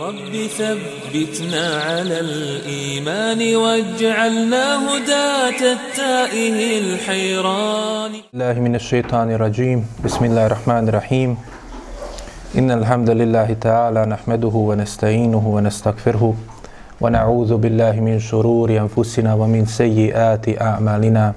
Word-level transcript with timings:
رب 0.00 0.32
ثبتنا 0.58 1.66
على 1.84 2.20
الإيمان 2.20 3.56
واجعلنا 3.56 4.64
هداة 4.88 5.60
التائه 5.76 6.56
الحيران. 6.80 8.12
الله 8.34 8.60
من 8.60 8.74
الشيطان 8.80 9.30
الرجيم. 9.36 9.84
بسم 10.04 10.24
الله 10.24 10.46
الرحمن 10.46 10.88
الرحيم. 10.88 11.36
إن 12.58 12.70
الحمد 12.70 13.10
لله 13.10 13.48
تعالى 13.60 14.06
نحمده 14.06 14.54
ونستعينه 14.68 15.44
ونستغفره 15.48 16.34
ونعوذ 17.00 17.56
بالله 17.56 18.00
من 18.00 18.16
شرور 18.20 18.68
أنفسنا 18.72 19.34
ومن 19.34 19.68
سيئات 19.68 20.62
أعمالنا. 20.62 21.34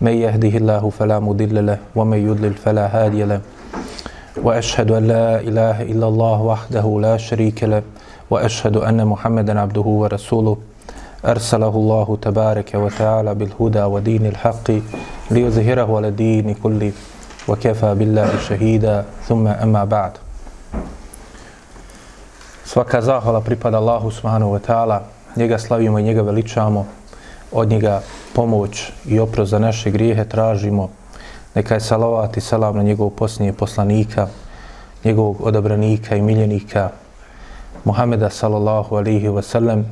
من 0.00 0.14
يهده 0.14 0.54
الله 0.62 0.90
فلا 0.98 1.18
مضل 1.18 1.66
له 1.66 1.78
ومن 1.98 2.18
يضلل 2.28 2.54
فلا 2.54 2.86
هادي 2.86 3.22
له. 3.24 3.40
وأشهد 4.36 4.90
أن 4.90 5.04
لا 5.08 5.40
إله 5.40 5.82
إلا 5.82 6.06
الله 6.06 6.42
وحده 6.42 6.86
لا 7.02 7.16
شريك 7.16 7.64
له. 7.64 7.82
وأشهد 8.29 8.77
أن 8.77 9.05
محمدا 9.05 9.59
عبده 9.59 9.81
ورسوله 9.81 10.57
أرسله 11.25 11.69
الله 11.69 12.17
تبارك 12.21 12.71
وتعالى 12.75 13.35
بالهدى 13.35 13.83
ودين 13.83 14.25
الحق 14.25 14.71
ليظهره 15.31 15.97
على 15.97 16.07
الدين 16.07 16.53
كله 16.63 16.91
وكفى 17.47 17.95
بالله 17.95 18.29
شهيدا 18.49 19.05
ثم 19.27 19.47
أما 19.47 19.85
بعد 19.85 20.11
Svaka 22.71 23.03
zahvala 23.03 23.43
pripada 23.43 23.83
Allahu 23.83 24.07
subhanahu 24.07 24.55
wa 24.55 24.61
ta'ala, 24.63 25.03
njega 25.35 25.59
slavimo 25.59 25.99
i 25.99 26.03
njega 26.03 26.21
veličamo, 26.21 26.85
od 27.51 27.67
njega 27.67 28.01
pomoć 28.33 28.91
i 29.05 29.19
oprost 29.19 29.51
za 29.51 29.59
naše 29.59 29.91
grijehe 29.91 30.25
tražimo. 30.25 30.89
Neka 31.55 31.73
je 31.73 31.79
salavat 31.79 32.37
i 32.37 32.41
salam 32.41 32.77
na 32.77 32.83
njegovog 32.83 33.13
posljednje 33.13 33.53
poslanika, 33.53 34.27
njegovog 35.03 35.37
odabranika 35.43 36.15
i 36.15 36.21
miljenika, 36.21 36.89
Muhameda 37.86 38.30
sallallahu 38.30 38.96
alihi 38.96 39.28
wasallam, 39.28 39.84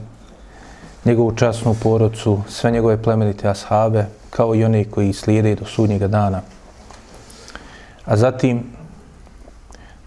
njegovu 1.04 1.32
časnu 1.36 1.76
porodcu, 1.82 2.40
sve 2.48 2.70
njegove 2.70 3.02
plemenite 3.02 3.48
ashabe, 3.48 4.06
kao 4.30 4.54
i 4.54 4.64
one 4.64 4.84
koji 4.84 5.12
slijede 5.12 5.54
do 5.54 5.64
sudnjega 5.64 6.08
dana. 6.08 6.40
A 8.04 8.16
zatim 8.16 8.62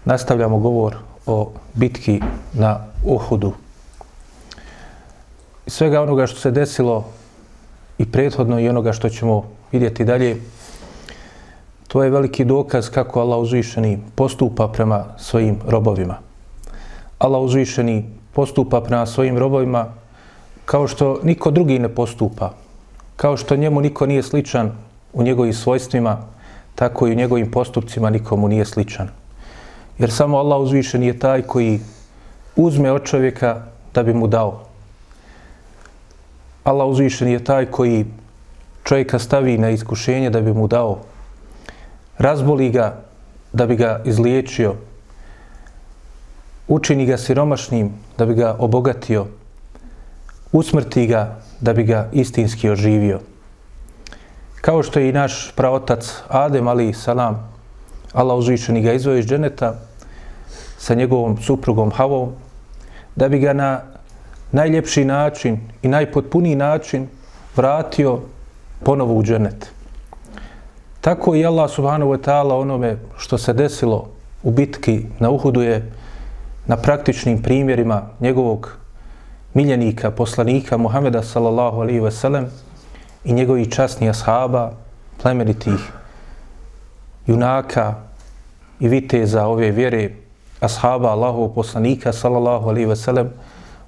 nastavljamo 0.04 0.58
govor 0.58 0.96
o 1.26 1.50
bitki 1.74 2.20
na 2.52 2.84
Uhudu. 3.04 3.52
I 5.66 5.70
svega 5.70 6.02
onoga 6.02 6.26
što 6.26 6.40
se 6.40 6.50
desilo 6.50 7.04
i 7.98 8.12
prethodno 8.12 8.60
i 8.60 8.68
onoga 8.68 8.92
što 8.92 9.08
ćemo 9.08 9.44
vidjeti 9.72 10.04
dalje, 10.04 10.40
to 11.88 12.04
je 12.04 12.10
veliki 12.10 12.44
dokaz 12.44 12.90
kako 12.90 13.20
Allah 13.20 13.38
uzvišeni 13.38 13.98
postupa 14.14 14.68
prema 14.68 15.04
svojim 15.18 15.60
robovima. 15.66 16.27
Allah 17.18 17.40
uzvišeni 17.42 18.04
postupa 18.32 18.80
prema 18.80 19.06
svojim 19.06 19.38
robovima 19.38 19.86
kao 20.64 20.88
što 20.88 21.20
niko 21.22 21.50
drugi 21.50 21.78
ne 21.78 21.88
postupa. 21.88 22.52
Kao 23.16 23.36
što 23.36 23.56
njemu 23.56 23.80
niko 23.80 24.06
nije 24.06 24.22
sličan 24.22 24.72
u 25.12 25.22
njegovim 25.22 25.52
svojstvima, 25.52 26.18
tako 26.74 27.08
i 27.08 27.12
u 27.12 27.14
njegovim 27.14 27.50
postupcima 27.50 28.10
nikomu 28.10 28.48
nije 28.48 28.64
sličan. 28.64 29.08
Jer 29.98 30.12
samo 30.12 30.38
Allah 30.38 30.60
uzvišeni 30.60 31.06
je 31.06 31.18
taj 31.18 31.42
koji 31.42 31.80
uzme 32.56 32.92
od 32.92 33.04
čovjeka 33.04 33.62
da 33.94 34.02
bi 34.02 34.14
mu 34.14 34.26
dao. 34.26 34.68
Allah 36.64 36.86
uzvišeni 36.86 37.32
je 37.32 37.44
taj 37.44 37.66
koji 37.66 38.06
čovjeka 38.84 39.18
stavi 39.18 39.58
na 39.58 39.70
iskušenje 39.70 40.30
da 40.30 40.40
bi 40.40 40.52
mu 40.52 40.66
dao. 40.66 40.98
Razboli 42.18 42.70
ga 42.70 43.02
da 43.52 43.66
bi 43.66 43.76
ga 43.76 44.00
izliječio. 44.04 44.74
Učini 46.68 47.06
ga 47.06 47.16
siromašnim 47.16 47.92
da 48.18 48.26
bi 48.26 48.34
ga 48.34 48.56
obogatio. 48.58 49.26
Usmrti 50.52 51.06
ga 51.06 51.40
da 51.60 51.72
bi 51.72 51.82
ga 51.82 52.08
istinski 52.12 52.70
oživio. 52.70 53.20
Kao 54.60 54.82
što 54.82 55.00
je 55.00 55.08
i 55.08 55.12
naš 55.12 55.52
praotac 55.56 56.22
Adem 56.28 56.68
ali 56.68 56.92
salam, 56.92 57.52
Allah 58.12 58.36
uzvišeni 58.38 58.82
ga 58.82 58.92
izvoje 58.92 59.20
iz 59.20 59.26
dženeta, 59.26 59.74
sa 60.78 60.94
njegovom 60.94 61.36
suprugom 61.42 61.90
Havom, 61.90 62.32
da 63.16 63.28
bi 63.28 63.38
ga 63.38 63.52
na 63.52 63.80
najljepši 64.52 65.04
način 65.04 65.60
i 65.82 65.88
najpotpuniji 65.88 66.54
način 66.56 67.08
vratio 67.56 68.18
ponovo 68.84 69.14
u 69.14 69.22
dženet. 69.22 69.70
Tako 71.00 71.34
i 71.34 71.46
Allah 71.46 71.70
subhanahu 71.70 72.12
wa 72.12 72.18
ta'ala 72.18 72.60
onome 72.60 72.96
što 73.16 73.38
se 73.38 73.52
desilo 73.52 74.08
u 74.42 74.50
bitki 74.50 75.02
na 75.18 75.30
Uhudu 75.30 75.62
je 75.62 75.92
na 76.68 76.76
praktičnim 76.76 77.42
primjerima 77.42 78.02
njegovog 78.20 78.76
miljenika, 79.54 80.10
poslanika 80.10 80.76
Muhameda 80.76 81.22
sallallahu 81.22 81.80
alaihi 81.80 82.00
ve 82.00 82.10
sellem 82.10 82.46
i 83.24 83.32
njegovih 83.32 83.68
časnih 83.68 84.10
ashaba, 84.10 84.72
plemenitih 85.22 85.92
junaka 87.26 87.94
i 88.80 88.88
viteza 88.88 89.46
ove 89.46 89.70
vjere, 89.70 90.10
ashaba 90.60 91.08
Allahov 91.08 91.54
poslanika 91.54 92.12
sallallahu 92.12 92.68
alaihi 92.68 92.88
ve 92.88 92.96
sellem 92.96 93.30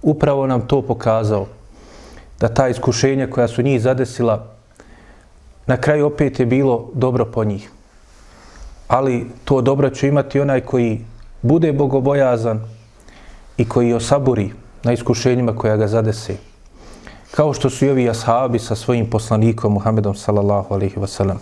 upravo 0.02 0.46
nam 0.46 0.66
to 0.66 0.82
pokazao 0.82 1.46
da 2.40 2.48
ta 2.48 2.68
iskušenja 2.68 3.30
koja 3.30 3.48
su 3.48 3.62
njih 3.62 3.82
zadesila 3.82 4.46
na 5.66 5.76
kraju 5.76 6.06
opet 6.06 6.40
je 6.40 6.46
bilo 6.46 6.88
dobro 6.94 7.24
po 7.24 7.44
njih. 7.44 7.70
Ali 8.88 9.26
to 9.44 9.60
dobro 9.60 9.90
će 9.90 10.08
imati 10.08 10.40
onaj 10.40 10.60
koji 10.60 11.04
bude 11.42 11.72
bogobojazan 11.72 12.60
i 13.56 13.68
koji 13.68 13.94
osaburi 13.94 14.52
na 14.82 14.92
iskušenjima 14.92 15.56
koja 15.56 15.76
ga 15.76 15.88
zadese. 15.88 16.36
Kao 17.30 17.52
što 17.54 17.70
su 17.70 17.86
i 17.86 17.90
ovi 17.90 18.10
ashabi 18.10 18.58
sa 18.58 18.74
svojim 18.74 19.10
poslanikom 19.10 19.72
Muhammedom 19.72 20.14
sallallahu 20.14 20.74
alaihi 20.74 20.96
wasallam. 20.96 21.36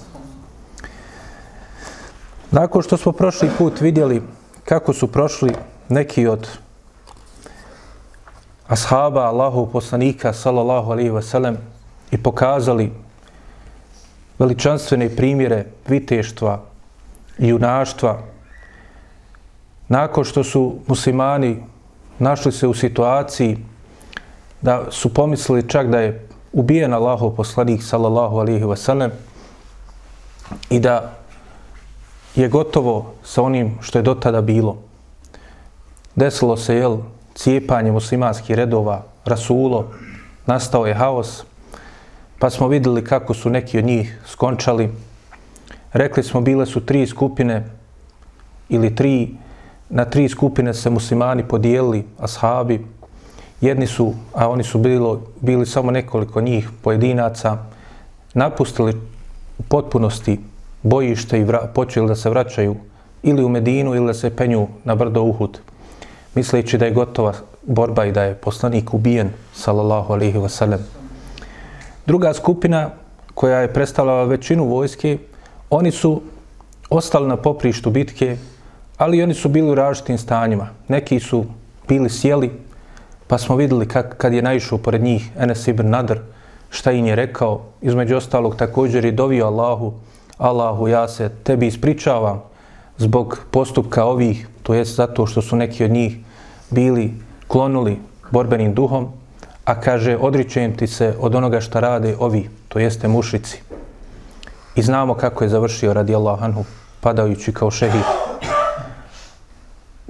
Nakon 2.50 2.82
što 2.82 2.96
smo 2.96 3.12
prošli 3.12 3.50
put 3.58 3.80
vidjeli 3.80 4.22
kako 4.64 4.92
su 4.92 5.12
prošli 5.12 5.52
neki 5.88 6.26
od 6.26 6.48
ashaba 8.68 9.24
Allahov 9.24 9.66
poslanika 9.66 10.32
sallallahu 10.32 10.92
alaihi 10.92 11.10
wasallam 11.10 11.56
i 12.10 12.22
pokazali 12.22 12.92
veličanstvene 14.38 15.16
primjere 15.16 15.64
viteštva 15.88 16.60
i 17.38 17.48
junaštva 17.48 18.18
nakon 19.88 20.24
što 20.24 20.44
su 20.44 20.78
muslimani 20.86 21.62
našli 22.18 22.52
se 22.52 22.66
u 22.66 22.74
situaciji 22.74 23.58
da 24.60 24.90
su 24.90 25.14
pomislili 25.14 25.68
čak 25.68 25.86
da 25.88 26.00
je 26.00 26.28
ubijen 26.52 26.94
Allahov 26.94 27.30
poslanik 27.30 27.82
sallallahu 27.82 28.38
alihi 28.38 28.64
wasallam 28.64 29.10
i 30.70 30.80
da 30.80 31.14
je 32.34 32.48
gotovo 32.48 33.14
sa 33.22 33.42
onim 33.42 33.78
što 33.80 33.98
je 33.98 34.02
dotada 34.02 34.40
bilo. 34.40 34.76
Desilo 36.14 36.56
se, 36.56 36.76
jel, 36.76 36.98
cijepanje 37.34 37.92
muslimanskih 37.92 38.56
redova, 38.56 39.02
rasulo, 39.24 39.92
nastao 40.46 40.86
je 40.86 40.94
haos, 40.94 41.44
pa 42.38 42.50
smo 42.50 42.68
videli 42.68 43.04
kako 43.04 43.34
su 43.34 43.50
neki 43.50 43.78
od 43.78 43.84
njih 43.84 44.18
skončali. 44.26 44.90
Rekli 45.92 46.22
smo, 46.22 46.40
bile 46.40 46.66
su 46.66 46.80
tri 46.80 47.06
skupine 47.06 47.70
ili 48.68 48.94
tri, 48.94 49.34
na 49.90 50.04
tri 50.04 50.28
skupine 50.28 50.74
se 50.74 50.90
muslimani 50.90 51.48
podijelili, 51.48 52.04
ashabi. 52.18 52.86
Jedni 53.60 53.86
su, 53.86 54.14
a 54.34 54.48
oni 54.48 54.64
su 54.64 54.78
bilo, 54.78 55.20
bili 55.40 55.66
samo 55.66 55.90
nekoliko 55.90 56.40
njih, 56.40 56.70
pojedinaca, 56.82 57.58
napustili 58.34 58.92
u 59.58 59.62
potpunosti 59.62 60.40
bojište 60.82 61.40
i 61.40 61.44
vra, 61.44 61.70
počeli 61.74 62.08
da 62.08 62.14
se 62.14 62.30
vraćaju 62.30 62.76
ili 63.22 63.44
u 63.44 63.48
Medinu 63.48 63.94
ili 63.94 64.06
da 64.06 64.14
se 64.14 64.36
penju 64.36 64.68
na 64.84 64.94
brdo 64.94 65.22
Uhud, 65.22 65.58
misleći 66.34 66.78
da 66.78 66.84
je 66.84 66.92
gotova 66.92 67.32
borba 67.62 68.04
i 68.04 68.12
da 68.12 68.22
je 68.22 68.34
poslanik 68.34 68.94
ubijen, 68.94 69.30
sallallahu 69.54 70.12
alaihi 70.12 70.38
wasallam. 70.38 70.78
Druga 72.06 72.34
skupina 72.34 72.90
koja 73.34 73.58
je 73.60 73.72
predstavljala 73.72 74.24
većinu 74.24 74.64
vojske, 74.64 75.18
oni 75.70 75.90
su 75.90 76.22
ostali 76.90 77.28
na 77.28 77.36
poprištu 77.36 77.90
bitke, 77.90 78.36
ali 78.98 79.22
oni 79.22 79.34
su 79.34 79.48
bili 79.48 79.70
u 79.70 79.74
različitim 79.74 80.18
stanjima. 80.18 80.68
Neki 80.88 81.20
su 81.20 81.44
bili 81.88 82.10
sjeli, 82.10 82.50
pa 83.26 83.38
smo 83.38 83.56
vidjeli 83.56 83.88
kak, 83.88 84.16
kad 84.18 84.32
je 84.32 84.42
naišao 84.42 84.78
pored 84.78 85.02
njih 85.02 85.30
Enes 85.38 85.68
ibn 85.68 85.90
Nadr, 85.90 86.18
šta 86.70 86.92
im 86.92 87.06
je 87.06 87.16
rekao, 87.16 87.60
između 87.80 88.16
ostalog 88.16 88.56
također 88.56 89.04
je 89.04 89.12
dovio 89.12 89.46
Allahu, 89.46 89.92
Allahu, 90.38 90.88
ja 90.88 91.08
se 91.08 91.30
tebi 91.42 91.66
ispričavam 91.66 92.42
zbog 92.98 93.38
postupka 93.50 94.04
ovih, 94.04 94.48
to 94.62 94.74
jest 94.74 94.96
zato 94.96 95.26
što 95.26 95.42
su 95.42 95.56
neki 95.56 95.84
od 95.84 95.90
njih 95.90 96.16
bili 96.70 97.14
klonuli 97.48 97.98
borbenim 98.30 98.74
duhom, 98.74 99.08
a 99.64 99.80
kaže, 99.80 100.16
odričujem 100.16 100.76
ti 100.76 100.86
se 100.86 101.14
od 101.20 101.34
onoga 101.34 101.60
što 101.60 101.80
rade 101.80 102.16
ovi, 102.18 102.48
to 102.68 102.78
jeste 102.78 103.08
mušici. 103.08 103.62
I 104.76 104.82
znamo 104.82 105.14
kako 105.14 105.44
je 105.44 105.50
završio 105.50 105.92
radi 105.92 106.14
anhu, 106.14 106.64
padajući 107.00 107.52
kao 107.52 107.70
šehid. 107.70 108.17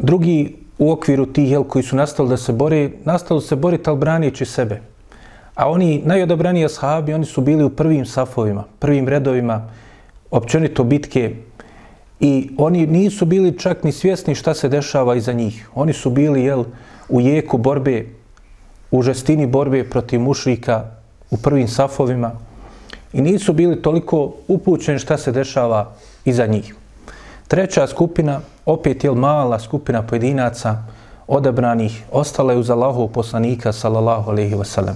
Drugi 0.08 0.56
u 0.78 0.90
okviru 0.90 1.26
tih 1.26 1.50
jel, 1.50 1.64
koji 1.64 1.82
su 1.84 1.96
nastali 1.96 2.28
da 2.28 2.36
se 2.36 2.52
bore, 2.52 2.90
nastali 3.04 3.42
se 3.42 3.56
boriti, 3.56 3.90
ali 3.90 3.98
branijeći 3.98 4.44
sebe. 4.44 4.80
A 5.54 5.68
oni 5.70 6.02
najodobraniji 6.04 6.64
ashabi, 6.64 7.12
oni 7.14 7.24
su 7.24 7.40
bili 7.40 7.64
u 7.64 7.70
prvim 7.70 8.06
safovima, 8.06 8.64
prvim 8.78 9.08
redovima, 9.08 9.68
općenito 10.30 10.84
bitke, 10.84 11.34
i 12.20 12.50
oni 12.56 12.86
nisu 12.86 13.26
bili 13.26 13.58
čak 13.58 13.84
ni 13.84 13.92
svjesni 13.92 14.34
šta 14.34 14.54
se 14.54 14.68
dešava 14.68 15.16
iza 15.16 15.32
njih. 15.32 15.68
Oni 15.74 15.92
su 15.92 16.10
bili, 16.10 16.44
jel, 16.44 16.64
u 17.08 17.20
jeku 17.20 17.58
borbe, 17.58 18.06
u 18.90 19.02
žestini 19.02 19.46
borbe 19.46 19.84
protiv 19.90 20.20
mušrika, 20.20 20.84
u 21.30 21.36
prvim 21.36 21.68
safovima, 21.68 22.32
i 23.12 23.20
nisu 23.20 23.52
bili 23.52 23.82
toliko 23.82 24.34
upućeni 24.48 24.98
šta 24.98 25.18
se 25.18 25.32
dešava 25.32 25.92
iza 26.24 26.46
njih. 26.46 26.77
Treća 27.48 27.86
skupina, 27.86 28.40
opet 28.66 29.04
je 29.04 29.12
mala 29.12 29.58
skupina 29.58 30.02
pojedinaca 30.02 30.82
odabranih, 31.28 32.04
ostala 32.12 32.52
je 32.52 32.58
uz 32.58 32.70
Allahov 32.70 33.08
poslanika, 33.08 33.72
sallallahu 33.72 34.30
alaihi 34.30 34.54
wasallam. 34.54 34.94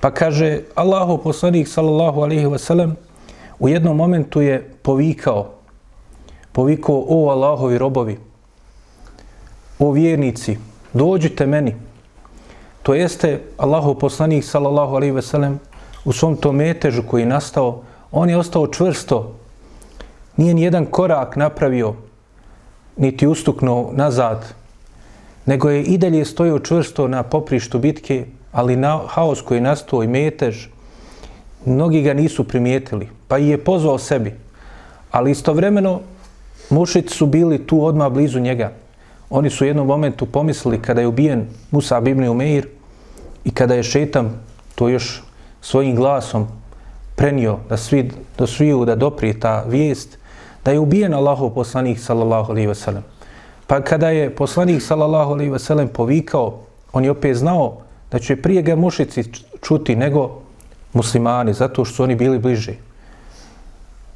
Pa 0.00 0.10
kaže, 0.10 0.60
Allahov 0.74 1.18
poslanik, 1.18 1.68
sallallahu 1.68 2.20
alaihi 2.20 2.46
wasallam, 2.46 2.94
u 3.58 3.68
jednom 3.68 3.96
momentu 3.96 4.40
je 4.40 4.74
povikao, 4.82 5.50
povikao, 6.52 7.04
o 7.08 7.28
Allahovi 7.28 7.78
robovi, 7.78 8.18
o 9.78 9.90
vjernici, 9.92 10.58
dođite 10.92 11.46
meni. 11.46 11.74
To 12.82 12.94
jeste, 12.94 13.40
Allahov 13.56 13.94
poslanik, 13.94 14.44
sallallahu 14.44 14.96
alaihi 14.96 15.14
wasallam, 15.14 15.56
u 16.04 16.12
svom 16.12 16.36
tom 16.36 16.56
metežu 16.56 17.02
koji 17.02 17.22
je 17.22 17.26
nastao, 17.26 17.82
on 18.12 18.30
je 18.30 18.36
ostao 18.36 18.66
čvrsto, 18.66 19.43
nije 20.36 20.54
ni 20.54 20.62
jedan 20.62 20.86
korak 20.86 21.36
napravio, 21.36 21.94
niti 22.96 23.26
ustuknuo 23.26 23.92
nazad, 23.92 24.54
nego 25.46 25.70
je 25.70 25.82
i 25.82 25.98
dalje 25.98 26.24
stojao 26.24 26.58
čvrsto 26.58 27.08
na 27.08 27.22
poprištu 27.22 27.78
bitke, 27.78 28.26
ali 28.52 28.76
na 28.76 29.00
haos 29.06 29.42
koji 29.42 29.58
je 29.58 29.62
nastao 29.62 30.02
i 30.02 30.08
metež, 30.08 30.66
mnogi 31.64 32.02
ga 32.02 32.14
nisu 32.14 32.44
primijetili, 32.44 33.08
pa 33.28 33.38
i 33.38 33.48
je 33.48 33.64
pozvao 33.64 33.98
sebi. 33.98 34.34
Ali 35.10 35.30
istovremeno, 35.30 36.00
mušici 36.70 37.14
su 37.16 37.26
bili 37.26 37.66
tu 37.66 37.84
odmah 37.84 38.12
blizu 38.12 38.40
njega. 38.40 38.72
Oni 39.30 39.50
su 39.50 39.64
u 39.64 39.66
jednom 39.66 39.86
momentu 39.86 40.26
pomislili 40.26 40.82
kada 40.82 41.00
je 41.00 41.06
ubijen 41.06 41.46
Musa 41.70 42.02
Ibn 42.06 42.28
Umeir 42.28 42.68
i 43.44 43.50
kada 43.50 43.74
je 43.74 43.82
šetam, 43.82 44.40
to 44.74 44.88
još 44.88 45.22
svojim 45.60 45.96
glasom 45.96 46.46
prenio 47.16 47.58
da 47.68 47.76
svi 47.76 48.10
do 48.38 48.46
sviju 48.46 48.84
da 48.84 48.96
doprije 48.96 49.40
ta 49.40 49.64
vijest 49.68 50.18
da 50.64 50.72
je 50.72 50.78
ubijen 50.78 51.14
Allahov 51.14 51.50
poslanik 51.50 51.98
sallallahu 51.98 52.52
alejhi 52.52 52.68
ve 52.68 52.74
sellem. 52.74 53.02
Pa 53.66 53.80
kada 53.80 54.08
je 54.08 54.30
poslanik 54.30 54.82
sallallahu 54.82 55.32
alejhi 55.32 55.52
ve 55.52 55.58
sellem 55.58 55.88
povikao, 55.88 56.60
on 56.92 57.04
je 57.04 57.10
opet 57.10 57.36
znao 57.36 57.76
da 58.10 58.18
će 58.18 58.36
prije 58.36 58.62
ga 58.62 58.76
mušici 58.76 59.24
čuti 59.62 59.96
nego 59.96 60.40
muslimani, 60.92 61.52
zato 61.52 61.84
što 61.84 61.94
su 61.94 62.02
oni 62.02 62.16
bili 62.16 62.38
bliže. 62.38 62.74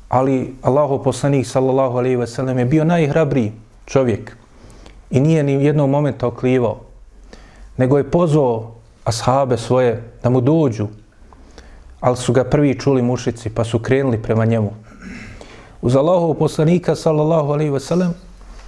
Ali 0.08 0.54
Allahov 0.62 1.02
poslanik 1.02 1.46
sallallahu 1.46 1.98
alejhi 1.98 2.16
ve 2.16 2.26
sellem 2.26 2.58
je 2.58 2.64
bio 2.64 2.84
najhrabriji 2.84 3.52
čovjek 3.86 4.36
i 5.10 5.20
nije 5.20 5.42
ni 5.42 5.64
jednog 5.64 5.90
momenta 5.90 6.26
oklivao, 6.26 6.80
nego 7.76 7.98
je 7.98 8.10
pozvao 8.10 8.74
ashabe 9.04 9.56
svoje 9.56 10.02
da 10.22 10.30
mu 10.30 10.40
dođu 10.40 10.86
ali 12.00 12.16
su 12.16 12.32
ga 12.32 12.44
prvi 12.44 12.78
čuli 12.78 13.02
mušici, 13.02 13.50
pa 13.50 13.64
su 13.64 13.78
krenuli 13.78 14.22
prema 14.22 14.44
njemu. 14.44 14.70
Uz 15.82 15.96
Allahov 15.96 16.34
poslanika, 16.34 16.94
sallallahu 16.94 17.52
alaihi 17.52 17.70
ve 17.70 17.80
sellem, 17.80 18.14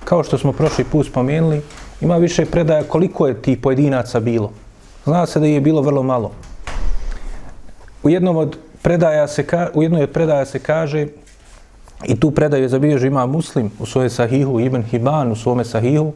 kao 0.05 0.25
što 0.25 0.39
smo 0.39 0.53
prošli 0.53 0.85
put 0.85 1.07
spomenuli, 1.07 1.63
ima 2.01 2.17
više 2.17 2.47
predaja 2.47 2.83
koliko 2.83 3.27
je 3.27 3.43
tih 3.43 3.59
pojedinaca 3.59 4.21
bilo. 4.21 4.53
Zna 5.05 5.27
se 5.27 5.41
da 5.41 5.47
je 5.47 5.61
bilo 5.61 5.83
vrlo 5.83 6.03
malo. 6.03 6.33
U 8.03 8.11
jednom 8.11 8.37
od 8.37 8.57
predaja 8.83 9.29
se, 9.29 9.47
ka, 9.47 9.69
u 9.75 9.83
jednoj 9.83 10.03
od 10.03 10.11
predaja 10.11 10.45
se 10.45 10.59
kaže, 10.59 11.07
i 12.05 12.21
tu 12.21 12.31
predaju 12.31 12.63
je 12.63 12.69
zabilježio 12.69 13.07
ima 13.07 13.27
muslim 13.27 13.71
u 13.79 13.87
svoje 13.87 14.11
sahihu, 14.11 14.61
Ibn 14.61 14.83
Hiban 14.83 15.33
u 15.33 15.37
svome 15.37 15.65
sahihu, 15.65 16.13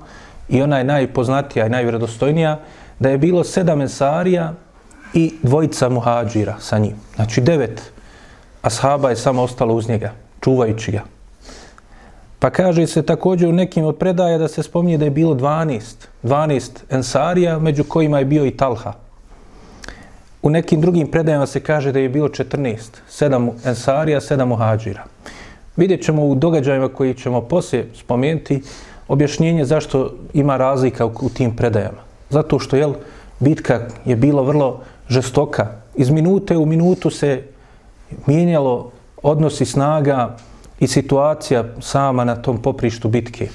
i 0.49 0.63
ona 0.63 0.79
je 0.79 0.85
najpoznatija 0.85 1.67
i 1.67 1.71
najvredostojnija, 1.71 2.61
da 2.99 3.11
je 3.11 3.19
bilo 3.19 3.45
sedam 3.45 3.81
ensarija 3.81 4.53
i 5.15 5.35
dvojica 5.43 5.89
muhađira 5.89 6.57
sa 6.61 6.79
njim. 6.79 6.97
Znači 7.15 7.41
devet 7.41 7.93
ashaba 8.63 9.11
je 9.11 9.17
samo 9.17 9.43
ostalo 9.43 9.75
uz 9.75 9.89
njega, 9.89 10.13
čuvajući 10.45 10.93
ga. 10.93 11.03
Pa 12.39 12.51
kaže 12.51 12.87
se 12.87 13.03
također 13.03 13.49
u 13.49 13.53
nekim 13.53 13.85
od 13.85 13.97
predaja 13.97 14.39
da 14.39 14.49
se 14.49 14.63
spominje 14.63 14.99
da 14.99 15.05
je 15.05 15.11
bilo 15.11 15.35
12, 15.35 15.81
12 16.23 16.71
ensarija, 16.91 17.59
među 17.59 17.85
kojima 17.85 18.19
je 18.19 18.25
bio 18.25 18.45
i 18.45 18.51
Talha. 18.51 18.93
U 20.43 20.51
nekim 20.51 20.81
drugim 20.81 21.09
predajama 21.11 21.47
se 21.47 21.61
kaže 21.61 21.93
da 21.93 21.99
je 21.99 22.09
bilo 22.09 22.29
14, 22.29 23.01
7 23.09 23.51
ensarija, 23.65 24.21
7 24.21 24.45
muhađira. 24.45 25.05
Vidjet 25.77 26.05
ćemo 26.05 26.27
u 26.27 26.35
događajima 26.35 26.89
koji 26.89 27.15
ćemo 27.15 27.41
poslije 27.41 27.89
spomenuti 27.95 28.63
objašnjenje 29.09 29.65
zašto 29.65 30.11
ima 30.35 30.57
razlika 30.57 31.07
u, 31.07 31.13
u 31.21 31.29
tim 31.29 31.57
predajama. 31.57 32.05
Zato 32.31 32.59
što 32.59 32.77
jel, 32.77 32.95
bitka 33.41 33.89
je 34.05 34.17
bila 34.17 34.43
vrlo 34.43 34.81
žestoka. 35.09 35.67
Iz 35.97 36.11
minute 36.11 36.57
u 36.57 36.67
minutu 36.67 37.11
se 37.11 37.43
mijenjalo 38.27 38.91
odnosi 39.25 39.65
snaga 39.65 40.37
i 40.79 40.87
situacija 40.87 41.65
sama 41.81 42.25
na 42.25 42.37
tom 42.37 42.63
poprištu 42.63 43.09
bitke. 43.09 43.49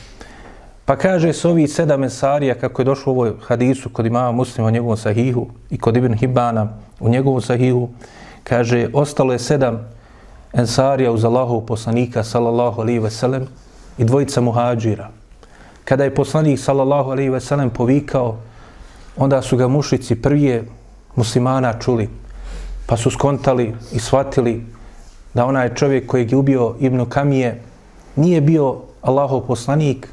Pa 0.86 0.96
kaže 0.96 1.34
se 1.34 1.48
ovi 1.48 1.68
sedam 1.68 2.00
mesarija, 2.00 2.56
kako 2.56 2.82
je 2.82 2.86
došlo 2.86 3.14
u 3.14 3.16
ovoj 3.16 3.34
hadisu 3.48 3.90
kod 3.90 4.06
imama 4.06 4.32
muslima 4.32 4.68
u 4.68 4.72
njegovom 4.72 4.98
sahihu 4.98 5.48
i 5.70 5.78
kod 5.78 5.98
Ibn 5.98 6.14
Hibana 6.14 6.68
u 7.00 7.10
njegovom 7.10 7.42
sahihu, 7.42 7.90
kaže, 8.44 8.90
ostalo 8.94 9.34
je 9.34 9.40
sedam 9.40 9.78
ensarija 10.54 11.12
uz 11.12 11.26
Allahov 11.26 11.62
poslanika, 11.62 12.24
sallallahu 12.24 12.82
alaihi 12.82 13.00
ve 13.00 13.12
sellem, 13.12 13.46
i 13.98 14.04
dvojica 14.04 14.42
muhađira. 14.42 15.10
Kada 15.86 16.04
je 16.04 16.16
poslanik, 16.16 16.60
sallallahu 16.60 17.12
alaihi 17.12 17.30
ve 17.30 17.40
sellem, 17.40 17.70
povikao, 17.70 18.38
onda 19.18 19.42
su 19.42 19.58
ga 19.58 19.68
mušici 19.68 20.22
prvije 20.22 20.64
muslimana 21.16 21.80
čuli, 21.80 22.10
pa 22.88 22.98
su 22.98 23.12
skontali 23.12 23.74
i 23.92 24.00
shvatili 24.00 24.79
da 25.34 25.46
onaj 25.46 25.74
čovjek 25.76 26.08
kojeg 26.08 26.32
je 26.32 26.38
ubio 26.38 26.76
Ibnu 26.80 27.06
Kamije 27.06 27.62
nije 28.16 28.42
bio 28.42 28.76
Allahov 29.02 29.42
poslanik, 29.42 30.08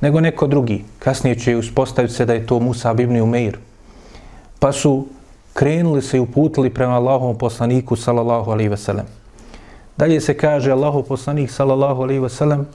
nego 0.00 0.20
neko 0.20 0.46
drugi. 0.46 0.84
Kasnije 0.98 1.38
će 1.38 1.56
uspostaviti 1.56 2.14
se 2.14 2.26
da 2.26 2.34
je 2.34 2.46
to 2.46 2.60
Musa 2.60 2.94
ibn 2.98 3.20
Umeir. 3.20 3.58
Pa 4.58 4.72
su 4.72 5.06
krenuli 5.54 6.02
se 6.02 6.16
i 6.16 6.20
uputili 6.20 6.70
prema 6.70 6.94
Allahovom 6.94 7.38
poslaniku, 7.38 7.96
sallallahu 7.96 8.50
alaihi 8.50 8.68
veselem. 8.68 9.06
Dalje 9.96 10.20
se 10.20 10.36
kaže, 10.36 10.70
Allahov 10.70 11.02
poslanik, 11.02 11.50
sallallahu 11.50 12.02
alaihi 12.02 12.20
veselem 12.20 12.66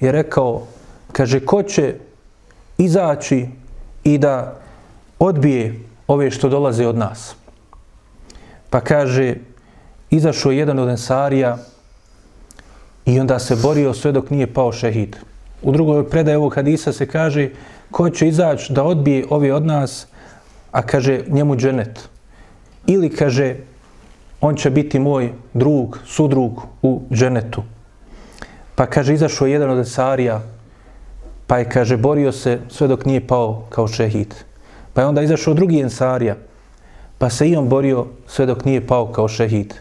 je 0.00 0.12
rekao, 0.12 0.62
kaže, 1.12 1.40
ko 1.40 1.62
će 1.62 1.94
izaći 2.78 3.48
i 4.04 4.18
da 4.18 4.56
odbije 5.18 5.80
ove 6.06 6.30
što 6.30 6.48
dolaze 6.48 6.86
od 6.86 6.96
nas. 6.96 7.34
Pa 8.70 8.80
kaže, 8.80 9.34
izašao 10.10 10.52
jedan 10.52 10.78
od 10.78 10.88
ensarija 10.88 11.58
i 13.06 13.20
onda 13.20 13.38
se 13.38 13.56
borio 13.56 13.94
sve 13.94 14.12
dok 14.12 14.30
nije 14.30 14.46
pao 14.54 14.72
šehid. 14.72 15.16
U 15.62 15.72
drugoj 15.72 16.08
predaje 16.10 16.38
ovog 16.38 16.54
hadisa 16.54 16.92
se 16.92 17.06
kaže, 17.06 17.50
ko 17.90 18.10
će 18.10 18.28
izaći 18.28 18.72
da 18.72 18.84
odbije 18.84 19.26
ovi 19.30 19.50
od 19.50 19.66
nas, 19.66 20.06
a 20.72 20.82
kaže 20.82 21.20
njemu 21.28 21.56
dženet. 21.56 22.08
Ili 22.86 23.10
kaže, 23.10 23.56
on 24.40 24.56
će 24.56 24.70
biti 24.70 24.98
moj 24.98 25.32
drug, 25.54 25.98
sudrug 26.06 26.62
u 26.82 27.02
dženetu. 27.12 27.62
Pa 28.74 28.86
kaže, 28.86 29.14
izašao 29.14 29.46
jedan 29.46 29.70
od 29.70 29.78
ensarija, 29.78 30.40
pa 31.46 31.58
je, 31.58 31.68
kaže, 31.68 31.96
borio 31.96 32.32
se 32.32 32.58
sve 32.68 32.88
dok 32.88 33.04
nije 33.04 33.26
pao 33.26 33.66
kao 33.68 33.88
šehid. 33.88 34.34
Pa 34.94 35.00
je 35.00 35.06
onda 35.06 35.22
izašao 35.22 35.54
drugi 35.54 35.80
ensarija, 35.80 36.36
pa 37.18 37.30
se 37.30 37.48
i 37.48 37.56
on 37.56 37.68
borio 37.68 38.06
sve 38.26 38.46
dok 38.46 38.64
nije 38.64 38.86
pao 38.86 39.12
kao 39.12 39.28
šehid. 39.28 39.74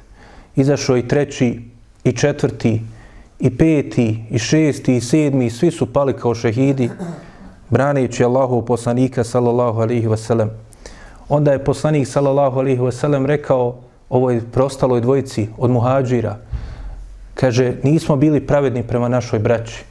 Izašao 0.55 0.97
i 0.97 1.07
treći, 1.07 1.61
i 2.03 2.11
četvrti, 2.11 2.81
i 3.39 3.57
peti, 3.57 4.23
i 4.29 4.39
šesti, 4.39 4.95
i 4.95 5.01
sedmi, 5.01 5.49
svi 5.49 5.71
su 5.71 5.93
pali 5.93 6.13
kao 6.13 6.35
šehidi, 6.35 6.89
braneći 7.69 8.23
Allahu 8.23 8.65
poslanika, 8.65 9.23
sallallahu 9.23 9.81
alihi 9.81 10.07
wasallam. 10.07 10.47
Onda 11.29 11.51
je 11.51 11.63
poslanik, 11.63 12.07
sallallahu 12.07 12.59
alihi 12.59 12.81
wasallam, 12.81 13.25
rekao 13.25 13.75
ovoj 14.09 14.41
prostaloj 14.51 15.01
dvojici 15.01 15.47
od 15.57 15.71
muhađira, 15.71 16.37
kaže, 17.33 17.73
nismo 17.83 18.15
bili 18.15 18.47
pravedni 18.47 18.83
prema 18.83 19.07
našoj 19.07 19.39
braći. 19.39 19.83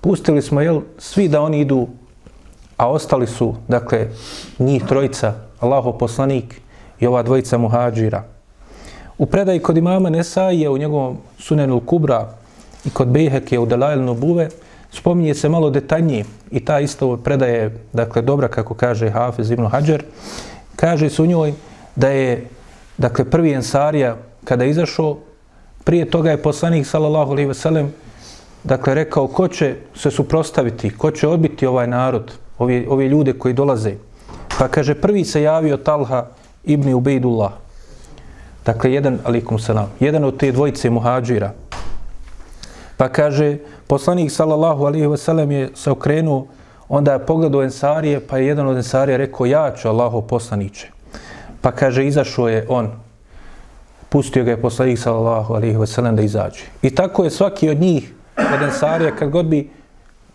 Pustili 0.00 0.42
smo, 0.42 0.60
jel, 0.60 0.80
svi 0.98 1.28
da 1.28 1.40
oni 1.40 1.60
idu 1.60 1.88
a 2.76 2.90
ostali 2.90 3.26
su, 3.26 3.54
dakle, 3.68 4.08
njih 4.58 4.84
trojica, 4.84 5.34
Allahov 5.60 5.98
poslanik 5.98 6.60
i 7.00 7.06
ova 7.06 7.22
dvojica 7.22 7.58
muhađira. 7.58 8.24
U 9.18 9.26
predaji 9.26 9.58
kod 9.58 9.76
imama 9.76 10.10
Nesaije 10.10 10.70
u 10.70 10.78
njegovom 10.78 11.16
Sunenul 11.38 11.80
Kubra 11.80 12.28
i 12.84 12.90
kod 12.90 13.08
Bejheke 13.08 13.58
u 13.58 13.66
Delajl 13.66 14.00
Nubuve 14.00 14.48
spominje 14.92 15.34
se 15.34 15.48
malo 15.48 15.70
detaljnije 15.70 16.24
i 16.50 16.64
ta 16.64 16.80
isto 16.80 17.16
predaje, 17.16 17.78
dakle, 17.92 18.22
dobra, 18.22 18.48
kako 18.48 18.74
kaže 18.74 19.10
Hafiz 19.10 19.50
ibn 19.50 19.66
Hajar, 19.66 20.02
kaže 20.76 21.10
se 21.10 21.22
u 21.22 21.26
njoj 21.26 21.52
da 21.96 22.08
je, 22.08 22.46
dakle, 22.98 23.24
prvi 23.24 23.52
ensarija 23.52 24.16
kada 24.44 24.64
je 24.64 24.70
izašao, 24.70 25.18
prije 25.84 26.10
toga 26.10 26.30
je 26.30 26.42
poslanik, 26.42 26.86
sallallahu 26.86 27.30
alaihi 27.30 27.48
veselem, 27.48 27.92
dakle, 28.64 28.94
rekao 28.94 29.26
ko 29.26 29.48
će 29.48 29.74
se 29.94 30.10
suprostaviti, 30.10 30.90
ko 30.90 31.10
će 31.10 31.28
odbiti 31.28 31.66
ovaj 31.66 31.86
narod, 31.86 32.32
ovi, 32.58 32.86
ovi 32.90 33.06
ljude 33.06 33.32
koji 33.32 33.54
dolaze. 33.54 33.94
Pa 34.58 34.68
kaže, 34.68 34.94
prvi 34.94 35.24
se 35.24 35.42
javio 35.42 35.76
Talha 35.76 36.26
ibn 36.64 36.94
Ubejdullah. 36.94 37.65
Dakle, 38.66 38.92
jedan, 38.92 39.18
alikum 39.24 39.58
salam, 39.58 39.92
jedan 40.00 40.24
od 40.24 40.36
te 40.36 40.52
dvojice 40.52 40.90
muhađira. 40.90 41.52
Pa 42.96 43.08
kaže, 43.08 43.58
poslanik 43.86 44.32
sallallahu 44.32 44.84
alaihi 44.84 45.06
ve 45.06 45.16
sellem 45.16 45.50
je 45.50 45.70
se 45.74 45.90
okrenuo, 45.90 46.46
onda 46.88 47.12
je 47.12 47.26
pogledao 47.26 47.62
Ensarije, 47.62 48.20
pa 48.20 48.38
je 48.38 48.46
jedan 48.46 48.66
od 48.66 48.76
Ensarija 48.76 49.16
rekao, 49.16 49.46
ja 49.46 49.74
ću 49.76 49.88
Allaho 49.88 50.20
poslaniće. 50.20 50.90
Pa 51.60 51.72
kaže, 51.72 52.06
izašao 52.06 52.48
je 52.48 52.66
on, 52.68 52.90
pustio 54.08 54.44
ga 54.44 54.50
je 54.50 54.62
poslanik 54.62 54.98
sallallahu 54.98 55.54
alaihi 55.54 55.76
ve 55.76 55.86
sellem 55.86 56.16
da 56.16 56.22
izađe. 56.22 56.64
I 56.82 56.90
tako 56.90 57.24
je 57.24 57.30
svaki 57.30 57.70
od 57.70 57.80
njih, 57.80 58.12
od 58.36 58.62
Ensarija, 58.62 59.16
kad 59.16 59.30
god 59.30 59.46
bi 59.46 59.70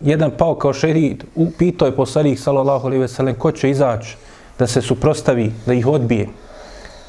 jedan 0.00 0.30
pao 0.38 0.54
kao 0.54 0.72
šehid, 0.72 1.24
pitao 1.58 1.86
je 1.86 1.96
poslanik 1.96 2.38
sallallahu 2.38 2.86
alaihi 2.86 3.00
ve 3.00 3.08
sellem, 3.08 3.34
ko 3.34 3.52
će 3.52 3.70
izaći 3.70 4.16
da 4.58 4.66
se 4.66 4.82
suprostavi, 4.82 5.52
da 5.66 5.74
ih 5.74 5.86
odbije. 5.86 6.28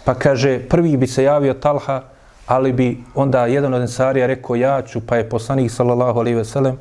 Pa 0.05 0.13
kaže, 0.13 0.59
prvi 0.69 0.97
bi 0.97 1.07
se 1.07 1.23
javio 1.23 1.53
Talha, 1.53 2.01
ali 2.47 2.73
bi 2.73 3.03
onda 3.15 3.45
jedan 3.45 3.73
od 3.73 3.81
ensarija 3.81 4.27
rekao 4.27 4.55
ja 4.55 4.81
ću, 4.81 5.01
pa 5.07 5.15
je 5.15 5.29
poslanik 5.29 5.71
sallallahu 5.71 6.19
alaihi 6.19 6.37
ve 6.37 6.45
sellem 6.45 6.77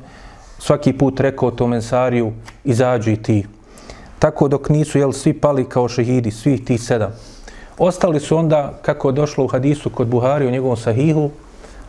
svaki 0.59 0.93
put 0.93 1.19
rekao 1.19 1.51
tom 1.51 1.73
ensariju 1.73 2.33
izađu 2.63 3.11
i 3.11 3.15
ti. 3.15 3.45
Tako 4.19 4.47
dok 4.47 4.69
nisu 4.69 4.97
jel, 4.97 5.11
svi 5.11 5.33
pali 5.33 5.69
kao 5.69 5.89
šehidi, 5.89 6.31
svi 6.31 6.65
ti 6.65 6.77
sedam. 6.77 7.11
Ostali 7.77 8.19
su 8.19 8.37
onda, 8.37 8.79
kako 8.81 9.09
je 9.09 9.13
došlo 9.13 9.43
u 9.43 9.47
hadisu 9.47 9.89
kod 9.89 10.07
Buhari 10.07 10.47
u 10.47 10.51
njegovom 10.51 10.77
sahihu, 10.77 11.29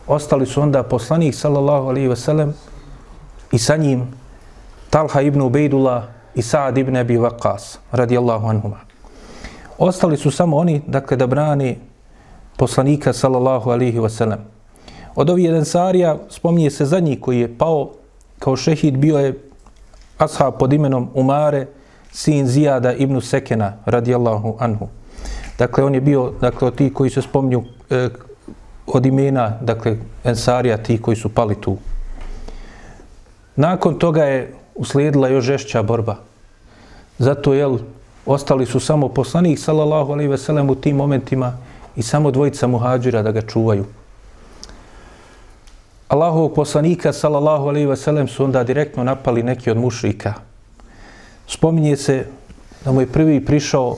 ostali 0.07 0.45
su 0.45 0.61
onda 0.61 0.83
poslanik 0.83 1.35
sallallahu 1.35 1.87
alaihi 1.87 2.07
ve 2.07 2.15
sellem 2.15 2.53
i 3.51 3.59
sa 3.59 3.75
njim 3.75 4.07
Talha 4.89 5.21
ibn 5.21 5.41
Ubejdullah 5.41 6.03
i 6.35 6.41
Sa'ad 6.41 6.77
ibn 6.77 6.97
Abi 6.97 7.17
Waqas 7.17 7.77
radijallahu 7.91 8.47
anhuma. 8.47 8.94
Ostali 9.77 10.17
su 10.17 10.31
samo 10.31 10.57
oni, 10.57 10.81
dakle, 10.87 11.17
da 11.17 11.27
brani 11.27 11.77
poslanika 12.57 13.13
sallallahu 13.13 13.69
alihi 13.69 13.99
wasallam. 13.99 14.37
Od 15.15 15.29
ovih 15.29 15.45
jedan 15.45 15.65
sarija 15.65 16.17
spominje 16.29 16.69
se 16.69 16.85
zadnji 16.85 17.19
koji 17.21 17.39
je 17.39 17.57
pao 17.57 17.91
kao 18.39 18.55
šehid 18.55 18.97
bio 18.97 19.17
je 19.17 19.39
ashab 20.17 20.53
pod 20.59 20.73
imenom 20.73 21.09
Umare, 21.13 21.67
sin 22.11 22.47
Zijada 22.47 22.93
ibn 22.93 23.21
Sekena 23.21 23.73
radijallahu 23.85 24.55
anhu. 24.59 24.87
Dakle, 25.57 25.83
on 25.83 25.95
je 25.95 26.01
bio 26.01 26.31
dakle, 26.41 26.67
od 26.67 26.75
tih 26.75 26.93
koji 26.93 27.09
se 27.09 27.21
spominju 27.21 27.63
e, 27.89 28.09
od 28.87 29.05
imena, 29.05 29.57
dakle, 29.61 29.97
Ensarija, 30.23 30.77
ti 30.77 31.01
koji 31.01 31.17
su 31.17 31.29
pali 31.29 31.55
tu. 31.61 31.77
Nakon 33.55 33.99
toga 33.99 34.23
je 34.23 34.53
uslijedila 34.75 35.27
još 35.27 35.45
žešća 35.45 35.83
borba. 35.83 36.15
Zato, 37.19 37.53
jel, 37.53 37.77
ostali 38.25 38.65
su 38.65 38.79
samo 38.79 39.07
poslanik, 39.07 39.59
sallallahu 39.59 40.11
alaihi 40.11 40.29
ve 40.29 40.37
sellem, 40.37 40.69
u 40.69 40.75
tim 40.75 40.95
momentima 40.95 41.57
i 41.95 42.03
samo 42.03 42.31
dvojica 42.31 42.67
muhađira 42.67 43.21
da 43.21 43.31
ga 43.31 43.41
čuvaju. 43.41 43.85
Allahovog 46.07 46.53
poslanika, 46.55 47.13
sallallahu 47.13 47.67
alaihi 47.67 47.87
ve 47.87 47.95
sellem, 47.95 48.27
su 48.27 48.43
onda 48.43 48.63
direktno 48.63 49.03
napali 49.03 49.43
neki 49.43 49.71
od 49.71 49.77
mušrika. 49.77 50.33
Spominje 51.47 51.97
se 51.97 52.25
da 52.85 52.91
mu 52.91 53.01
je 53.01 53.11
prvi 53.11 53.45
prišao 53.45 53.97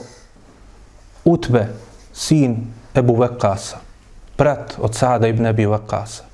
Utbe, 1.24 1.66
sin 2.12 2.56
Ebu 2.94 3.16
Vekasa, 3.16 3.76
brat 4.38 4.74
od 4.78 4.94
Sada 4.94 5.28
ibn 5.28 5.46
Ebi 5.46 5.66
Vekasa. 5.66 6.24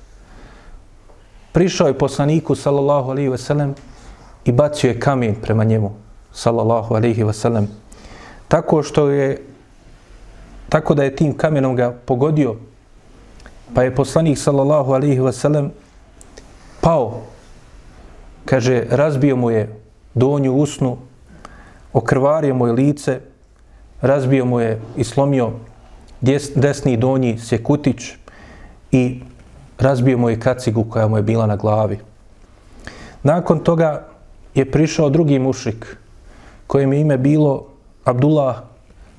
Prišao 1.51 1.87
je 1.87 1.97
poslaniku, 1.97 2.55
sallallahu 2.55 3.11
alaihi 3.11 3.29
ve 3.29 3.37
sellem, 3.37 3.75
i 4.45 4.51
bacio 4.51 4.87
je 4.89 4.99
kamen 4.99 5.35
prema 5.41 5.63
njemu, 5.63 5.91
sallallahu 6.33 6.95
alaihi 6.95 7.23
ve 7.23 7.33
sellem, 7.33 7.67
tako 8.47 8.83
što 8.83 9.09
je 9.09 9.41
tako 10.69 10.93
da 10.93 11.03
je 11.03 11.15
tim 11.15 11.37
kamenom 11.37 11.75
ga 11.75 11.91
pogodio 12.05 12.55
pa 13.73 13.83
je 13.83 13.95
poslanik 13.95 14.37
sallallahu 14.37 14.91
alaihi 14.91 15.19
ve 15.19 15.33
sellem 15.33 15.71
pao. 16.81 17.21
Kaže 18.45 18.83
razbio 18.89 19.35
mu 19.35 19.51
je 19.51 19.79
donju 20.13 20.53
usnu 20.53 20.97
okrvario 21.93 22.55
mu 22.55 22.67
je 22.67 22.73
lice 22.73 23.19
razbio 24.01 24.45
mu 24.45 24.59
je 24.59 24.81
i 24.95 25.03
slomio 25.03 25.51
desni 26.55 26.97
donji 26.97 27.37
sekutić 27.37 28.11
i 28.91 29.21
razbio 29.79 30.17
mu 30.17 30.29
je 30.29 30.39
kacigu 30.39 30.83
koja 30.83 31.07
mu 31.07 31.17
je 31.17 31.23
bila 31.23 31.45
na 31.47 31.55
glavi. 31.55 31.99
Nakon 33.23 33.59
toga 33.59 34.07
je 34.55 34.71
prišao 34.71 35.09
drugi 35.09 35.39
mušik 35.39 35.97
kojem 36.67 36.93
je 36.93 37.01
ime 37.01 37.17
bilo 37.17 37.74
Abdullah 38.05 38.55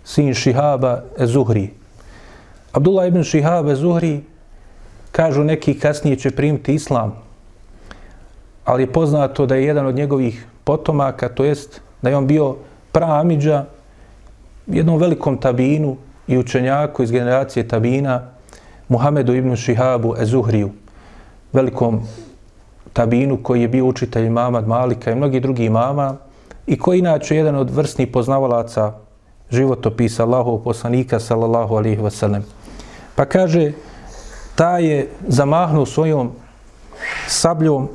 sin 0.05 0.35
Šihaba 0.35 1.03
Zuhri. 1.19 1.71
Abdullah 2.73 3.09
ibn 3.09 3.23
Šihaba 3.23 3.75
Zuhri 3.75 4.21
kažu 5.13 5.45
neki 5.45 5.79
kasnije 5.79 6.17
će 6.17 6.31
primiti 6.31 6.75
islam, 6.75 7.15
ali 8.65 8.83
je 8.83 8.93
poznato 8.93 9.47
da 9.47 9.55
je 9.55 9.65
jedan 9.65 9.87
od 9.87 9.95
njegovih 9.95 10.47
potomaka, 10.65 11.29
to 11.29 11.45
jest 11.45 11.81
da 12.03 12.11
je 12.11 12.17
on 12.17 12.27
bio 12.27 12.57
praamidža 12.93 13.65
jednom 14.67 14.99
velikom 14.99 15.39
tabinu 15.39 15.97
i 16.27 16.39
učenjaku 16.39 17.03
iz 17.03 17.11
generacije 17.11 17.69
tabina 17.69 18.23
Muhamedu 18.89 19.35
ibn 19.35 19.57
Šihabu 19.57 20.15
Ezuhriju, 20.19 20.71
velikom 21.53 22.03
tabinu 22.93 23.43
koji 23.43 23.63
je 23.63 23.69
bio 23.69 23.87
učitelj 23.87 24.27
imama 24.27 24.61
Malika 24.61 25.11
i 25.11 25.15
mnogi 25.15 25.41
drugi 25.41 25.65
imama, 25.65 26.17
i 26.67 26.79
koji 26.79 26.99
inače 26.99 27.37
jedan 27.37 27.57
od 27.57 27.71
vrsnih 27.71 28.09
poznavalaca 28.09 28.93
životopisa 29.51 30.23
Allahov 30.23 30.59
poslanika 30.59 31.21
sallallahu 31.21 31.77
alaihi 31.77 32.03
wasallam. 32.03 32.43
Pa 33.15 33.25
kaže, 33.25 33.73
ta 34.55 34.79
je 34.79 35.09
zamahnuo 35.29 35.87
svojom 35.87 36.31
sabljom 37.27 37.89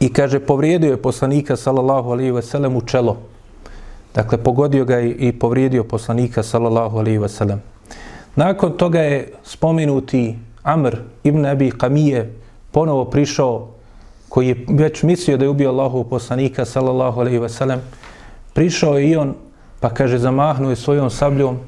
i 0.00 0.12
kaže, 0.12 0.40
povrijedio 0.40 0.90
je 0.90 1.02
poslanika 1.02 1.56
sallallahu 1.56 2.10
alaihi 2.10 2.32
wasallam 2.32 2.76
u 2.76 2.82
čelo. 2.82 3.16
Dakle, 4.14 4.38
pogodio 4.38 4.84
ga 4.84 5.00
i 5.00 5.32
povrijedio 5.32 5.84
poslanika 5.84 6.42
sallallahu 6.42 6.98
alaihi 6.98 7.18
wasallam. 7.18 7.58
Nakon 8.36 8.72
toga 8.72 9.00
je 9.00 9.32
spomenuti 9.42 10.38
Amr 10.62 10.96
ibn 11.22 11.46
Abi 11.46 11.70
Kamije 11.70 12.34
ponovo 12.70 13.04
prišao 13.04 13.73
koji 14.34 14.48
je 14.48 14.64
već 14.68 15.02
mislio 15.02 15.36
da 15.36 15.44
je 15.44 15.48
ubio 15.48 15.70
Allahu 15.70 16.04
poslanika, 16.04 16.64
sallallahu 16.64 17.20
alaihi 17.20 17.38
ve 17.38 17.48
sellem, 17.48 17.80
prišao 18.52 18.98
je 18.98 19.10
i 19.10 19.16
on, 19.16 19.34
pa 19.80 19.90
kaže, 19.94 20.18
zamahnuo 20.18 20.70
je 20.70 20.76
svojom 20.76 21.10
sabljom, 21.10 21.58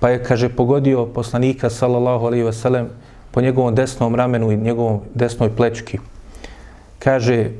pa 0.00 0.08
je, 0.08 0.22
kaže, 0.24 0.48
pogodio 0.48 1.04
poslanika, 1.06 1.70
sallallahu 1.70 2.26
alaihi 2.26 2.44
ve 2.44 2.52
sellem, 2.52 2.88
po 3.30 3.40
njegovom 3.40 3.74
desnom 3.74 4.14
ramenu 4.14 4.52
i 4.52 4.56
njegovom 4.56 5.00
desnoj 5.14 5.50
plečki. 5.56 5.98
Kaže, 6.98 7.50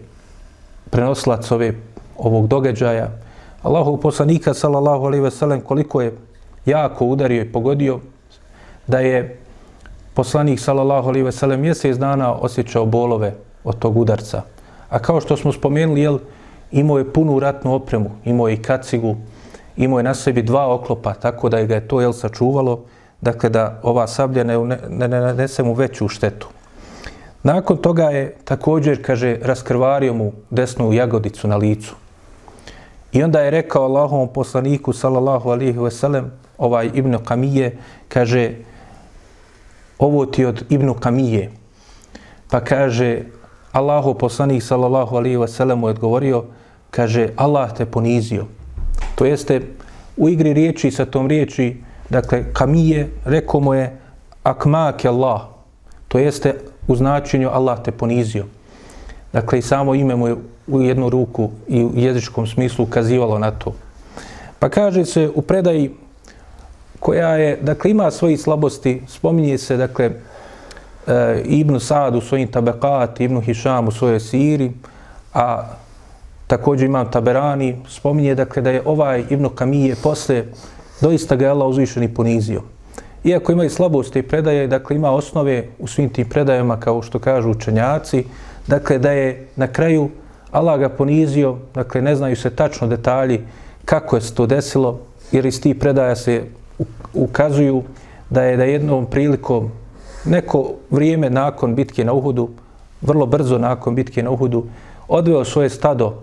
prenoslac 0.91 1.51
ove, 1.51 1.75
ovog 2.17 2.49
događaja, 2.49 3.11
Allahu 3.63 4.01
poslanika, 4.01 4.55
sallallahu 4.55 5.05
alaihi 5.05 5.25
ve 5.25 5.31
sellem, 5.31 5.61
koliko 5.61 6.01
je 6.01 6.17
jako 6.67 7.05
udario 7.05 7.43
i 7.43 7.53
pogodio, 7.53 8.01
da 8.87 8.99
je 8.99 9.37
poslanik, 10.15 10.61
sallallahu 10.61 11.09
alaihi 11.09 11.29
ve 11.29 11.33
sellem, 11.33 11.61
mjesec 11.61 11.97
dana 11.97 12.33
osjećao 12.33 12.87
bolove 12.87 13.35
od 13.65 13.79
tog 13.79 13.97
udarca. 13.97 14.54
A 14.95 14.99
kao 14.99 15.21
što 15.21 15.37
smo 15.37 15.53
spomenuli, 15.53 16.01
jel, 16.01 16.19
imao 16.73 16.99
je 16.99 17.13
punu 17.13 17.39
ratnu 17.39 17.75
opremu, 17.75 18.11
imao 18.25 18.49
je 18.49 18.55
i 18.55 18.63
kacigu, 18.63 19.17
imao 19.77 19.99
je 19.99 20.03
na 20.03 20.15
sebi 20.15 20.43
dva 20.43 20.75
oklopa, 20.75 21.15
tako 21.15 21.49
da 21.49 21.59
je 21.59 21.67
ga 21.67 21.75
je 21.75 21.89
to 21.89 22.01
jel, 22.01 22.13
sačuvalo, 22.13 22.85
dakle 23.21 23.51
da 23.51 23.81
ova 23.83 24.07
sablja 24.07 24.45
ne, 24.45 24.59
ne, 24.59 24.79
ne 25.09 25.09
nanese 25.09 25.63
mu 25.63 25.75
veću 25.75 26.09
štetu. 26.09 26.49
Nakon 27.43 27.77
toga 27.77 28.05
je 28.05 28.37
također, 28.45 29.03
kaže, 29.03 29.37
raskrvario 29.43 30.15
mu 30.15 30.33
desnu 30.51 30.93
jagodicu 30.93 31.49
na 31.49 31.57
licu. 31.57 31.95
I 33.13 33.23
onda 33.23 33.41
je 33.41 33.51
rekao 33.51 33.85
Allahovom 33.85 34.29
poslaniku, 34.29 34.93
sallallahu 34.93 35.51
alihi 35.51 35.79
wasallam, 35.79 36.31
ovaj 36.59 36.91
Ibnu 36.95 37.19
Kamije, 37.19 37.79
kaže, 38.09 38.51
ovo 39.99 40.27
ti 40.27 40.45
od 40.45 40.65
Ibnu 40.71 40.95
Kamije. 40.95 41.51
Pa 42.51 42.61
kaže, 42.61 43.23
Allahu 43.75 44.15
poslanik 44.15 44.63
sallallahu 44.63 45.17
alaihi 45.17 45.37
wa 45.37 45.49
sallam 45.49 45.79
mu 45.79 45.89
je 45.89 45.91
odgovorio, 45.91 46.45
kaže, 46.91 47.29
Allah 47.37 47.73
te 47.75 47.85
ponizio. 47.87 48.47
To 49.15 49.25
jeste, 49.25 49.61
u 50.17 50.29
igri 50.29 50.53
riječi 50.53 50.91
sa 50.91 51.05
tom 51.05 51.27
riječi, 51.27 51.77
dakle, 52.11 52.45
kamije, 52.53 53.11
rekao 53.25 53.61
mu 53.61 53.75
je, 53.75 53.99
akmak 54.43 55.05
je 55.05 55.11
Allah. 55.11 55.41
To 56.09 56.19
jeste, 56.19 56.55
u 56.87 56.97
značenju 56.97 57.51
Allah 57.53 57.83
te 57.83 57.91
ponizio. 57.91 58.47
dakle 59.33 59.59
i 59.59 59.63
samo 59.63 59.95
ime 59.95 60.17
mu 60.17 60.29
je 60.29 60.37
u 60.67 60.83
jednu 60.83 61.11
ruku 61.11 61.51
i 61.69 61.85
u 61.85 61.91
jezičkom 61.95 62.47
smislu 62.47 62.85
ukazivalo 62.85 63.39
na 63.39 63.51
to. 63.51 63.75
Pa 64.59 64.69
kaže 64.69 65.05
se 65.05 65.31
u 65.35 65.43
predaji 65.43 65.91
koja 67.01 67.29
je, 67.29 67.59
dakle, 67.63 67.91
ima 67.91 68.11
svoji 68.11 68.37
slabosti, 68.37 69.03
spominje 69.09 69.59
se, 69.59 69.77
dakle, 69.77 70.11
e, 71.07 71.43
Ibn 71.45 71.81
Sad 71.81 72.17
u 72.17 72.21
svojim 72.21 72.49
tabekat, 72.49 73.21
Ibn 73.21 73.41
Hišam 73.41 73.89
u 73.89 73.91
svojoj 73.91 74.21
siri, 74.21 74.73
a 75.35 75.63
također 76.47 76.87
imam 76.87 77.11
Taberani, 77.11 77.77
spominje, 77.89 78.35
dakle, 78.35 78.63
da 78.63 78.71
je 78.71 78.83
ovaj 78.85 79.25
Ibn 79.31 79.49
Kamije 79.55 79.97
posle 80.03 80.45
doista 81.01 81.37
ga 81.37 81.45
je 81.45 81.51
Allah 81.51 81.69
uzvišen 81.69 82.03
i 82.03 82.15
ponizio. 82.15 82.63
Iako 83.25 83.53
ima 83.53 83.65
i 83.65 83.71
slabosti 83.71 84.23
predaje, 84.23 84.67
dakle, 84.67 84.97
ima 84.97 85.11
osnove 85.11 85.65
u 85.79 85.87
svim 85.87 86.09
tim 86.09 86.29
predajama, 86.29 86.81
kao 86.81 87.03
što 87.03 87.19
kažu 87.19 87.51
učenjaci, 87.51 88.25
dakle, 88.67 88.99
da 88.99 89.11
je 89.11 89.47
na 89.57 89.67
kraju 89.67 90.11
Allah 90.51 90.81
ga 90.81 90.89
ponizio, 90.89 91.57
dakle, 91.75 92.03
ne 92.03 92.17
znaju 92.17 92.37
se 92.37 92.51
tačno 92.51 92.87
detalji 92.87 93.41
kako 93.85 94.17
je 94.17 94.23
se 94.23 94.35
to 94.35 94.47
desilo, 94.47 95.01
jer 95.33 95.47
iz 95.47 95.61
tih 95.61 95.77
predaja 95.77 96.17
se 96.17 96.43
ukazuju 97.15 97.83
da 98.31 98.43
je 98.43 98.57
da 98.57 98.65
jednom 98.65 99.07
prilikom 99.07 99.71
neko 100.25 100.75
vrijeme 100.91 101.31
nakon 101.31 101.75
bitke 101.75 102.05
na 102.05 102.13
Uhudu, 102.13 102.49
vrlo 103.01 103.27
brzo 103.27 103.59
nakon 103.59 103.95
bitke 103.95 104.23
na 104.23 104.31
Uhudu, 104.31 104.67
odveo 105.09 105.45
svoje 105.45 105.71
stado 105.71 106.23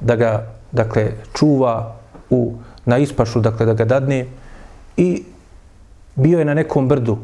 da 0.00 0.16
ga, 0.16 0.46
dakle, 0.72 1.12
čuva 1.34 1.96
u, 2.30 2.54
na 2.84 2.98
ispašu, 2.98 3.40
dakle, 3.40 3.66
da 3.66 3.74
ga 3.74 3.84
dadne 3.84 4.26
i 4.96 5.24
bio 6.14 6.38
je 6.38 6.44
na 6.44 6.54
nekom 6.54 6.88
brdu, 6.88 7.18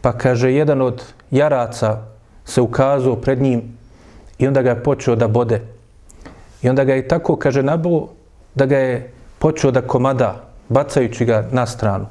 pa 0.00 0.12
kaže, 0.12 0.52
jedan 0.52 0.82
od 0.82 1.02
jaraca 1.30 1.98
se 2.44 2.60
ukazao 2.60 3.16
pred 3.16 3.42
njim 3.42 3.62
i 4.38 4.46
onda 4.46 4.62
ga 4.62 4.70
je 4.70 4.82
počeo 4.82 5.16
da 5.16 5.28
bode. 5.28 5.60
I 6.62 6.68
onda 6.68 6.84
ga 6.84 6.94
je 6.94 7.08
tako, 7.08 7.36
kaže, 7.36 7.62
nabo 7.62 8.08
da 8.54 8.66
ga 8.66 8.78
je 8.78 9.12
počeo 9.38 9.70
da 9.70 9.80
komada, 9.80 10.44
bacajući 10.68 11.24
ga 11.24 11.48
na 11.52 11.66
stranu. 11.66 12.06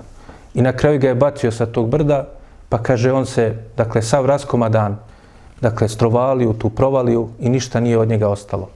I 0.54 0.62
na 0.62 0.74
kraju 0.74 1.00
ga 1.00 1.08
je 1.08 1.16
bacio 1.16 1.52
sa 1.52 1.66
tog 1.66 1.90
brda, 1.90 2.26
pa 2.70 2.78
kaže, 2.78 3.12
on 3.14 3.26
se, 3.26 3.56
dakle, 3.78 4.02
sav 4.02 4.26
raskomadan, 4.26 4.98
dakle, 5.62 5.90
strovalio 5.90 6.54
tu 6.54 6.70
provaliju 6.70 7.30
i 7.40 7.50
ništa 7.50 7.80
nije 7.80 7.98
od 7.98 8.08
njega 8.08 8.28
ostalo. 8.28 8.70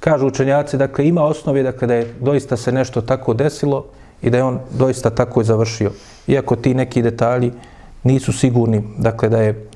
Kažu 0.00 0.26
učenjaci, 0.26 0.76
dakle, 0.76 1.06
ima 1.08 1.24
osnove, 1.24 1.62
dakle, 1.62 1.88
da 1.88 1.94
je 1.94 2.14
doista 2.20 2.56
se 2.56 2.72
nešto 2.72 3.00
tako 3.00 3.34
desilo 3.34 3.84
i 4.22 4.30
da 4.30 4.36
je 4.36 4.44
on 4.44 4.58
doista 4.70 5.10
tako 5.10 5.40
i 5.40 5.44
završio. 5.44 5.90
Iako 6.26 6.56
ti 6.56 6.74
neki 6.74 7.02
detalji 7.02 7.52
nisu 8.02 8.32
sigurni, 8.32 8.82
dakle, 8.98 9.28
da 9.28 9.42
je 9.42 9.68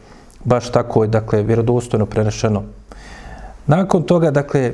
baš 0.44 0.70
tako, 0.72 1.06
dakle, 1.06 1.42
vjerodostojno 1.42 2.06
prenešeno. 2.06 2.62
Nakon 3.66 4.02
toga, 4.02 4.30
dakle, 4.30 4.72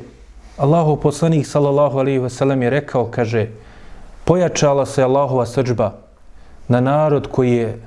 Allahu 0.57 0.95
poslanik 0.97 1.45
sallallahu 1.47 1.99
alaihi 1.99 2.19
ve 2.19 2.29
je 2.65 2.69
rekao 2.69 3.05
kaže 3.05 3.47
pojačala 4.25 4.85
se 4.85 5.03
Allahova 5.03 5.45
srdžba 5.45 5.93
na 6.67 6.79
narod 6.79 7.27
koji 7.31 7.51
je 7.51 7.81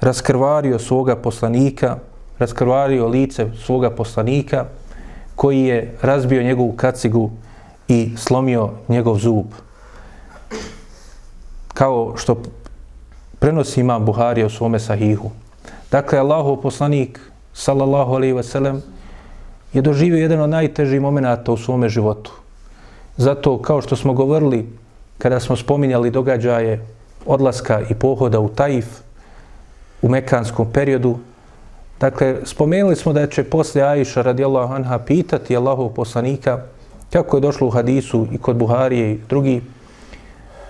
raskrvario 0.00 0.78
svoga 0.78 1.16
poslanika, 1.16 1.96
raskrvario 2.38 3.08
lice 3.08 3.46
svoga 3.64 3.90
poslanika, 3.90 4.64
koji 5.34 5.62
je 5.62 5.96
razbio 6.02 6.42
njegovu 6.42 6.72
kacigu 6.72 7.30
i 7.88 8.12
slomio 8.16 8.70
njegov 8.88 9.18
zub. 9.18 9.46
Kao 11.74 12.16
što 12.16 12.36
prenosi 13.38 13.80
imam 13.80 14.04
Buhari 14.04 14.44
u 14.44 14.50
svome 14.50 14.80
sahihu. 14.80 15.30
Dakle, 15.90 16.18
Allahov 16.18 16.56
poslanik, 16.56 17.20
sallallahu 17.52 18.14
alaihi 18.14 18.34
wasallam, 18.34 18.80
je 19.72 19.82
doživio 19.82 20.22
jedan 20.22 20.40
od 20.40 20.50
najtežih 20.50 21.00
momenata 21.00 21.52
u 21.52 21.56
svome 21.56 21.88
životu. 21.88 22.32
Zato, 23.16 23.58
kao 23.62 23.82
što 23.82 23.96
smo 23.96 24.12
govorili, 24.12 24.66
kada 25.18 25.40
smo 25.40 25.56
spominjali 25.56 26.10
događaje 26.10 26.86
odlaska 27.26 27.80
i 27.90 27.94
pohoda 27.94 28.40
u 28.40 28.48
Taif 28.48 29.03
u 30.04 30.08
mekanskom 30.08 30.66
periodu, 30.72 31.18
dakle, 32.00 32.36
spomenuli 32.44 32.96
smo 32.96 33.12
da 33.12 33.26
će 33.26 33.44
posle 33.44 33.82
Aisha 33.82 34.22
radijallahu 34.22 34.74
anha 34.74 34.98
pitati 34.98 35.56
Allahov 35.56 35.88
poslanika 35.88 36.58
kako 37.12 37.36
je 37.36 37.40
došlo 37.40 37.66
u 37.66 37.70
hadisu 37.70 38.26
i 38.32 38.38
kod 38.38 38.56
Buharije 38.56 39.12
i 39.12 39.18
drugi, 39.28 39.62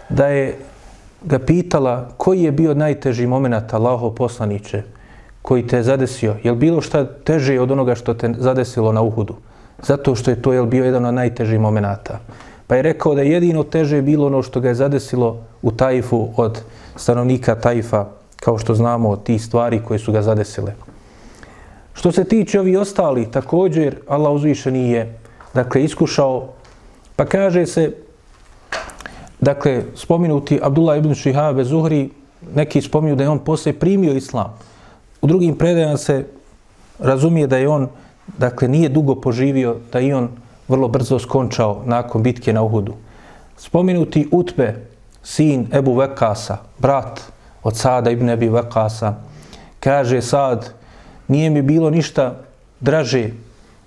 da 0.08 0.26
je 0.26 0.58
ga 1.24 1.38
pitala 1.38 2.08
koji 2.16 2.42
je 2.42 2.52
bio 2.52 2.74
najteži 2.74 3.26
moment 3.26 3.74
Allahov 3.74 4.10
poslaniće 4.14 4.82
koji 5.42 5.66
te 5.66 5.76
je 5.76 5.82
zadesio, 5.82 6.36
je 6.42 6.52
li 6.52 6.58
bilo 6.58 6.80
šta 6.80 7.04
teže 7.04 7.60
od 7.60 7.70
onoga 7.70 7.94
što 7.94 8.14
te 8.14 8.34
zadesilo 8.38 8.92
na 8.92 9.02
Uhudu? 9.02 9.34
Zato 9.82 10.14
što 10.14 10.30
je 10.30 10.42
to 10.42 10.52
je 10.52 10.62
bio 10.66 10.84
jedan 10.84 11.04
od 11.04 11.14
najtežih 11.14 11.60
momenata. 11.60 12.20
Pa 12.66 12.76
je 12.76 12.82
rekao 12.82 13.14
da 13.14 13.22
jedino 13.22 13.62
teže 13.62 13.96
je 13.96 14.02
bilo 14.02 14.26
ono 14.26 14.42
što 14.42 14.60
ga 14.60 14.68
je 14.68 14.74
zadesilo 14.74 15.42
u 15.62 15.70
Tajfu 15.70 16.28
od 16.36 16.60
stanovnika 16.96 17.54
Tajfa, 17.54 18.06
kao 18.44 18.58
što 18.58 18.74
znamo 18.74 19.10
od 19.10 19.24
tih 19.24 19.44
stvari 19.44 19.82
koje 19.84 19.98
su 19.98 20.12
ga 20.12 20.22
zadesile. 20.22 20.74
Što 21.94 22.12
se 22.12 22.24
tiče 22.24 22.60
ovi 22.60 22.76
ostali, 22.76 23.30
također 23.30 23.96
Allah 24.08 24.32
uzvišeni 24.32 24.90
je 24.90 25.18
dakle, 25.54 25.84
iskušao, 25.84 26.48
pa 27.16 27.24
kaže 27.24 27.66
se, 27.66 27.92
dakle, 29.40 29.82
spominuti 29.94 30.60
Abdullah 30.62 30.98
ibn 30.98 31.14
Šihabe 31.14 31.64
Zuhri, 31.64 32.10
neki 32.54 32.82
spominju 32.82 33.16
da 33.16 33.24
je 33.24 33.28
on 33.28 33.38
poslije 33.38 33.78
primio 33.78 34.12
islam, 34.12 34.58
U 35.24 35.26
drugim 35.26 35.54
predajama 35.56 35.96
se 35.96 36.26
razumije 36.98 37.46
da 37.46 37.56
je 37.56 37.68
on, 37.68 37.88
dakle, 38.38 38.68
nije 38.68 38.88
dugo 38.88 39.14
poživio, 39.14 39.76
da 39.92 40.00
i 40.00 40.12
on 40.12 40.28
vrlo 40.68 40.88
brzo 40.88 41.18
skončao 41.18 41.82
nakon 41.86 42.22
bitke 42.22 42.52
na 42.52 42.62
Uhudu. 42.62 42.92
Spominuti 43.56 44.28
Utbe, 44.32 44.74
sin 45.22 45.66
Ebu 45.72 45.94
Vekasa, 45.96 46.58
brat 46.78 47.33
od 47.64 47.76
Sada 47.76 48.10
ibn 48.10 48.30
Abi 48.30 48.48
Vakasa. 48.48 49.14
kaže 49.80 50.22
Sad, 50.22 50.72
nije 51.28 51.50
mi 51.50 51.62
bilo 51.62 51.90
ništa 51.90 52.36
draže 52.80 53.30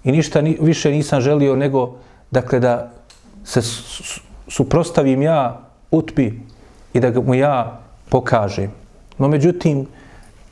i 0.04 0.12
ništa 0.12 0.42
ni, 0.42 0.58
više 0.62 0.92
nisam 0.92 1.22
želio 1.22 1.56
nego, 1.56 1.96
dakle, 2.32 2.60
da 2.60 2.92
se 3.44 3.62
suprostavim 4.48 5.22
ja 5.22 5.62
Utbi 5.92 6.42
i 6.94 7.00
da 7.00 7.22
mu 7.22 7.36
ja 7.36 7.80
pokažem. 8.10 8.72
No, 9.18 9.28
međutim, 9.28 9.86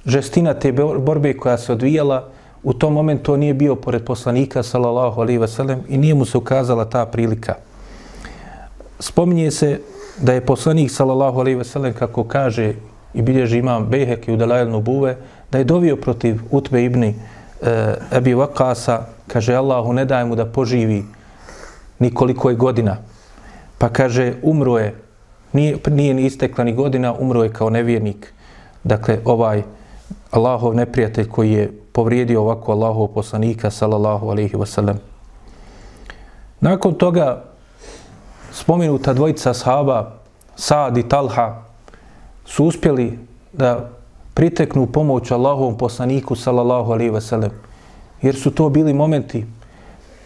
žestina 0.06 0.54
te 0.54 0.72
borbe 1.00 1.34
koja 1.38 1.58
se 1.58 1.72
odvijala, 1.72 2.30
u 2.64 2.74
tom 2.74 2.94
momentu 2.94 3.34
on 3.34 3.40
nije 3.40 3.54
bio 3.54 3.76
pored 3.76 4.06
poslanika, 4.06 4.64
sallallahu 4.64 5.22
alaihi 5.22 5.38
ve 5.38 5.48
sellem, 5.48 5.84
i 5.90 5.98
nije 5.98 6.14
mu 6.14 6.26
se 6.26 6.38
ukazala 6.38 6.86
ta 6.86 7.06
prilika. 7.06 7.56
Spominje 9.00 9.52
se 9.52 9.80
da 10.18 10.34
je 10.34 10.46
poslanik, 10.46 10.92
sallallahu 10.92 11.40
alaihi 11.40 11.58
ve 11.58 11.64
sellem, 11.64 11.94
kako 11.94 12.24
kaže 12.24 12.74
i 13.16 13.22
bilježi 13.22 13.58
imam 13.58 13.86
Bejhek 13.86 14.28
i 14.28 14.34
Udalajl 14.34 14.80
Buve, 14.80 15.18
da 15.52 15.58
je 15.58 15.64
dovio 15.64 15.96
protiv 15.96 16.42
Utbe 16.52 16.84
ibni 16.84 17.16
e, 17.62 17.94
Ebi 18.12 18.34
Vakasa, 18.34 19.06
kaže 19.28 19.56
Allahu 19.56 19.94
ne 19.94 20.06
daj 20.06 20.26
mu 20.26 20.36
da 20.36 20.46
poživi 20.46 21.04
nikoliko 22.00 22.50
je 22.50 22.56
godina. 22.56 22.98
Pa 23.78 23.90
kaže 23.90 24.34
umro 24.44 24.78
je, 24.78 24.96
nije, 25.54 25.78
nije 25.88 26.14
ni 26.14 26.26
istekla 26.26 26.64
ni 26.64 26.74
godina, 26.74 27.14
umro 27.14 27.44
je 27.44 27.54
kao 27.54 27.70
nevjernik. 27.70 28.34
Dakle, 28.84 29.20
ovaj 29.26 29.64
Allahov 30.32 30.76
neprijatelj 30.76 31.30
koji 31.30 31.52
je 31.52 31.72
povrijedio 31.92 32.42
ovako 32.42 32.72
Allahov 32.72 33.08
poslanika 33.08 33.72
sallallahu 33.72 34.30
alaihi 34.30 34.56
wasallam. 34.56 34.96
Nakon 36.60 36.94
toga 36.94 37.44
spomenuta 38.52 39.14
dvojica 39.14 39.54
sahaba 39.54 40.12
Saad 40.56 40.98
i 40.98 41.10
Talha 41.10 41.62
su 42.46 42.66
uspjeli 42.66 43.20
da 43.54 43.90
priteknu 44.34 44.88
pomoć 44.88 45.32
Allahovom 45.32 45.78
poslaniku 45.78 46.36
sallallahu 46.36 46.92
alaihi 46.92 47.12
wasallam. 47.12 47.50
Jer 48.22 48.36
su 48.36 48.52
to 48.52 48.70
bili 48.70 48.94
momenti 48.94 49.46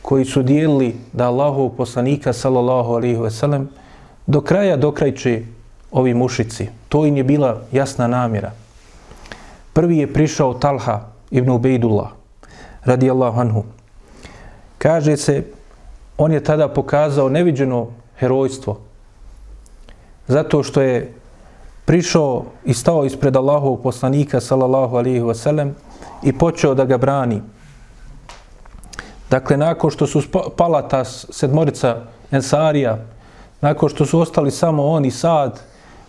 koji 0.01 0.25
su 0.25 0.43
dijelili 0.43 0.95
da 1.13 1.27
Allahov 1.27 1.69
poslanika 1.69 2.33
sallallahu 2.33 2.93
alaihi 2.93 3.17
wasallam 3.17 3.65
do 4.27 4.41
kraja 4.41 4.77
dokrajče 4.77 5.43
ovi 5.91 6.13
mušici. 6.13 6.69
To 6.89 7.05
im 7.05 7.17
je 7.17 7.23
bila 7.23 7.61
jasna 7.71 8.07
namjera. 8.07 8.51
Prvi 9.73 9.97
je 9.97 10.13
prišao 10.13 10.53
Talha 10.53 11.01
ibn 11.31 11.49
Ubejdullah, 11.49 12.09
radijallahu 12.83 13.39
anhu. 13.39 13.63
Kaže 14.77 15.17
se, 15.17 15.43
on 16.17 16.31
je 16.31 16.43
tada 16.43 16.67
pokazao 16.67 17.29
neviđeno 17.29 17.87
herojstvo, 18.17 18.79
zato 20.27 20.63
što 20.63 20.81
je 20.81 21.13
prišao 21.89 22.45
i 22.65 22.73
stao 22.73 23.05
ispred 23.05 23.35
Allahovog 23.35 23.81
poslanika, 23.81 24.39
sallallahu 24.39 24.95
alihi 24.95 25.21
wasallam, 25.21 25.71
i 26.23 26.33
počeo 26.33 26.75
da 26.75 26.85
ga 26.85 26.97
brani. 26.97 27.41
Dakle, 29.29 29.57
nakon 29.57 29.91
što 29.91 30.07
su 30.07 30.21
pala 30.57 30.81
ta 30.87 31.03
sedmorica 31.05 31.95
Ensarija, 32.31 32.97
nakon 33.61 33.89
što 33.89 34.05
su 34.05 34.19
ostali 34.19 34.51
samo 34.51 34.85
on 34.85 35.05
i 35.05 35.11
Sad, 35.11 35.59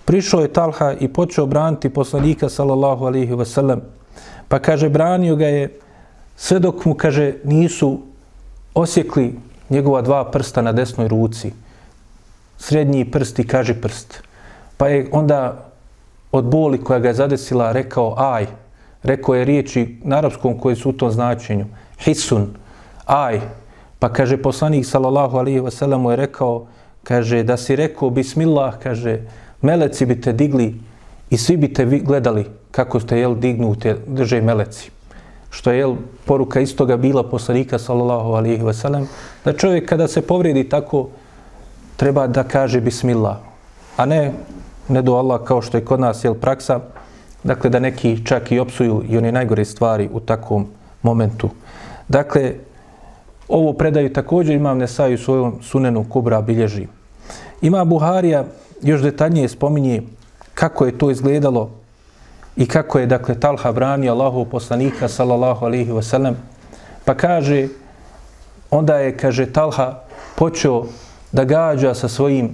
prišao 0.04 0.40
je 0.40 0.52
Talha 0.52 0.92
i 1.00 1.08
počeo 1.08 1.46
braniti 1.46 1.88
poslanika 1.88 2.48
sallallahu 2.48 3.06
alaihi 3.06 3.32
wasallam. 3.32 3.80
Pa 4.48 4.58
kaže, 4.58 4.88
branio 4.88 5.36
ga 5.36 5.46
je 5.46 5.78
sve 6.36 6.58
dok 6.58 6.84
mu, 6.84 6.94
kaže, 6.94 7.34
nisu 7.44 7.98
osjekli 8.74 9.38
njegova 9.70 10.02
dva 10.02 10.30
prsta 10.30 10.62
na 10.62 10.72
desnoj 10.72 11.08
ruci, 11.08 11.52
srednji 12.58 13.10
prst 13.10 13.38
i 13.38 13.46
kaži 13.46 13.74
prst. 13.74 14.22
Pa 14.76 14.88
je 14.88 15.08
onda 15.12 15.69
od 16.32 16.44
boli 16.44 16.78
koja 16.84 16.98
ga 16.98 17.08
je 17.08 17.14
zadesila 17.14 17.72
rekao 17.72 18.14
aj, 18.18 18.46
rekao 19.02 19.34
je 19.34 19.44
riječi 19.44 19.98
na 20.04 20.16
arapskom 20.16 20.58
koje 20.58 20.76
su 20.76 20.90
u 20.90 20.92
tom 20.92 21.10
značenju, 21.10 21.64
hisun, 22.04 22.46
aj, 23.06 23.40
pa 23.98 24.08
kaže 24.08 24.36
poslanik 24.42 24.86
sallallahu 24.86 25.36
alaihi 25.36 25.60
wasallam 25.60 26.10
je 26.10 26.16
rekao, 26.16 26.66
kaže 27.04 27.42
da 27.42 27.56
si 27.56 27.76
rekao 27.76 28.10
bismillah, 28.10 28.78
kaže 28.82 29.20
meleci 29.62 30.06
bi 30.06 30.20
te 30.20 30.32
digli 30.32 30.74
i 31.30 31.36
svi 31.36 31.56
bi 31.56 31.72
te 31.72 31.84
gledali 31.84 32.46
kako 32.70 33.00
ste 33.00 33.18
jel 33.18 33.34
dignute 33.34 33.96
drže 34.06 34.40
meleci. 34.40 34.90
Što 35.50 35.70
je 35.70 35.78
jel 35.78 35.96
poruka 36.24 36.60
istoga 36.60 36.96
bila 36.96 37.22
poslanika 37.22 37.78
sallallahu 37.78 38.32
alaihi 38.32 38.62
wasallam, 38.62 39.06
da 39.44 39.52
čovjek 39.52 39.88
kada 39.88 40.08
se 40.08 40.22
povredi 40.22 40.68
tako 40.68 41.08
treba 41.96 42.26
da 42.26 42.44
kaže 42.44 42.80
bismillah, 42.80 43.36
a 43.96 44.06
ne 44.06 44.32
ne 44.90 45.02
do 45.02 45.14
Allah 45.14 45.40
kao 45.44 45.62
što 45.62 45.76
je 45.76 45.84
kod 45.84 46.00
nas 46.00 46.24
jel 46.24 46.34
praksa, 46.34 46.80
dakle 47.44 47.70
da 47.70 47.78
neki 47.78 48.26
čak 48.26 48.52
i 48.52 48.58
opsuju 48.58 49.02
i 49.08 49.18
one 49.18 49.32
najgore 49.32 49.64
stvari 49.64 50.08
u 50.12 50.20
takvom 50.20 50.66
momentu. 51.02 51.50
Dakle, 52.08 52.54
ovo 53.48 53.72
predaju 53.72 54.12
također 54.12 54.54
imam 54.54 54.78
Nesaju 54.78 55.18
svojom 55.18 55.62
sunenu 55.62 56.04
Kubra 56.08 56.40
bilježi. 56.40 56.86
Ima 57.62 57.84
Buharija 57.84 58.44
još 58.82 59.02
detaljnije 59.02 59.48
spominje 59.48 60.02
kako 60.54 60.86
je 60.86 60.98
to 60.98 61.10
izgledalo 61.10 61.70
i 62.56 62.66
kako 62.66 62.98
je, 62.98 63.06
dakle, 63.06 63.40
Talha 63.40 63.72
branio 63.72 64.12
Allahov 64.12 64.44
poslanika, 64.44 65.08
sallallahu 65.08 65.64
alihi 65.66 65.90
wasallam, 65.90 66.34
pa 67.04 67.14
kaže, 67.14 67.68
onda 68.70 68.96
je, 68.96 69.16
kaže, 69.16 69.46
Talha 69.52 70.02
počeo 70.36 70.84
da 71.32 71.44
gađa 71.44 71.94
sa 71.94 72.08
svojim 72.08 72.50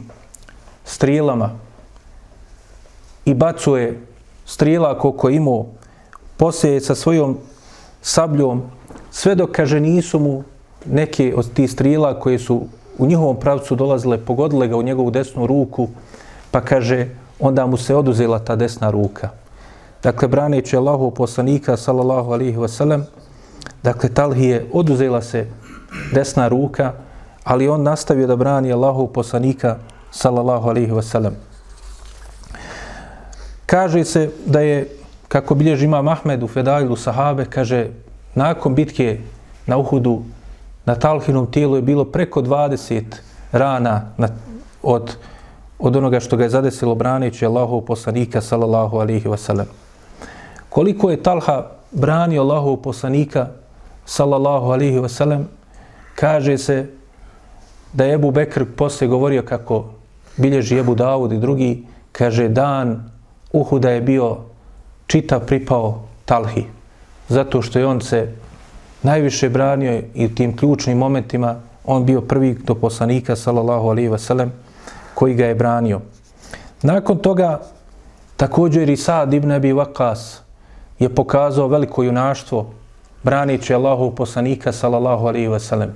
strijelama 0.84 1.65
i 3.26 3.34
bacuje 3.34 4.00
strijela 4.44 4.98
koliko 4.98 5.30
imao, 5.30 5.66
poslije 6.36 6.80
sa 6.80 6.94
svojom 6.94 7.36
sabljom, 8.02 8.62
sve 9.10 9.34
dok, 9.34 9.50
kaže, 9.50 9.80
nisu 9.80 10.18
mu 10.18 10.42
neke 10.86 11.34
od 11.36 11.52
tih 11.52 11.70
strijela 11.70 12.20
koje 12.20 12.38
su 12.38 12.62
u 12.98 13.06
njihovom 13.06 13.36
pravcu 13.36 13.74
dolazile, 13.74 14.18
pogodile 14.18 14.68
ga 14.68 14.76
u 14.76 14.82
njegovu 14.82 15.10
desnu 15.10 15.46
ruku, 15.46 15.88
pa 16.50 16.60
kaže, 16.60 17.08
onda 17.40 17.66
mu 17.66 17.76
se 17.76 17.94
oduzela 17.94 18.38
ta 18.38 18.56
desna 18.56 18.90
ruka. 18.90 19.28
Dakle, 20.02 20.28
braneći 20.28 20.76
Allahov 20.76 21.10
poslanika, 21.10 21.76
sallallahu 21.76 22.32
alihi 22.32 22.56
wasallam, 22.56 23.02
dakle, 23.82 24.08
talhije 24.08 24.66
oduzela 24.72 25.22
se 25.22 25.46
desna 26.14 26.48
ruka, 26.48 26.92
ali 27.44 27.68
on 27.68 27.82
nastavio 27.82 28.26
da 28.26 28.36
brani 28.36 28.72
Allahov 28.72 29.06
poslanika, 29.06 29.76
sallallahu 30.10 30.68
alihi 30.68 30.92
wasallam. 30.92 31.45
Kaže 33.66 34.04
se 34.04 34.30
da 34.46 34.60
je, 34.60 34.88
kako 35.28 35.54
bilježi 35.54 35.84
ima 35.84 36.02
Mahmed 36.02 36.42
u 36.42 36.48
Fedailu 36.48 36.96
sahabe, 36.96 37.44
kaže, 37.44 37.88
nakon 38.34 38.74
bitke 38.74 39.18
na 39.66 39.76
Uhudu, 39.76 40.22
na 40.84 40.94
Talhinom 40.94 41.50
tijelu 41.50 41.76
je 41.76 41.82
bilo 41.82 42.04
preko 42.04 42.42
20 42.42 43.02
rana 43.52 44.02
na, 44.16 44.28
od, 44.82 45.16
od 45.78 45.96
onoga 45.96 46.20
što 46.20 46.36
ga 46.36 46.44
je 46.44 46.50
zadesilo 46.50 46.94
braneći 46.94 47.46
Allahov 47.46 47.80
poslanika, 47.80 48.40
sallallahu 48.40 48.98
alihi 48.98 49.28
wasallam. 49.28 49.66
Koliko 50.68 51.10
je 51.10 51.22
Talha 51.22 51.66
branio 51.92 52.42
Allahov 52.42 52.76
poslanika, 52.76 53.48
sallallahu 54.04 54.70
alihi 54.70 54.98
wasallam, 54.98 55.44
kaže 56.14 56.58
se 56.58 56.86
da 57.92 58.04
je 58.04 58.14
Ebu 58.14 58.30
Bekr 58.30 58.64
posle 58.76 59.06
govorio 59.06 59.42
kako 59.42 59.84
bilježi 60.36 60.78
Ebu 60.78 60.94
Davud 60.94 61.32
i 61.32 61.38
drugi, 61.38 61.86
kaže 62.12 62.48
dan 62.48 63.15
Uhuda 63.52 63.90
je 63.90 64.00
bio 64.00 64.36
čita 65.06 65.40
pripao 65.40 66.02
Talhi, 66.24 66.64
zato 67.28 67.62
što 67.62 67.78
je 67.78 67.86
on 67.86 68.00
se 68.00 68.32
najviše 69.02 69.48
branio 69.48 70.02
i 70.14 70.26
u 70.26 70.34
tim 70.34 70.56
ključnim 70.56 70.98
momentima 70.98 71.60
on 71.84 72.04
bio 72.04 72.20
prvi 72.20 72.54
do 72.64 72.74
poslanika, 72.74 73.36
sallallahu 73.36 73.88
alaihi 73.88 74.08
wasallam, 74.08 74.48
koji 75.14 75.34
ga 75.34 75.46
je 75.46 75.54
branio. 75.54 76.00
Nakon 76.82 77.18
toga, 77.18 77.60
također 78.36 78.90
i 78.90 78.96
Sad 78.96 79.34
ibn 79.34 79.52
Abi 79.52 79.72
Waqas 79.72 80.38
je 80.98 81.08
pokazao 81.08 81.68
veliko 81.68 82.02
junaštvo 82.02 82.70
branići 83.22 83.74
Allahov 83.74 84.10
poslanika, 84.10 84.72
sallallahu 84.72 85.26
alaihi 85.26 85.48
wasallam. 85.48 85.90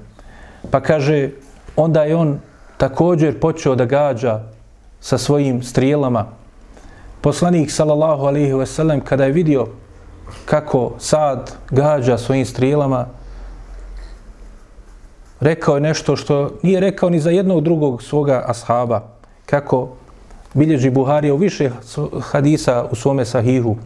Pa 0.70 0.80
kaže, 0.80 1.30
onda 1.76 2.02
je 2.02 2.16
on 2.16 2.38
također 2.76 3.40
počeo 3.40 3.74
da 3.74 3.84
gađa 3.84 4.40
sa 5.00 5.18
svojim 5.18 5.62
strijelama. 5.62 6.26
Poslanik, 7.20 7.70
sallallahu 7.70 8.24
alaihi 8.26 8.66
sellem 8.66 9.00
kada 9.00 9.24
je 9.24 9.32
vidio 9.32 9.66
kako 10.44 10.92
Sad 10.98 11.52
gađa 11.70 12.18
svojim 12.18 12.46
strijelama, 12.46 13.06
rekao 15.40 15.74
je 15.74 15.80
nešto 15.80 16.16
što 16.16 16.50
nije 16.62 16.80
rekao 16.80 17.10
ni 17.10 17.20
za 17.20 17.30
jednog 17.30 17.64
drugog 17.64 18.02
svoga 18.02 18.44
ashaba, 18.46 19.02
kako 19.46 19.88
bilježi 20.54 20.90
Buharija 20.90 21.34
u 21.34 21.36
više 21.36 21.70
hadisa 22.20 22.84
u 22.90 22.94
svome 22.94 23.24
sahihu. 23.24 23.76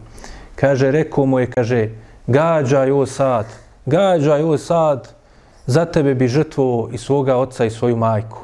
Kaže, 0.55 0.91
rekao 0.91 1.25
mu 1.25 1.39
je, 1.39 1.51
kaže, 1.51 1.89
gađaj 2.27 2.91
o 2.91 3.05
Sad, 3.05 3.45
gađaj 3.85 4.43
o 4.43 4.57
Sad, 4.57 5.09
za 5.65 5.85
tebe 5.85 6.15
bi 6.15 6.27
žrtvovo 6.27 6.89
i 6.91 6.97
svoga 6.97 7.37
oca 7.37 7.65
i 7.65 7.69
svoju 7.69 7.97
majku. 7.97 8.37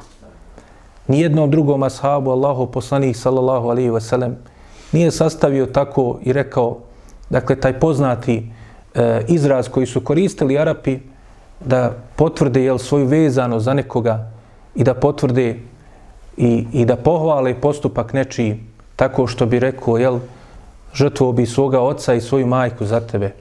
Nijednom 1.06 1.50
drugom 1.50 1.82
ashabu, 1.82 2.30
Allahu 2.30 2.66
poslanih, 2.66 3.16
sallallahu 3.16 3.68
alaihi 3.68 3.90
wasallam, 3.90 4.34
nije 4.92 5.10
sastavio 5.10 5.66
tako 5.66 6.18
i 6.22 6.32
rekao, 6.32 6.78
dakle, 7.30 7.56
taj 7.56 7.80
poznati 7.80 8.46
e, 8.94 9.24
izraz 9.28 9.68
koji 9.68 9.86
su 9.86 10.00
koristili 10.00 10.58
Arapi 10.58 10.98
da 11.60 11.92
potvrde 12.16 12.64
jel, 12.64 12.78
svoju 12.78 13.06
vezano 13.06 13.60
za 13.60 13.74
nekoga 13.74 14.30
i 14.74 14.84
da 14.84 14.94
potvrde 14.94 15.56
i, 16.36 16.66
i 16.72 16.84
da 16.84 16.96
pohvale 16.96 17.54
postupak 17.54 18.12
nečiji 18.12 18.60
tako 18.96 19.26
što 19.26 19.46
bi 19.46 19.58
rekao, 19.58 19.98
jel, 19.98 20.18
žrtvo 20.94 21.32
bi 21.32 21.46
svoga 21.46 21.80
oca 21.80 22.14
i 22.14 22.20
svoju 22.20 22.46
majku 22.46 22.86
za 22.86 23.00
tebe. 23.00 23.32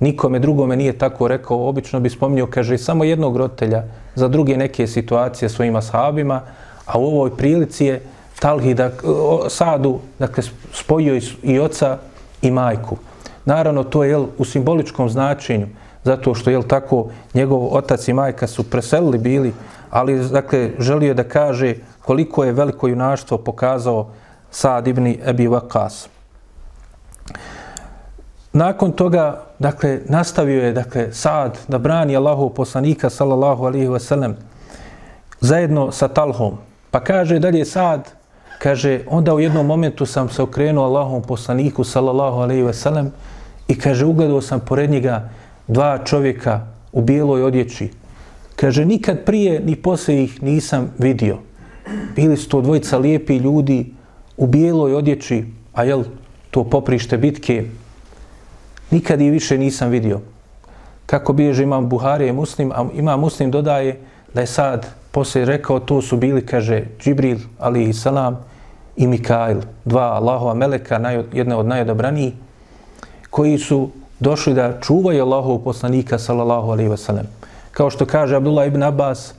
Nikome 0.00 0.38
drugome 0.38 0.76
nije 0.76 0.98
tako 0.98 1.28
rekao, 1.28 1.68
obično 1.68 2.00
bi 2.00 2.10
spomnio, 2.10 2.46
kaže, 2.46 2.78
samo 2.78 3.04
jednog 3.04 3.36
roditelja 3.36 3.84
za 4.14 4.28
druge 4.28 4.56
neke 4.56 4.86
situacije 4.86 5.48
svojima 5.48 5.82
sahabima, 5.82 6.40
a 6.86 6.98
u 6.98 7.04
ovoj 7.04 7.36
prilici 7.36 7.86
je 7.86 8.02
Talhi, 8.40 8.74
da, 8.74 8.84
eh, 8.84 8.92
Sadu, 9.48 9.98
dakle, 10.18 10.42
spojio 10.72 11.16
i, 11.16 11.22
i 11.42 11.58
oca 11.60 11.98
i 12.42 12.50
majku. 12.50 12.96
Naravno, 13.44 13.84
to 13.84 14.04
je 14.04 14.10
jel, 14.10 14.26
u 14.38 14.44
simboličkom 14.44 15.08
značenju, 15.10 15.66
zato 16.04 16.34
što, 16.34 16.50
jel 16.50 16.62
tako, 16.62 17.06
njegov 17.34 17.76
otac 17.76 18.08
i 18.08 18.12
majka 18.12 18.46
su 18.46 18.70
preselili 18.70 19.18
bili, 19.18 19.52
ali, 19.90 20.28
dakle, 20.28 20.70
želio 20.78 21.08
je 21.08 21.14
da 21.14 21.24
kaže 21.24 21.74
koliko 22.04 22.44
je 22.44 22.52
veliko 22.52 22.88
junaštvo 22.88 23.38
pokazao 23.38 24.08
Sad 24.50 24.88
ibn 24.88 25.06
Ebi 25.26 25.46
Vakas. 25.46 26.08
Nakon 28.52 28.92
toga, 28.92 29.42
dakle, 29.58 30.00
nastavio 30.06 30.64
je, 30.64 30.72
dakle, 30.72 31.12
Sad 31.12 31.58
da 31.68 31.78
brani 31.78 32.16
Allahu 32.16 32.50
poslanika, 32.50 33.10
sallallahu 33.10 33.64
alihi 33.64 33.88
wasallam, 33.88 34.34
zajedno 35.40 35.92
sa 35.92 36.08
Talhom. 36.08 36.58
Pa 36.90 37.00
kaže 37.00 37.38
dalje 37.38 37.64
Sad, 37.64 38.10
kaže, 38.58 39.00
onda 39.06 39.34
u 39.34 39.40
jednom 39.40 39.66
momentu 39.66 40.06
sam 40.06 40.28
se 40.28 40.42
okrenuo 40.42 40.84
Allahom 40.84 41.22
poslaniku, 41.22 41.84
sallallahu 41.84 42.38
alaihi 42.40 42.62
ve 42.62 42.74
sellem, 42.74 43.12
i 43.68 43.78
kaže, 43.78 44.06
ugledao 44.06 44.40
sam 44.40 44.60
pored 44.60 44.90
njega 44.90 45.28
dva 45.68 45.98
čovjeka 46.04 46.66
u 46.92 47.02
bijeloj 47.02 47.42
odjeći. 47.42 47.90
Kaže, 48.56 48.84
nikad 48.84 49.24
prije 49.24 49.60
ni 49.60 49.76
poslije 49.76 50.24
ih 50.24 50.42
nisam 50.42 50.92
vidio. 50.98 51.38
Bili 52.16 52.36
su 52.36 52.48
to 52.48 52.60
dvojica 52.60 52.98
lijepi 52.98 53.36
ljudi 53.36 53.94
u 54.36 54.46
bijeloj 54.46 54.94
odjeći, 54.94 55.44
a 55.72 55.84
jel, 55.84 56.04
to 56.50 56.64
poprište 56.64 57.18
bitke, 57.18 57.64
nikad 58.90 59.20
ih 59.20 59.32
više 59.32 59.58
nisam 59.58 59.90
vidio. 59.90 60.20
Kako 61.06 61.32
bježe 61.32 61.62
imam 61.62 61.88
Buharije 61.88 62.32
muslim, 62.32 62.72
a 62.72 62.86
ima 62.94 63.16
muslim 63.16 63.50
dodaje 63.50 64.00
da 64.34 64.40
je 64.40 64.46
sad 64.46 64.86
poslije 65.14 65.44
rekao, 65.44 65.80
to 65.80 66.02
su 66.02 66.16
bili, 66.16 66.46
kaže, 66.46 66.82
Džibril, 66.98 67.38
ali 67.58 67.84
i 67.84 67.92
salam, 67.92 68.38
i 68.96 69.06
Mikail, 69.06 69.60
dva 69.84 70.02
Allahova 70.02 70.54
meleka, 70.54 70.98
naj, 70.98 71.22
jedna 71.32 71.58
od 71.58 71.66
najodobranijih, 71.66 72.32
koji 73.30 73.58
su 73.58 73.90
došli 74.20 74.54
da 74.54 74.80
čuvaju 74.80 75.22
Allahov 75.22 75.58
poslanika, 75.58 76.18
sallallahu 76.18 76.70
alaihi 76.70 76.90
wasallam. 76.90 77.30
Kao 77.70 77.90
što 77.90 78.06
kaže 78.06 78.36
Abdullah 78.36 78.66
ibn 78.66 78.82
Abbas, 78.82 79.34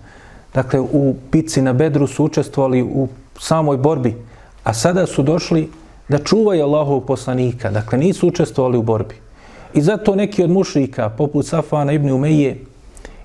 dakle, 0.53 0.79
u 0.79 1.15
pici 1.31 1.61
na 1.61 1.73
Bedru 1.73 2.07
su 2.07 2.25
učestvovali 2.25 2.83
u 2.83 3.07
samoj 3.39 3.77
borbi, 3.77 4.15
a 4.63 4.73
sada 4.73 5.05
su 5.05 5.23
došli 5.23 5.69
da 6.09 6.17
čuvaju 6.17 6.63
Allahov 6.63 6.99
poslanika, 6.99 7.71
dakle, 7.71 7.97
nisu 7.97 8.27
učestvovali 8.27 8.77
u 8.77 8.83
borbi. 8.83 9.15
I 9.73 9.81
zato 9.81 10.15
neki 10.15 10.43
od 10.43 10.49
mušrika, 10.49 11.09
poput 11.09 11.45
Safana 11.45 11.91
ibn 11.91 12.11
Umeje 12.11 12.63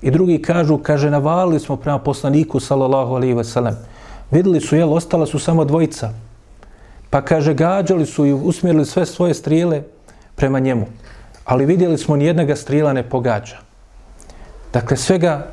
I 0.03 0.11
drugi 0.11 0.43
kažu, 0.43 0.79
kaže, 0.79 1.11
navalili 1.11 1.61
smo 1.61 1.77
prema 1.77 1.99
poslaniku, 1.99 2.61
sallallahu 2.61 3.15
alaihi 3.15 3.35
ve 3.35 3.45
sellem. 3.45 3.77
Vidjeli 4.31 4.61
su, 4.61 4.77
jel, 4.77 4.93
ostala 4.93 5.27
su 5.27 5.39
samo 5.39 5.65
dvojica. 5.65 6.11
Pa 7.11 7.21
kaže, 7.23 7.55
gađali 7.55 8.07
su 8.07 8.27
i 8.27 8.33
usmjerili 8.33 8.85
sve 8.85 9.07
svoje 9.07 9.35
strijele 9.35 9.83
prema 10.37 10.59
njemu. 10.59 10.87
Ali 11.45 11.67
vidjeli 11.67 11.99
smo, 11.99 12.17
nijedna 12.17 12.57
strijela 12.57 12.93
ne 12.93 13.03
pogađa. 13.03 13.57
Dakle, 14.73 14.97
svega 14.97 15.47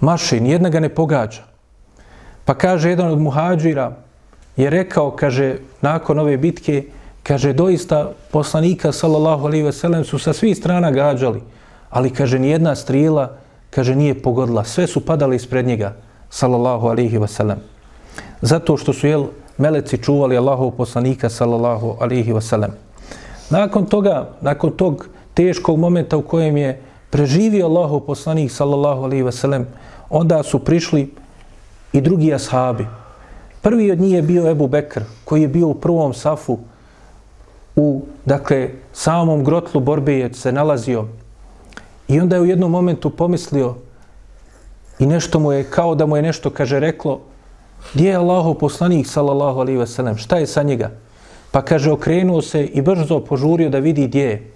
maši, 0.00 0.40
nijedna 0.40 0.68
ga 0.68 0.80
ne 0.80 0.88
pogađa. 0.88 1.42
Pa 2.44 2.54
kaže, 2.54 2.90
jedan 2.90 3.10
od 3.10 3.20
muhađira 3.20 3.96
je 4.56 4.70
rekao, 4.70 5.10
kaže, 5.10 5.56
nakon 5.80 6.18
ove 6.18 6.36
bitke, 6.36 6.84
kaže, 7.22 7.52
doista 7.52 8.12
poslanika, 8.32 8.92
sallallahu 8.92 9.46
alaihi 9.46 9.62
ve 9.62 9.72
sellem, 9.72 10.04
su 10.04 10.18
sa 10.18 10.32
svih 10.32 10.56
strana 10.56 10.90
gađali. 10.90 11.42
Ali, 11.90 12.10
kaže, 12.10 12.38
nijedna 12.38 12.74
strijela, 12.74 13.36
kaže, 13.70 13.94
nije 13.94 14.22
pogodila. 14.22 14.64
Sve 14.64 14.86
su 14.86 15.00
padali 15.06 15.36
ispred 15.36 15.66
njega, 15.66 15.94
sallallahu 16.30 16.86
alaihi 16.86 17.18
wasallam. 17.18 17.56
Zato 18.40 18.76
što 18.76 18.92
su, 18.92 19.06
jel, 19.06 19.26
meleci 19.58 19.98
čuvali 19.98 20.36
Allahov 20.36 20.70
poslanika 20.70 21.28
sallallahu 21.28 21.96
alihi 22.00 22.32
wasallam. 22.32 22.70
Nakon 23.50 23.86
toga, 23.86 24.30
nakon 24.40 24.70
tog 24.70 25.08
teškog 25.34 25.78
momenta 25.78 26.16
u 26.16 26.22
kojem 26.22 26.56
je 26.56 26.82
preživio 27.10 27.66
Allahov 27.66 28.00
poslanik 28.00 28.50
sallallahu 28.50 29.02
alihi 29.02 29.22
wasallam, 29.22 29.64
onda 30.10 30.42
su 30.42 30.58
prišli 30.58 31.14
i 31.92 32.00
drugi 32.00 32.34
ashabi. 32.34 32.86
Prvi 33.62 33.90
od 33.90 34.00
njih 34.00 34.12
je 34.12 34.22
bio 34.22 34.50
Ebu 34.50 34.66
Bekr, 34.66 35.02
koji 35.24 35.42
je 35.42 35.48
bio 35.48 35.68
u 35.68 35.74
prvom 35.74 36.14
safu 36.14 36.58
u, 37.76 38.02
dakle, 38.24 38.70
samom 38.92 39.44
grotlu 39.44 39.80
borbe 39.80 40.18
je 40.18 40.34
se 40.34 40.52
nalazio. 40.52 41.06
I 42.08 42.20
onda 42.20 42.36
je 42.36 42.42
u 42.42 42.46
jednom 42.46 42.70
momentu 42.70 43.10
pomislio 43.10 43.74
i 44.98 45.06
nešto 45.06 45.38
mu 45.40 45.52
je, 45.52 45.64
kao 45.64 45.94
da 45.94 46.06
mu 46.06 46.16
je 46.16 46.22
nešto, 46.22 46.50
kaže, 46.50 46.80
reklo, 46.80 47.20
Gdje 47.94 48.10
je 48.10 48.16
Allahov 48.16 48.54
poslanik, 48.54 49.06
sallallahu 49.06 49.60
alaihi 49.60 49.78
wasallam? 49.78 50.16
Šta 50.16 50.36
je 50.36 50.46
sa 50.46 50.62
njega? 50.62 50.90
Pa 51.50 51.62
kaže, 51.62 51.92
okrenuo 51.92 52.42
se 52.42 52.64
i 52.64 52.82
brzo 52.82 53.20
požurio 53.20 53.70
da 53.70 53.78
vidi 53.78 54.06
gdje 54.06 54.24
je. 54.24 54.50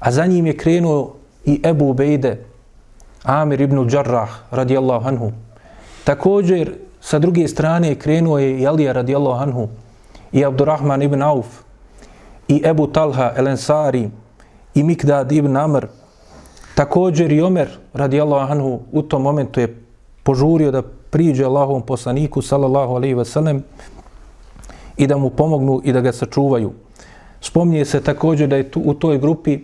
A 0.00 0.10
za 0.12 0.26
njim 0.26 0.46
je 0.46 0.56
krenuo 0.56 1.14
i 1.44 1.60
Ebu 1.64 1.90
Ubejde, 1.90 2.44
Amir 3.22 3.60
ibn 3.60 3.88
Đarrah, 3.88 4.30
radijallahu 4.50 5.08
anhu. 5.08 5.32
Također, 6.04 6.74
sa 7.00 7.18
druge 7.18 7.48
strane, 7.48 7.94
krenuo 7.94 8.38
je 8.38 8.60
i 8.60 8.66
Alija, 8.66 8.92
radijallahu 8.92 9.42
anhu, 9.42 9.68
i 10.32 10.44
Abdurrahman 10.44 11.02
ibn 11.02 11.22
Auf, 11.22 11.46
i 12.48 12.62
Ebu 12.64 12.86
Talha, 12.86 13.32
El 13.36 13.48
Ensari, 13.48 14.10
i 14.74 14.82
Mikdad 14.82 15.32
ibn 15.32 15.56
Amr. 15.56 15.86
Također 16.74 17.32
i 17.32 17.40
Omer, 17.40 17.68
radijallahu 17.92 18.52
anhu, 18.52 18.80
u 18.92 19.02
tom 19.02 19.22
momentu 19.22 19.60
je 19.60 19.82
požurio 20.22 20.70
da 20.70 20.82
priđe 20.82 21.44
Allahovom 21.44 21.82
poslaniku, 21.82 22.42
sallallahu 22.42 22.94
alaihi 22.94 23.14
ve 23.14 23.24
sellem, 23.24 23.62
i 24.96 25.06
da 25.06 25.16
mu 25.16 25.30
pomognu 25.30 25.80
i 25.84 25.92
da 25.92 26.00
ga 26.00 26.12
sačuvaju. 26.12 26.72
Spomnije 27.40 27.84
se 27.84 28.00
također 28.00 28.48
da 28.48 28.56
je 28.56 28.70
tu, 28.70 28.80
u 28.84 28.94
toj 28.94 29.18
grupi, 29.18 29.58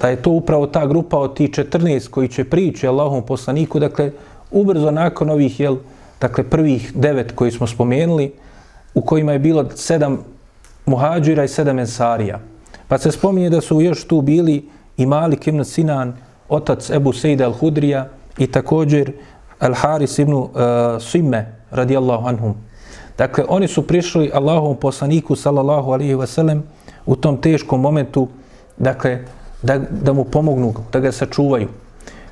da 0.00 0.08
je 0.08 0.22
to 0.22 0.30
upravo 0.30 0.66
ta 0.66 0.86
grupa 0.86 1.18
od 1.18 1.36
tih 1.36 1.50
14 1.50 2.10
koji 2.10 2.28
će 2.28 2.44
prići 2.44 2.86
Allahovom 2.86 3.22
poslaniku, 3.22 3.78
dakle, 3.78 4.10
ubrzo 4.50 4.90
nakon 4.90 5.30
ovih, 5.30 5.60
jel, 5.60 5.76
dakle, 6.20 6.44
prvih 6.44 6.92
devet 6.94 7.32
koji 7.32 7.50
smo 7.50 7.66
spomenuli, 7.66 8.32
u 8.94 9.00
kojima 9.00 9.32
je 9.32 9.38
bilo 9.38 9.64
sedam 9.74 10.18
muhađira 10.86 11.44
i 11.44 11.48
sedam 11.48 11.78
ensarija. 11.78 12.40
Pa 12.88 12.98
se 12.98 13.10
spominje 13.12 13.50
da 13.50 13.60
su 13.60 13.80
još 13.80 14.04
tu 14.04 14.20
bili 14.20 14.68
i 14.96 15.06
Malik 15.06 15.46
ibn 15.46 15.64
Sinan, 15.64 16.14
otac 16.48 16.90
Ebu 16.90 17.12
Sejda 17.12 17.46
al-Hudrija 17.46 18.04
i 18.38 18.46
također 18.46 19.12
Al-Haris 19.60 20.22
ibn 20.22 20.32
uh, 20.32 20.50
Simme, 21.00 21.52
radijallahu 21.70 22.28
anhum. 22.28 22.54
Dakle, 23.18 23.44
oni 23.48 23.68
su 23.68 23.86
prišli 23.86 24.30
Allahovom 24.34 24.76
poslaniku, 24.76 25.36
sallallahu 25.36 25.92
alihi 25.92 26.14
wasallam, 26.14 26.60
u 27.06 27.16
tom 27.16 27.36
teškom 27.36 27.80
momentu, 27.80 28.28
dakle, 28.76 29.24
da, 29.62 29.78
da 29.78 30.12
mu 30.12 30.24
pomognu, 30.24 30.74
da 30.92 31.00
ga 31.00 31.12
sačuvaju. 31.12 31.68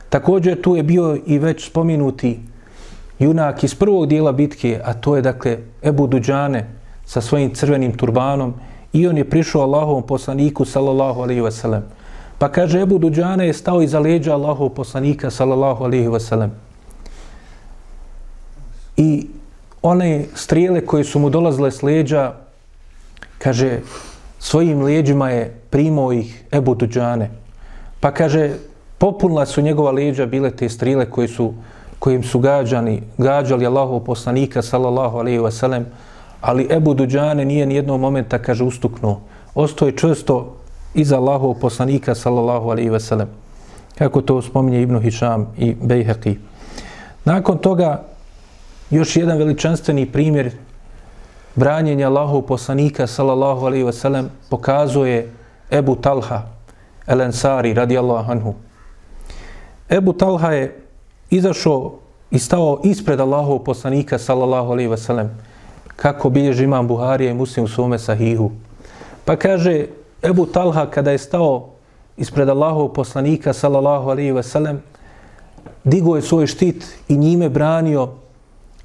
Također, 0.09 0.61
tu 0.63 0.77
je 0.77 0.83
bio 0.83 1.19
i 1.27 1.39
već 1.39 1.67
spominuti 1.67 2.41
junak 3.19 3.65
iz 3.65 3.75
prvog 3.75 4.07
dijela 4.07 4.33
bitke, 4.33 4.81
a 4.85 4.95
to 4.95 5.17
je, 5.17 5.23
dakle, 5.23 5.59
Ebu 5.83 6.07
Duđane 6.07 6.69
sa 7.05 7.21
svojim 7.21 7.55
crvenim 7.55 7.97
turbanom 7.97 8.55
i 8.93 9.09
on 9.09 9.19
je 9.19 9.31
prišao 9.31 9.63
Allahovom 9.63 10.03
poslaniku, 10.03 10.65
sallallahu 10.65 11.21
alihi 11.21 11.41
wasallam. 11.41 11.81
Pa 12.39 12.49
kaže, 12.49 12.81
Ebu 12.81 12.99
Duđane 12.99 13.47
je 13.47 13.53
stao 13.53 13.83
iza 13.83 13.99
leđa 13.99 14.35
Allahov 14.35 14.69
poslanika, 14.69 15.31
sallallahu 15.31 15.85
alihi 15.85 16.09
wasallam 16.09 16.49
i 18.97 19.27
one 19.83 20.25
strijele 20.35 20.87
koje 20.87 21.05
su 21.05 21.19
mu 21.19 21.31
dolazile 21.31 21.71
s 21.71 21.83
leđa, 21.83 22.33
kaže, 23.39 23.81
svojim 24.39 24.83
leđima 24.83 25.31
je 25.31 25.61
primao 25.71 26.13
ih 26.13 26.45
Ebu 26.53 26.75
Duđane. 26.75 27.31
Pa 28.01 28.11
kaže, 28.11 28.51
popunila 28.99 29.47
su 29.47 29.63
njegova 29.63 29.91
leđa 29.91 30.27
bile 30.27 30.51
te 30.51 30.69
strile 30.69 31.11
koje 31.11 31.29
su, 31.29 31.55
kojim 31.99 32.23
su 32.23 32.39
gađani, 32.39 33.03
gađali 33.19 33.67
Allahov 33.67 34.01
poslanika, 34.01 34.63
sallallahu 34.63 35.19
alaihi 35.19 35.39
wasallam, 35.39 35.85
ali 36.41 36.69
Ebu 36.71 36.95
Duđane 36.95 37.45
nije 37.45 37.67
ni 37.67 37.75
jednog 37.75 38.01
momenta, 38.01 38.39
kaže, 38.39 38.65
ustuknuo. 38.65 39.21
Ostoje 39.55 39.97
često 39.97 40.57
iza 40.95 41.17
Allahov 41.17 41.55
poslanika, 41.55 42.15
sallallahu 42.15 42.71
alaihi 42.71 42.91
ve 42.91 43.01
sellem. 43.01 43.29
Kako 43.99 44.23
to 44.23 44.43
spominje 44.43 44.83
Ibnu 44.83 45.01
Hišam 45.01 45.47
i 45.59 45.75
Bejheqi. 45.75 46.39
Nakon 47.25 47.59
toga, 47.59 48.03
još 48.91 49.17
jedan 49.17 49.39
veličanstveni 49.39 50.07
primjer 50.07 50.51
branjenja 51.55 52.09
Allahov 52.09 52.43
poslanika 52.43 53.07
sallallahu 53.07 53.67
alaihi 53.67 53.85
ve 53.85 53.93
sellem 53.93 54.31
pokazuje 54.51 55.31
Ebu 55.71 55.97
Talha 55.97 56.43
El 57.07 57.21
Ansari 57.21 57.75
radijallahu 57.75 58.33
anhu. 58.33 58.55
Ebu 59.91 60.13
Talha 60.13 60.51
je 60.53 60.81
izašao 61.31 61.99
i 62.31 62.39
stao 62.39 62.81
ispred 62.85 63.21
Allahov 63.21 63.59
poslanika 63.59 64.19
sallallahu 64.19 64.73
alaihi 64.73 64.91
ve 64.91 64.97
sellem 64.97 65.31
kako 65.97 66.31
bilježi 66.31 66.65
imam 66.65 66.89
Buharije 66.89 67.31
i 67.31 67.35
muslim 67.35 67.65
u 67.65 67.69
svome 67.69 67.99
sahihu. 67.99 68.51
Pa 69.25 69.37
kaže 69.37 69.87
Ebu 70.25 70.47
Talha 70.47 70.87
kada 70.87 71.11
je 71.11 71.19
stao 71.19 71.69
ispred 72.17 72.49
Allahov 72.49 72.89
poslanika 72.93 73.53
sallallahu 73.53 74.11
alaihi 74.11 74.33
wasallam 74.33 74.79
digo 75.85 76.17
je 76.17 76.23
svoj 76.23 76.47
štit 76.47 76.85
i 77.09 77.17
njime 77.17 77.49
branio 77.49 78.09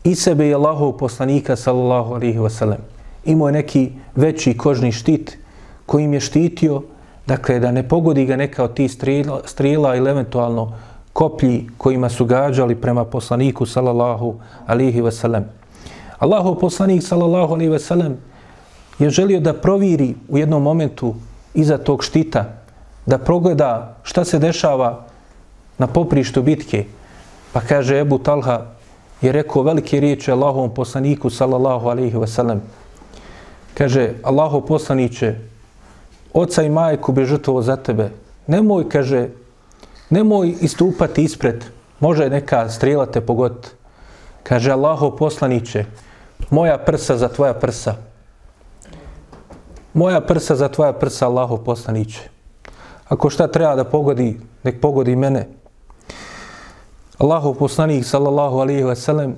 i 0.04 0.16
sebe 0.16 0.50
i 0.50 0.54
Allahov 0.54 0.98
poslanika 0.98 1.56
sallallahu 1.56 2.14
alaihi 2.14 2.40
ve 2.40 2.50
sellem. 2.50 2.78
Imao 3.26 3.48
je 3.48 3.52
neki 3.52 3.92
veći 4.16 4.58
kožni 4.58 4.92
štit 4.92 5.38
kojim 5.86 6.14
je 6.14 6.20
štitio, 6.20 6.82
dakle 7.28 7.60
da 7.60 7.72
ne 7.72 7.88
pogodi 7.88 8.26
ga 8.26 8.36
neka 8.36 8.64
od 8.64 8.74
tih 8.74 8.92
strela, 8.92 9.42
strela 9.46 9.96
ili 9.96 10.10
eventualno 10.10 10.74
koplji 11.14 11.70
kojima 11.78 12.10
su 12.10 12.26
gađali 12.26 12.76
prema 12.76 13.06
poslaniku 13.06 13.66
sallallahu 13.66 14.36
alaihi 14.68 15.02
ve 15.02 15.12
sellem. 15.12 15.46
Allahov 16.18 16.56
poslanik 16.56 17.04
sallallahu 17.04 17.54
alaihi 17.54 17.72
ve 17.72 17.80
sellem 17.80 18.18
je 19.00 19.10
želio 19.10 19.40
da 19.40 19.54
proviri 19.54 20.16
u 20.30 20.38
jednom 20.38 20.64
momentu 20.64 21.16
iza 21.54 21.78
tog 21.78 22.04
štita, 22.04 22.46
da 23.06 23.18
progleda 23.18 23.98
šta 24.04 24.26
se 24.26 24.40
dešava 24.40 25.06
na 25.78 25.88
poprištu 25.88 26.42
bitke. 26.42 26.86
Pa 27.54 27.62
kaže 27.62 28.00
Ebu 28.00 28.18
Talha, 28.18 28.66
je 29.22 29.32
rekao 29.32 29.64
velike 29.64 30.00
riječi 30.00 30.32
Allahovom 30.32 30.74
poslaniku 30.74 31.30
sallallahu 31.30 31.88
alaihi 31.88 32.18
ve 32.18 32.28
sellem. 32.28 32.62
Kaže, 33.74 34.14
Allahov 34.24 34.62
poslaniće, 34.62 35.36
oca 36.34 36.64
i 36.64 36.70
majku 36.70 37.12
bi 37.12 37.26
žrtvovo 37.26 37.62
za 37.62 37.76
tebe. 37.76 38.10
Nemoj, 38.48 38.90
kaže, 38.90 39.28
nemoj 40.10 40.56
istupati 40.62 41.24
ispred. 41.24 41.66
Može 42.00 42.30
neka 42.30 42.70
strela 42.70 43.06
te 43.06 43.22
pogoditi. 43.22 43.68
Kaže, 44.44 44.72
Allahov 44.72 45.16
poslaniće, 45.16 45.86
moja 46.50 46.78
prsa 46.78 47.18
za 47.18 47.28
tvoja 47.28 47.54
prsa. 47.54 47.96
Moja 49.94 50.22
prsa 50.22 50.56
za 50.56 50.68
tvoja 50.68 50.94
prsa, 50.94 51.28
Allahov 51.28 51.58
poslaniće. 51.58 52.30
Ako 53.08 53.30
šta 53.30 53.48
treba 53.48 53.76
da 53.76 53.84
pogodi, 53.84 54.40
nek 54.64 54.82
pogodi 54.82 55.16
mene. 55.16 55.48
Allahov 57.18 57.54
poslanik 57.54 58.06
sallallahu 58.06 58.60
alaihi 58.60 58.84
ve 58.84 58.96
sellem, 58.96 59.36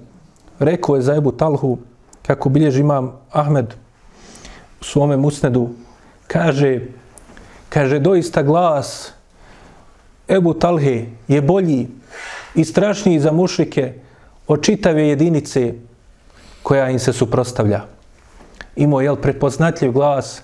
rekao 0.59 0.95
je 0.95 1.01
za 1.01 1.15
Ebu 1.15 1.31
Talhu 1.31 1.77
kako 2.21 2.49
bilježi 2.49 2.81
imam 2.81 3.11
Ahmed 3.31 3.73
u 4.81 4.83
svome 4.83 5.17
musnedu 5.17 5.69
kaže 6.27 6.79
kaže 7.69 7.99
doista 7.99 8.43
glas 8.43 9.11
Ebu 10.27 10.53
Talhe 10.53 11.05
je 11.27 11.41
bolji 11.41 11.87
i 12.55 12.65
strašniji 12.65 13.19
za 13.19 13.31
mušrike 13.31 13.93
od 14.47 14.63
čitave 14.63 15.07
jedinice 15.07 15.73
koja 16.63 16.89
im 16.89 16.99
se 16.99 17.13
suprostavlja. 17.13 17.81
Imao 18.75 19.01
je 19.01 19.15
prepoznatljiv 19.21 19.91
glas 19.91 20.41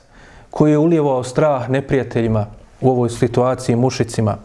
koji 0.50 0.72
je 0.72 0.78
ulijevao 0.78 1.24
strah 1.24 1.70
neprijateljima 1.70 2.46
u 2.82 2.90
ovoj 2.90 3.10
situaciji 3.10 3.76
mušicima. 3.76 4.38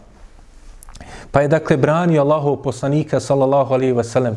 Pa 1.31 1.41
je 1.41 1.47
dakle 1.47 1.77
branio 1.77 2.21
Allahov 2.21 2.55
poslanika 2.55 3.19
sallallahu 3.19 3.73
alaihi 3.73 3.93
wasallam. 3.93 4.35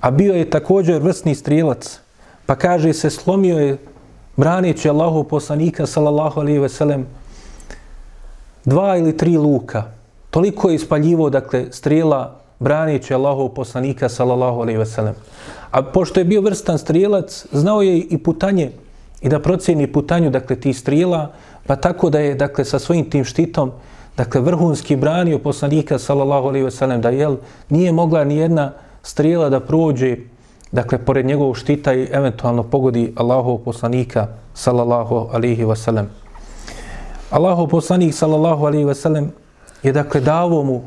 A 0.00 0.10
bio 0.10 0.34
je 0.34 0.50
također 0.50 1.02
vrsni 1.02 1.34
strijelac. 1.34 2.00
Pa 2.46 2.54
kaže 2.54 2.92
se 2.92 3.10
slomio 3.10 3.58
je 3.58 3.78
braneći 4.36 4.88
Allahov 4.88 5.24
poslanika 5.24 5.86
sallallahu 5.86 6.40
alaihi 6.40 6.58
wasallam 6.58 7.04
dva 8.64 8.96
ili 8.96 9.16
tri 9.16 9.36
luka. 9.36 9.82
Toliko 10.30 10.68
je 10.68 10.74
ispaljivo 10.74 11.30
dakle 11.30 11.66
strijela 11.70 12.40
braneći 12.58 13.14
Allahov 13.14 13.48
poslanika 13.48 14.08
sallallahu 14.08 14.60
alejhi 14.60 14.78
ve 14.78 14.86
sellem. 14.86 15.14
A 15.70 15.82
pošto 15.82 16.20
je 16.20 16.24
bio 16.24 16.40
vrstan 16.40 16.78
strijelac, 16.78 17.46
znao 17.52 17.82
je 17.82 17.98
i 17.98 18.18
putanje 18.18 18.70
i 19.20 19.28
da 19.28 19.40
procjeni 19.40 19.92
putanju 19.92 20.30
dakle 20.30 20.56
ti 20.56 20.72
strijela, 20.72 21.30
pa 21.66 21.76
tako 21.76 22.10
da 22.10 22.18
je 22.18 22.34
dakle 22.34 22.64
sa 22.64 22.78
svojim 22.78 23.10
tim 23.10 23.24
štitom 23.24 23.72
dakle 24.16 24.40
vrhunski 24.40 24.96
branio 24.96 25.38
poslanika 25.38 25.98
sallallahu 25.98 26.48
alejhi 26.48 26.64
ve 26.64 26.70
sellem 26.70 27.00
da 27.00 27.10
jel 27.10 27.36
nije 27.68 27.92
mogla 27.92 28.24
ni 28.24 28.36
jedna 28.36 28.72
strijela 29.02 29.48
da 29.48 29.60
prođe 29.60 30.16
dakle 30.72 30.98
pored 30.98 31.26
njegovog 31.26 31.56
štita 31.56 31.94
i 31.94 32.08
eventualno 32.12 32.62
pogodi 32.62 33.12
Allahov 33.16 33.58
poslanika 33.58 34.26
sallallahu 34.54 35.28
alejhi 35.32 35.64
ve 35.64 35.76
sellem 35.76 36.10
Allahov 37.30 37.68
poslanik 37.68 38.14
sallallahu 38.14 38.66
alejhi 38.66 38.84
ve 38.84 38.94
sellem 38.94 39.32
je 39.82 39.92
dakle 39.92 40.20
davo 40.20 40.62
mu 40.64 40.82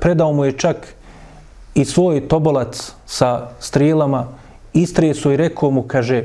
predao 0.00 0.32
mu 0.32 0.44
je 0.44 0.52
čak 0.52 0.76
i 1.74 1.84
svoj 1.84 2.28
tobolac 2.28 2.92
sa 3.06 3.48
strijelama 3.60 4.26
istrije 4.72 5.14
su 5.14 5.32
i 5.32 5.36
rekao 5.36 5.70
mu 5.70 5.82
kaže 5.82 6.24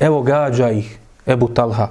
evo 0.00 0.22
gađa 0.22 0.70
ih 0.70 0.98
Ebu 1.26 1.48
Talha 1.48 1.88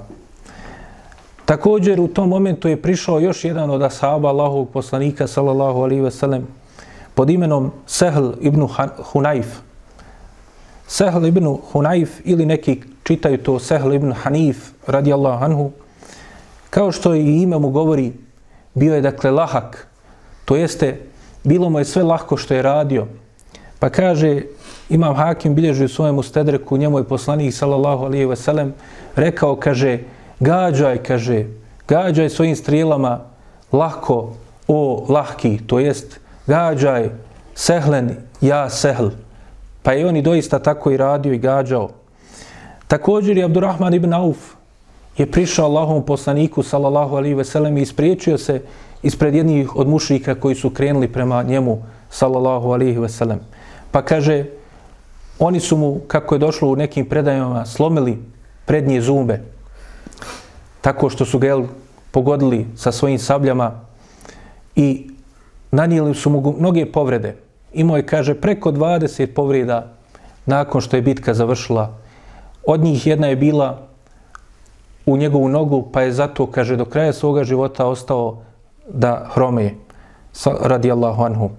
Također 1.44 2.00
u 2.00 2.08
tom 2.08 2.28
momentu 2.28 2.68
je 2.68 2.82
prišao 2.82 3.20
još 3.20 3.44
jedan 3.44 3.70
od 3.70 3.82
ashaba 3.82 4.28
Allahovog 4.28 4.70
poslanika 4.70 5.26
sallallahu 5.26 5.80
alaihi 5.80 6.00
ve 6.00 6.10
sellem 6.10 6.46
pod 7.14 7.30
imenom 7.30 7.70
Sehl 7.86 8.30
ibn 8.40 8.68
Hunayf. 9.12 9.46
Sehl 10.86 11.26
ibn 11.26 11.44
Hunayf 11.72 12.08
ili 12.24 12.46
neki 12.46 12.82
čitaju 13.02 13.38
to 13.38 13.58
Sehl 13.58 13.92
ibn 13.92 14.12
Hanif 14.12 14.70
radijallahu 14.86 15.44
anhu. 15.44 15.70
Kao 16.70 16.92
što 16.92 17.14
i 17.14 17.42
ime 17.42 17.58
mu 17.58 17.70
govori, 17.70 18.12
bio 18.74 18.94
je 18.94 19.00
dakle 19.00 19.30
lahak. 19.30 19.88
To 20.44 20.56
jeste, 20.56 21.00
bilo 21.44 21.70
mu 21.70 21.78
je 21.78 21.84
sve 21.84 22.02
lahko 22.02 22.36
što 22.36 22.54
je 22.54 22.62
radio. 22.62 23.06
Pa 23.78 23.88
kaže, 23.88 24.42
imam 24.88 25.14
hakim 25.14 25.54
bilježi 25.54 25.84
u 25.84 25.88
svojemu 25.88 26.22
stedreku, 26.22 26.76
njemu 26.76 26.98
je 26.98 27.08
poslanik 27.08 27.54
sallallahu 27.54 28.04
alaihi 28.04 28.24
ve 28.24 28.36
sellem 28.36 28.74
rekao, 29.16 29.56
kaže, 29.56 29.98
gađaj, 30.40 31.02
kaže, 31.02 31.44
gađaj 31.88 32.28
svojim 32.28 32.56
strijelama 32.56 33.20
lako, 33.72 34.32
o 34.68 35.06
lahki, 35.08 35.58
to 35.66 35.78
jest 35.78 36.20
gađaj 36.46 37.10
sehlen, 37.54 38.16
ja 38.40 38.70
sehl. 38.70 39.08
Pa 39.82 39.92
je 39.92 40.06
on 40.06 40.16
i 40.16 40.22
doista 40.22 40.58
tako 40.58 40.90
i 40.90 40.96
radio 40.96 41.32
i 41.32 41.38
gađao. 41.38 41.90
Također 42.88 43.36
je 43.36 43.44
Abdurrahman 43.44 43.94
ibn 43.94 44.12
Auf 44.12 44.54
je 45.18 45.30
prišao 45.30 45.66
Allahom 45.66 46.02
poslaniku, 46.02 46.62
sallallahu 46.62 47.16
alaihi 47.16 47.34
veselem, 47.34 47.76
i 47.76 47.82
ispriječio 47.82 48.38
se 48.38 48.62
ispred 49.02 49.34
jednih 49.34 49.76
od 49.76 49.88
mušrika 49.88 50.34
koji 50.34 50.54
su 50.54 50.70
krenuli 50.70 51.08
prema 51.08 51.42
njemu, 51.42 51.82
sallallahu 52.10 52.70
alaihi 52.70 52.98
veselem. 52.98 53.40
Pa 53.90 54.02
kaže, 54.02 54.44
oni 55.38 55.60
su 55.60 55.76
mu, 55.76 56.00
kako 56.06 56.34
je 56.34 56.38
došlo 56.38 56.68
u 56.68 56.76
nekim 56.76 57.06
predajama, 57.06 57.66
slomili 57.66 58.18
prednje 58.66 59.00
zumbe 59.00 59.40
tako 60.84 61.10
što 61.10 61.24
su 61.24 61.38
ga 61.38 61.46
jel, 61.46 61.64
pogodili 62.10 62.66
sa 62.76 62.92
svojim 62.92 63.18
sabljama 63.18 63.80
i 64.76 65.10
nanijeli 65.70 66.14
su 66.14 66.30
mu 66.30 66.54
mnoge 66.58 66.86
povrede. 66.86 67.36
Imao 67.72 67.96
je, 67.96 68.06
kaže, 68.06 68.34
preko 68.34 68.72
20 68.72 69.26
povreda 69.26 69.92
nakon 70.46 70.80
što 70.80 70.96
je 70.96 71.02
bitka 71.02 71.34
završila. 71.34 71.96
Od 72.66 72.80
njih 72.80 73.06
jedna 73.06 73.26
je 73.26 73.36
bila 73.36 73.88
u 75.06 75.16
njegovu 75.16 75.48
nogu, 75.48 75.88
pa 75.92 76.02
je 76.02 76.12
zato, 76.12 76.46
kaže, 76.46 76.76
do 76.76 76.84
kraja 76.84 77.12
svoga 77.12 77.44
života 77.44 77.86
ostao 77.86 78.42
da 78.88 79.26
hrome 79.34 79.74
radi 80.60 80.92
Allahu 80.92 81.22
anhu. 81.22 81.50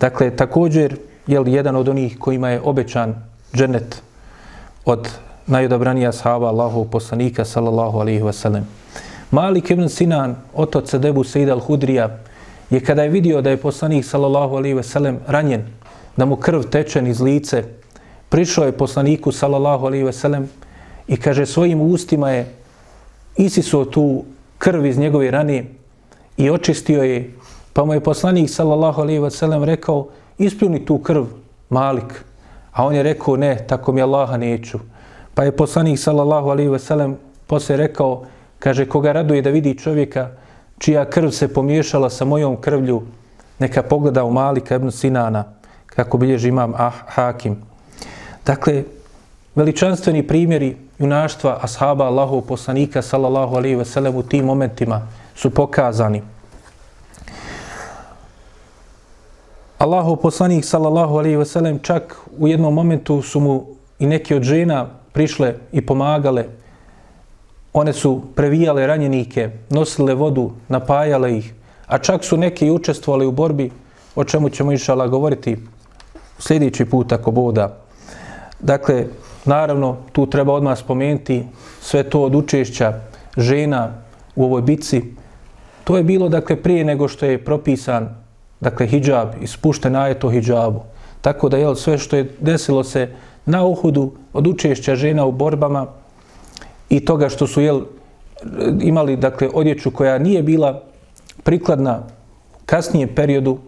Dakle, 0.00 0.36
također, 0.36 0.96
je 1.26 1.42
jedan 1.46 1.76
od 1.76 1.88
onih 1.88 2.18
kojima 2.18 2.50
je 2.50 2.60
obećan 2.64 3.14
dženet 3.54 4.02
od 4.84 5.08
najodabranija 5.46 6.12
sahaba 6.12 6.48
Allahu 6.48 6.84
poslanika 6.84 7.44
sallallahu 7.44 7.98
alaihi 7.98 8.22
wasallam. 8.22 8.62
Malik 9.30 9.70
ibn 9.70 9.88
Sinan, 9.88 10.36
otac 10.54 10.90
Sedebu 10.90 11.24
Sejda 11.24 11.54
al-Hudrija, 11.56 12.08
je 12.70 12.80
kada 12.80 13.02
je 13.02 13.08
vidio 13.08 13.42
da 13.42 13.50
je 13.50 13.56
poslanik 13.56 14.04
sallallahu 14.04 14.56
alaihi 14.56 14.74
wasallam, 14.74 15.16
ranjen, 15.26 15.64
da 16.16 16.24
mu 16.24 16.36
krv 16.36 16.62
teče 16.62 17.02
iz 17.08 17.20
lice, 17.20 17.64
prišao 18.28 18.64
je 18.64 18.72
poslaniku 18.72 19.32
sallallahu 19.32 19.86
alaihi 19.86 20.04
wasallam, 20.04 20.46
i 21.08 21.16
kaže 21.16 21.46
svojim 21.46 21.80
ustima 21.80 22.30
je 22.30 22.54
isisuo 23.36 23.84
tu 23.84 24.24
krv 24.58 24.86
iz 24.86 24.98
njegove 24.98 25.30
rane 25.30 25.64
i 26.36 26.50
očistio 26.50 27.02
je, 27.02 27.30
pa 27.72 27.84
mu 27.84 27.94
je 27.94 28.00
poslanik 28.00 28.50
sallallahu 28.50 29.00
alaihi 29.00 29.20
wasallam 29.20 29.64
rekao 29.64 30.08
ispljuni 30.38 30.84
tu 30.84 30.98
krv, 30.98 31.24
Malik. 31.70 32.24
A 32.72 32.86
on 32.86 32.94
je 32.94 33.02
rekao, 33.02 33.36
ne, 33.36 33.66
tako 33.66 33.92
mi 33.92 34.02
Allaha 34.02 34.36
neću. 34.36 34.78
Pa 35.34 35.44
je 35.44 35.56
poslanik 35.56 35.98
sallallahu 35.98 36.48
alaihi 36.48 36.70
wasallam 36.70 37.14
posle 37.46 37.76
rekao, 37.76 38.24
kaže, 38.58 38.86
koga 38.86 39.12
raduje 39.12 39.42
da 39.42 39.50
vidi 39.50 39.78
čovjeka 39.78 40.30
čija 40.78 41.04
krv 41.04 41.30
se 41.30 41.54
pomiješala 41.54 42.10
sa 42.10 42.24
mojom 42.24 42.56
krvlju, 42.56 43.02
neka 43.58 43.82
pogleda 43.82 44.24
u 44.24 44.32
Malika 44.32 44.76
ibn 44.76 44.90
Sinana, 44.90 45.44
kako 45.86 46.18
bilježi 46.18 46.48
imam 46.48 46.74
ah, 46.76 46.92
Hakim. 47.06 47.56
Dakle, 48.46 48.84
veličanstveni 49.54 50.26
primjeri 50.26 50.76
junaštva 51.00 51.58
ashaba 51.62 52.04
Allahu 52.04 52.42
poslanika 52.42 53.02
sallallahu 53.02 53.56
alaihi 53.56 53.76
ve 53.76 53.84
sellem 53.84 54.16
u 54.16 54.22
tim 54.22 54.44
momentima 54.44 55.00
su 55.34 55.50
pokazani. 55.50 56.22
Allahu 59.78 60.16
poslanik 60.16 60.64
sallallahu 60.64 61.18
alaihi 61.18 61.36
ve 61.36 61.44
sellem 61.44 61.78
čak 61.78 62.16
u 62.38 62.48
jednom 62.48 62.74
momentu 62.74 63.22
su 63.22 63.40
mu 63.40 63.66
i 63.98 64.06
neki 64.06 64.34
od 64.34 64.42
žena 64.42 64.86
prišle 65.12 65.54
i 65.72 65.80
pomagale. 65.86 66.44
One 67.72 67.92
su 67.92 68.22
previjale 68.36 68.86
ranjenike, 68.86 69.50
nosile 69.70 70.14
vodu, 70.14 70.50
napajale 70.68 71.36
ih, 71.38 71.54
a 71.86 71.98
čak 71.98 72.24
su 72.24 72.36
neki 72.36 72.70
učestvovali 72.70 73.26
u 73.26 73.32
borbi, 73.32 73.70
o 74.14 74.24
čemu 74.24 74.48
ćemo 74.48 74.72
išala 74.72 75.06
govoriti 75.06 75.56
sljedeći 76.38 76.84
put 76.84 77.12
ako 77.12 77.30
boda. 77.30 77.76
Dakle, 78.60 79.06
naravno, 79.44 79.96
tu 80.12 80.26
treba 80.26 80.52
odmah 80.52 80.78
spomenuti 80.78 81.44
sve 81.80 82.02
to 82.02 82.22
od 82.22 82.34
učešća 82.34 82.92
žena 83.36 83.92
u 84.36 84.44
ovoj 84.44 84.62
bici. 84.62 85.02
To 85.84 85.96
je 85.96 86.04
bilo, 86.04 86.28
dakle, 86.28 86.56
prije 86.56 86.84
nego 86.84 87.08
što 87.08 87.26
je 87.26 87.44
propisan, 87.44 88.08
dakle, 88.60 88.86
hijab, 88.86 89.28
ispušten 89.42 89.96
ajet 89.96 90.24
o 90.24 90.30
hijabu. 90.30 90.82
Tako 91.20 91.48
da, 91.48 91.56
jel, 91.56 91.74
sve 91.74 91.98
što 91.98 92.16
je 92.16 92.30
desilo 92.40 92.84
se 92.84 93.08
na 93.46 93.64
Uhudu 93.64 94.12
od 94.32 94.46
učešća 94.46 94.94
žena 94.94 95.24
u 95.24 95.32
borbama 95.32 95.86
i 96.88 97.00
toga 97.04 97.28
što 97.28 97.46
su 97.46 97.60
jel, 97.60 97.80
imali 98.80 99.16
dakle 99.16 99.48
odjeću 99.54 99.90
koja 99.90 100.18
nije 100.18 100.42
bila 100.42 100.82
prikladna 101.42 102.02
kasnijem 102.66 103.08
periodu, 103.14 103.58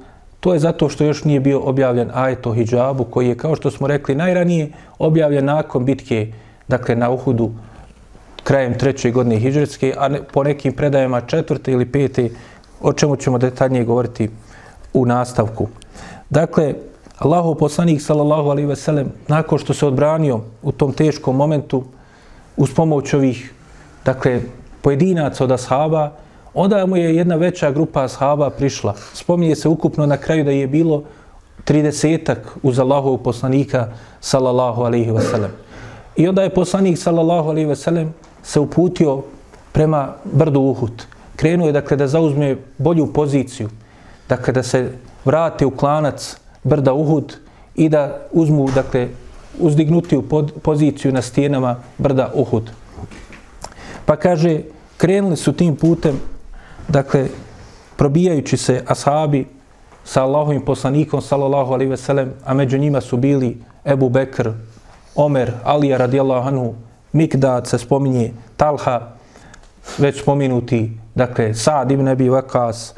to 0.42 0.52
je 0.52 0.58
zato 0.58 0.88
što 0.88 1.04
još 1.04 1.24
nije 1.24 1.40
bio 1.40 1.60
objavljen 1.60 2.10
ajet 2.14 2.46
o 2.46 2.52
hijabu 2.52 3.04
koji 3.04 3.28
je, 3.28 3.36
kao 3.38 3.56
što 3.56 3.70
smo 3.70 3.86
rekli, 3.86 4.14
najranije 4.14 4.72
objavljen 4.98 5.44
nakon 5.44 5.84
bitke 5.84 6.32
dakle, 6.68 6.96
na 6.96 7.10
Uhudu 7.10 7.50
krajem 8.42 8.74
treće 8.78 9.10
godine 9.10 9.36
hijđarske, 9.38 9.94
a 9.98 10.08
ne, 10.08 10.22
po 10.32 10.42
nekim 10.42 10.72
predajama 10.72 11.20
četvrte 11.20 11.72
ili 11.72 11.86
pete, 11.86 12.30
o 12.80 12.92
čemu 12.92 13.16
ćemo 13.16 13.38
detaljnije 13.38 13.84
govoriti 13.84 14.30
u 14.94 15.06
nastavku. 15.06 15.68
Dakle, 16.30 16.74
Allahu 17.18 17.54
poslanik 17.54 18.02
sallallahu 18.02 18.50
alaihi 18.50 18.68
ve 18.68 18.76
sellem 18.76 19.12
nakon 19.28 19.58
što 19.58 19.74
se 19.74 19.86
odbranio 19.86 20.40
u 20.62 20.72
tom 20.72 20.92
teškom 20.92 21.36
momentu 21.36 21.84
uz 22.56 22.74
pomoć 22.74 23.14
ovih 23.14 23.52
dakle 24.04 24.40
pojedinaca 24.82 25.44
od 25.44 25.52
ashaba 25.52 26.10
onda 26.54 26.86
mu 26.86 26.96
je 26.96 27.16
jedna 27.16 27.36
veća 27.36 27.70
grupa 27.70 28.04
ashaba 28.04 28.50
prišla. 28.50 28.94
Spominje 29.14 29.56
se 29.56 29.68
ukupno 29.68 30.06
na 30.06 30.16
kraju 30.16 30.44
da 30.44 30.50
je 30.50 30.66
bilo 30.66 31.02
30 31.66 32.36
uz 32.62 32.78
Allahovog 32.78 33.22
poslanika 33.22 33.88
sallallahu 34.20 34.82
alaihi 34.82 35.10
ve 35.10 35.20
sellem 35.20 35.50
i 36.16 36.28
onda 36.28 36.42
je 36.42 36.54
poslanik 36.54 36.98
sallallahu 36.98 37.48
alaihi 37.48 37.68
ve 37.68 37.76
sellem 37.76 38.14
se 38.42 38.60
uputio 38.60 39.22
prema 39.72 40.14
brdu 40.24 40.60
Uhud. 40.60 41.02
Krenuo 41.36 41.66
je 41.66 41.72
dakle 41.72 41.96
da 41.96 42.06
zauzme 42.06 42.56
bolju 42.78 43.12
poziciju. 43.12 43.68
Dakle 44.28 44.52
da 44.52 44.62
se 44.62 44.92
vrate 45.24 45.66
u 45.66 45.70
klanac 45.70 46.36
brda 46.64 46.92
Uhud 46.92 47.36
i 47.74 47.88
da 47.88 48.18
uzmu, 48.32 48.68
dakle, 48.74 49.08
uzdignutiju 49.58 50.22
pod, 50.22 50.52
poziciju 50.62 51.12
na 51.12 51.22
stijenama 51.22 51.76
brda 51.98 52.30
Uhud. 52.34 52.70
Pa 54.04 54.16
kaže, 54.16 54.60
krenuli 54.96 55.36
su 55.36 55.52
tim 55.52 55.76
putem, 55.76 56.20
dakle, 56.88 57.28
probijajući 57.96 58.56
se 58.56 58.82
ashabi 58.86 59.46
sa 60.04 60.22
Allahovim 60.22 60.64
poslanikom, 60.64 61.20
sallallahu 61.20 61.72
alaihi 61.72 61.90
ve 61.90 61.96
sellem, 61.96 62.32
a 62.44 62.54
među 62.54 62.78
njima 62.78 63.00
su 63.00 63.16
bili 63.16 63.58
Ebu 63.84 64.08
Bekr, 64.08 64.50
Omer, 65.14 65.52
Alija 65.64 65.96
radijallahu 65.96 66.48
anhu, 66.48 66.74
Mikdad 67.12 67.66
se 67.66 67.78
spominje, 67.78 68.32
Talha, 68.56 69.00
već 69.98 70.22
spominuti, 70.22 70.92
dakle, 71.14 71.54
Sad 71.54 71.90
ibn 71.90 72.08
Abi 72.08 72.28
Vakas, 72.28 72.94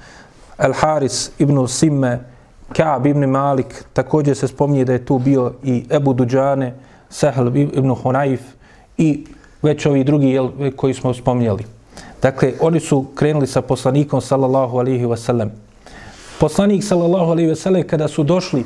El 0.59 0.73
Haris 0.73 1.31
ibn 1.39 1.69
Simme, 1.69 2.21
Kaab 2.73 3.07
ibn 3.07 3.25
Malik, 3.25 3.85
također 3.93 4.37
se 4.37 4.49
spominje 4.49 4.85
da 4.85 4.93
je 4.93 5.05
tu 5.05 5.19
bio 5.19 5.53
i 5.63 5.85
Ebu 5.91 6.13
Duđane, 6.13 6.75
Sehl 7.11 7.49
ibn 7.57 7.91
Hunayf 7.91 8.39
i 8.99 9.27
već 9.63 9.87
ovi 9.87 10.05
drugi 10.05 10.29
jel, 10.29 10.51
koji 10.77 10.95
smo 10.95 11.15
spominjali. 11.15 11.65
Dakle, 12.25 12.53
oni 12.61 12.81
su 12.81 13.05
krenuli 13.15 13.47
sa 13.47 13.61
poslanikom, 13.63 14.21
sallallahu 14.21 14.79
alihi 14.79 15.05
wasallam. 15.05 15.51
Poslanik, 16.41 16.85
sallallahu 16.85 17.31
alihi 17.31 17.51
wasallam, 17.51 17.83
kada 17.85 18.09
su 18.09 18.23
došli, 18.25 18.65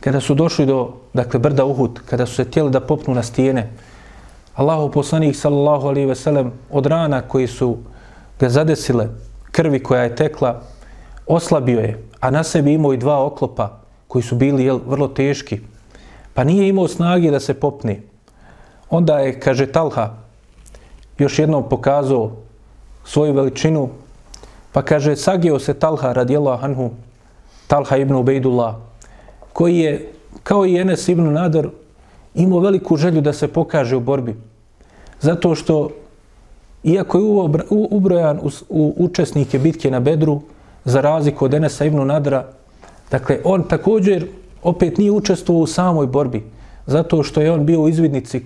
kada 0.00 0.20
su 0.20 0.34
došli 0.34 0.66
do, 0.66 0.92
dakle, 1.12 1.40
brda 1.40 1.64
Uhud, 1.64 1.98
kada 2.06 2.26
su 2.26 2.34
se 2.34 2.44
htjeli 2.44 2.70
da 2.70 2.80
popnu 2.80 3.14
na 3.14 3.22
stijene, 3.22 3.70
Allahu 4.54 4.90
poslanik, 4.90 5.36
sallallahu 5.36 5.88
alihi 5.88 6.06
wasallam, 6.06 6.50
od 6.70 6.86
rana 6.86 7.22
koji 7.22 7.46
su 7.46 7.76
ga 8.40 8.48
zadesile, 8.48 9.08
krvi 9.50 9.82
koja 9.82 10.02
je 10.02 10.16
tekla, 10.16 10.62
oslabio 11.26 11.80
je, 11.80 11.98
a 12.20 12.30
na 12.30 12.44
sebi 12.44 12.72
imao 12.72 12.94
i 12.94 13.02
dva 13.02 13.24
oklopa 13.26 13.80
koji 14.08 14.22
su 14.22 14.36
bili 14.36 14.64
jel, 14.64 14.78
vrlo 14.86 15.08
teški, 15.08 15.60
pa 16.34 16.44
nije 16.44 16.68
imao 16.68 16.88
snage 16.88 17.30
da 17.30 17.40
se 17.40 17.54
popne. 17.54 18.00
Onda 18.90 19.18
je, 19.18 19.40
kaže 19.40 19.66
Talha, 19.66 20.10
još 21.18 21.38
jednom 21.38 21.68
pokazao 21.68 22.43
svoju 23.04 23.32
veličinu, 23.32 23.88
pa 24.72 24.82
kaže, 24.82 25.16
sagio 25.16 25.58
se 25.58 25.74
Talha 25.74 26.12
radijallahu 26.12 26.64
anhu, 26.64 26.90
Talha 27.66 27.96
ibn 27.96 28.14
Ubejdullah, 28.14 28.74
koji 29.52 29.78
je, 29.78 30.12
kao 30.42 30.66
i 30.66 30.76
Enes 30.76 31.08
ibn 31.08 31.32
Nadar, 31.32 31.68
imao 32.34 32.60
veliku 32.60 32.96
želju 32.96 33.20
da 33.20 33.32
se 33.32 33.48
pokaže 33.48 33.96
u 33.96 34.00
borbi. 34.00 34.36
Zato 35.20 35.54
što, 35.54 35.90
iako 36.84 37.18
je 37.18 37.24
ubrojan 37.70 38.38
u, 38.38 38.50
u 38.68 38.94
učesnike 38.98 39.58
bitke 39.58 39.90
na 39.90 40.00
Bedru, 40.00 40.40
za 40.84 41.00
razliku 41.00 41.44
od 41.44 41.54
Enesa 41.54 41.84
ibn 41.84 42.06
Nadra, 42.06 42.44
dakle, 43.10 43.38
on 43.44 43.62
također 43.68 44.26
opet 44.62 44.98
nije 44.98 45.10
učestvovao 45.10 45.62
u 45.62 45.66
samoj 45.66 46.06
borbi, 46.06 46.44
zato 46.86 47.22
što 47.22 47.40
je 47.40 47.52
on 47.52 47.66
bio 47.66 47.80
u 47.80 47.88
izvidnici 47.88 48.44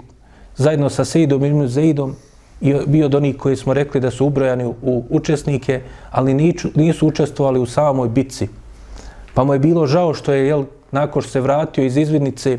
zajedno 0.57 0.91
sa 0.91 1.05
Sejdom 1.05 1.45
ibn 1.45 1.67
Zeidom 1.69 2.17
i 2.61 2.75
bio 2.87 3.07
od 3.07 3.15
onih 3.15 3.37
koji 3.37 3.57
smo 3.57 3.75
rekli 3.75 4.01
da 4.01 4.11
su 4.11 4.27
ubrojani 4.27 4.65
u 4.83 5.05
učesnike, 5.11 5.81
ali 6.11 6.35
nisu 6.75 7.07
učestvovali 7.07 7.61
u 7.61 7.67
samoj 7.67 8.09
bitci. 8.09 8.49
Pa 9.35 9.45
mu 9.45 9.53
je 9.53 9.59
bilo 9.59 9.87
žao 9.87 10.15
što 10.15 10.33
je, 10.33 10.47
jel, 10.47 10.65
nakon 10.93 11.23
što 11.23 11.31
se 11.31 11.41
vratio 11.41 11.85
iz 11.85 11.97
izvidnice, 11.97 12.59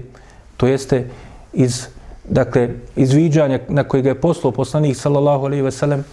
to 0.58 0.68
jeste 0.68 1.10
iz, 1.54 1.88
dakle, 2.24 2.70
izviđanja 2.96 3.60
na 3.68 3.84
koje 3.84 4.02
ga 4.02 4.10
je 4.10 4.22
poslao 4.22 4.52
poslanik, 4.52 4.98
sallallahu 4.98 5.46
alaihi 5.46 5.62
ve 5.62 5.72
sellem, 5.72 6.04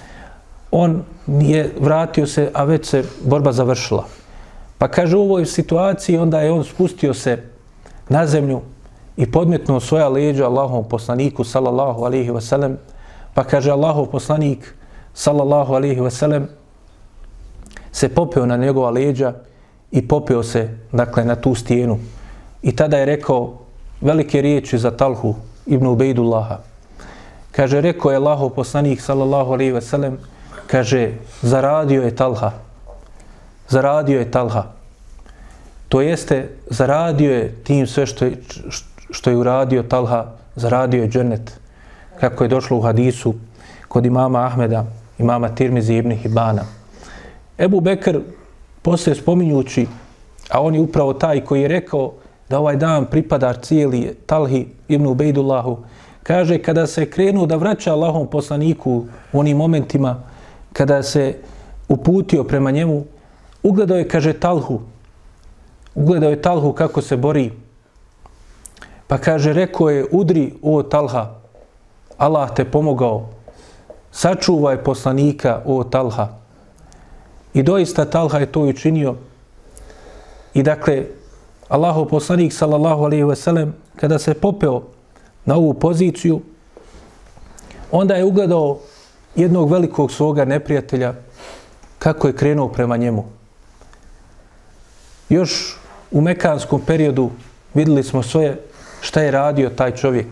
on 0.71 1.03
je 1.27 1.71
vratio 1.81 2.27
se, 2.27 2.51
a 2.55 2.65
već 2.65 2.87
se 2.87 3.05
borba 3.25 3.53
završila. 3.53 4.05
Pa 4.79 4.89
kaže 4.89 5.17
u 5.17 5.21
ovoj 5.21 5.47
situaciji, 5.47 6.19
onda 6.19 6.41
je 6.41 6.53
on 6.53 6.65
spustio 6.65 7.15
se 7.15 7.43
na 8.09 8.27
zemlju 8.27 8.61
i 9.17 9.31
podmetnuo 9.31 9.81
svoja 9.81 10.09
leđa 10.09 10.47
Allahom 10.47 10.85
poslaniku, 10.89 11.45
sallallahu 11.45 12.05
alaihi 12.05 12.31
ve 12.31 12.41
sellem, 12.41 12.77
Pa 13.37 13.45
kaže 13.45 13.69
Allahov 13.69 14.09
poslanik, 14.09 14.65
sallallahu 15.13 15.77
alaihi 15.77 16.01
ve 16.01 16.11
sellem, 16.11 16.49
se 17.93 18.09
popeo 18.09 18.47
na 18.47 18.57
njegova 18.57 18.91
leđa 18.91 19.35
i 19.93 20.09
popeo 20.09 20.43
se, 20.43 20.69
dakle, 20.93 21.25
na 21.25 21.37
tu 21.37 21.55
stijenu. 21.55 21.99
I 22.63 22.77
tada 22.77 22.97
je 22.97 23.05
rekao 23.05 23.59
velike 24.01 24.41
riječi 24.41 24.79
za 24.79 24.91
Talhu 24.91 25.35
ibn 25.67 25.87
Ubejdullaha. 25.87 26.59
Kaže, 27.53 27.81
rekao 27.81 28.11
je 28.11 28.17
Allahov 28.17 28.51
poslanik, 28.57 29.01
sallallahu 29.01 29.53
alaihi 29.53 29.73
ve 29.73 29.83
sellem, 29.85 30.19
kaže, 30.67 31.13
zaradio 31.43 32.03
je 32.03 32.17
Talha. 32.17 32.53
Zaradio 33.69 34.19
je 34.19 34.31
Talha. 34.31 34.65
To 35.89 36.01
jeste, 36.01 36.57
zaradio 36.71 37.33
je 37.33 37.53
tim 37.65 37.87
sve 37.87 38.07
što 38.07 38.25
je, 38.25 38.41
što 39.11 39.31
je 39.31 39.37
uradio 39.37 39.83
Talha, 39.83 40.25
zaradio 40.57 41.03
je 41.03 41.09
džennet 41.09 41.66
kako 42.21 42.45
je 42.45 42.49
došlo 42.49 42.79
u 42.79 42.81
hadisu 42.81 43.35
kod 43.89 44.07
imama 44.07 44.47
Ahmeda, 44.47 44.87
imama 45.19 45.49
Tirmizi 45.49 45.95
ibn 45.95 46.11
Hibana. 46.11 46.63
Ebu 47.59 47.81
Bekr, 47.81 48.21
poslije 48.83 49.15
spominjući, 49.15 49.87
a 50.51 50.63
on 50.63 50.75
je 50.75 50.81
upravo 50.81 51.13
taj 51.13 51.41
koji 51.41 51.63
je 51.63 51.69
rekao 51.69 52.13
da 52.49 52.59
ovaj 52.59 52.77
dan 52.77 53.05
pripada 53.05 53.53
cijeli 53.53 54.15
Talhi 54.27 54.67
ibn 54.89 55.07
Ubejdullahu, 55.07 55.79
kaže 56.23 56.59
kada 56.59 56.87
se 56.87 57.11
krenuo 57.11 57.47
da 57.47 57.57
vraća 57.57 57.93
Allahom 57.93 58.27
poslaniku 58.27 59.05
u 59.33 59.41
onim 59.41 59.57
momentima 59.57 60.23
kada 60.73 61.03
se 61.03 61.35
uputio 61.89 62.45
prema 62.45 62.71
njemu, 62.71 63.05
ugledao 63.63 63.99
je, 63.99 64.09
kaže, 64.09 64.33
Talhu. 64.33 64.81
Ugledao 65.95 66.31
je 66.31 66.43
Talhu 66.43 66.73
kako 66.73 67.03
se 67.03 67.17
bori. 67.17 67.53
Pa 69.07 69.19
kaže, 69.19 69.53
rekao 69.53 69.91
je, 69.91 70.07
udri 70.13 70.53
o 70.63 70.83
Talha, 70.83 71.35
Allah 72.19 72.55
te 72.55 72.65
pomogao, 72.65 73.29
sačuvaj 74.13 74.85
poslanika 74.85 75.63
o 75.65 75.85
Talha. 75.85 76.29
I 77.55 77.63
doista 77.63 78.05
Talha 78.05 78.39
je 78.39 78.53
to 78.53 78.61
učinio. 78.61 79.15
I 80.55 80.63
dakle, 80.63 81.05
Allahu 81.69 82.07
poslanik, 82.09 82.53
sallallahu 82.53 83.05
alaihi 83.05 83.25
ve 83.25 83.37
sellem, 83.37 83.75
kada 83.97 84.19
se 84.19 84.35
popeo 84.35 84.83
na 85.45 85.55
ovu 85.55 85.75
poziciju, 85.75 86.41
onda 87.91 88.15
je 88.15 88.25
ugledao 88.25 88.79
jednog 89.35 89.71
velikog 89.71 90.13
svoga 90.13 90.45
neprijatelja 90.45 91.15
kako 91.99 92.27
je 92.27 92.37
krenuo 92.37 92.69
prema 92.69 92.97
njemu. 92.97 93.25
Još 95.29 95.77
u 96.11 96.21
mekanskom 96.21 96.81
periodu 96.87 97.31
videli 97.75 98.03
smo 98.03 98.23
sve 98.23 98.57
šta 99.01 99.21
je 99.21 99.31
radio 99.31 99.71
taj 99.71 99.95
čovjek. 99.97 100.27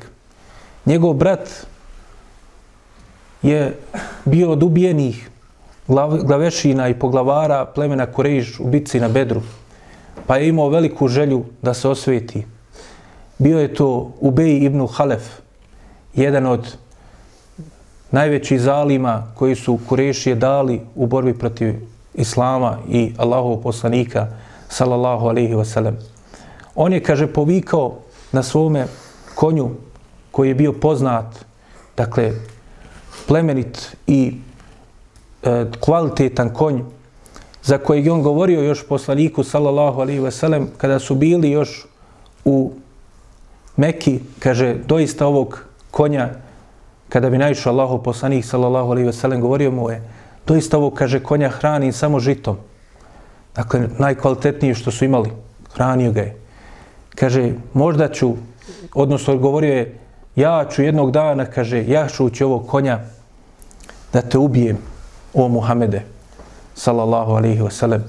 Njegov 0.86 1.12
brat 1.12 1.66
je 3.44 3.76
bio 4.24 4.50
od 4.50 4.62
ubijenih 4.62 5.30
glavešina 6.22 6.88
i 6.88 6.98
poglavara 6.98 7.64
plemena 7.64 8.06
Kurejiš 8.06 8.60
u 8.60 8.64
bitci 8.64 9.00
na 9.00 9.08
Bedru, 9.08 9.42
pa 10.26 10.36
je 10.36 10.48
imao 10.48 10.68
veliku 10.68 11.08
želju 11.08 11.44
da 11.62 11.74
se 11.74 11.88
osveti. 11.88 12.46
Bio 13.38 13.58
je 13.60 13.74
to 13.74 14.12
Ubej 14.20 14.64
ibn 14.64 14.86
Halef, 14.86 15.22
jedan 16.14 16.46
od 16.46 16.76
najvećih 18.10 18.60
zalima 18.60 19.26
koji 19.34 19.54
su 19.54 19.78
Kurešije 19.88 20.34
dali 20.34 20.80
u 20.94 21.06
borbi 21.06 21.38
protiv 21.38 21.74
Islama 22.14 22.78
i 22.88 23.12
Allahov 23.18 23.56
poslanika, 23.56 24.26
sallallahu 24.68 25.26
alaihi 25.26 25.54
wasallam. 25.54 25.94
On 26.74 26.92
je, 26.92 27.02
kaže, 27.02 27.26
povikao 27.26 27.94
na 28.32 28.42
svome 28.42 28.86
konju 29.34 29.70
koji 30.30 30.48
je 30.48 30.54
bio 30.54 30.72
poznat, 30.72 31.44
dakle, 31.96 32.32
plemenit 33.26 33.96
i 34.06 34.36
e, 35.42 35.64
kvalitetan 35.80 36.54
konj 36.54 36.80
za 37.62 37.78
kojeg 37.78 38.06
je 38.06 38.12
on 38.12 38.22
govorio 38.22 38.62
još 38.62 38.88
poslaniku 38.88 39.44
sallallahu 39.44 40.00
alaihi 40.00 40.20
ve 40.20 40.30
sellem 40.30 40.68
kada 40.76 40.98
su 40.98 41.14
bili 41.14 41.50
još 41.50 41.86
u 42.44 42.72
Meki, 43.76 44.20
kaže, 44.38 44.76
doista 44.86 45.26
ovog 45.26 45.64
konja, 45.90 46.28
kada 47.08 47.30
bi 47.30 47.38
naišao 47.38 47.72
Allahu 47.72 48.02
poslanik 48.02 48.44
sallallahu 48.44 48.90
alaihi 48.90 49.06
ve 49.06 49.12
sellem 49.12 49.40
govorio 49.40 49.70
mu 49.70 49.90
je, 49.90 50.02
doista 50.46 50.78
ovog, 50.78 50.94
kaže, 50.94 51.22
konja 51.22 51.48
hrani 51.48 51.92
samo 51.92 52.20
žitom. 52.20 52.56
Dakle, 53.54 53.88
najkvalitetnije 53.98 54.74
što 54.74 54.90
su 54.90 55.04
imali, 55.04 55.30
hranio 55.74 56.12
ga 56.12 56.20
je. 56.20 56.36
Kaže, 57.14 57.52
možda 57.72 58.08
ću, 58.08 58.34
odnosno 58.94 59.36
govorio 59.36 59.74
je, 59.74 59.98
ja 60.36 60.64
ću 60.70 60.82
jednog 60.82 61.10
dana, 61.10 61.46
kaže, 61.46 61.84
ja 61.88 62.08
ću 62.08 62.26
ući 62.26 62.44
ovog 62.44 62.66
konja 62.66 63.00
da 64.12 64.22
te 64.22 64.38
ubijem, 64.38 64.78
o 65.34 65.48
Muhammede, 65.48 66.02
sallallahu 66.74 67.32
alaihi 67.32 67.60
wasallam. 67.60 68.00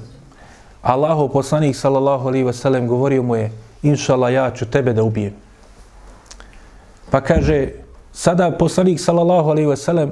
Allahu 0.81 1.29
poslanik, 1.29 1.75
sallallahu 1.75 2.27
alaihi 2.27 2.45
wasallam, 2.45 2.87
govorio 2.87 3.23
mu 3.23 3.35
je, 3.35 3.51
inšala, 3.83 4.29
ja 4.29 4.51
ću 4.51 4.65
tebe 4.65 4.93
da 4.93 5.03
ubijem. 5.03 5.33
Pa 7.09 7.21
kaže, 7.21 7.69
sada 8.13 8.51
poslanik, 8.51 8.99
sallallahu 8.99 9.49
alaihi 9.49 9.67
wasallam, 9.67 10.09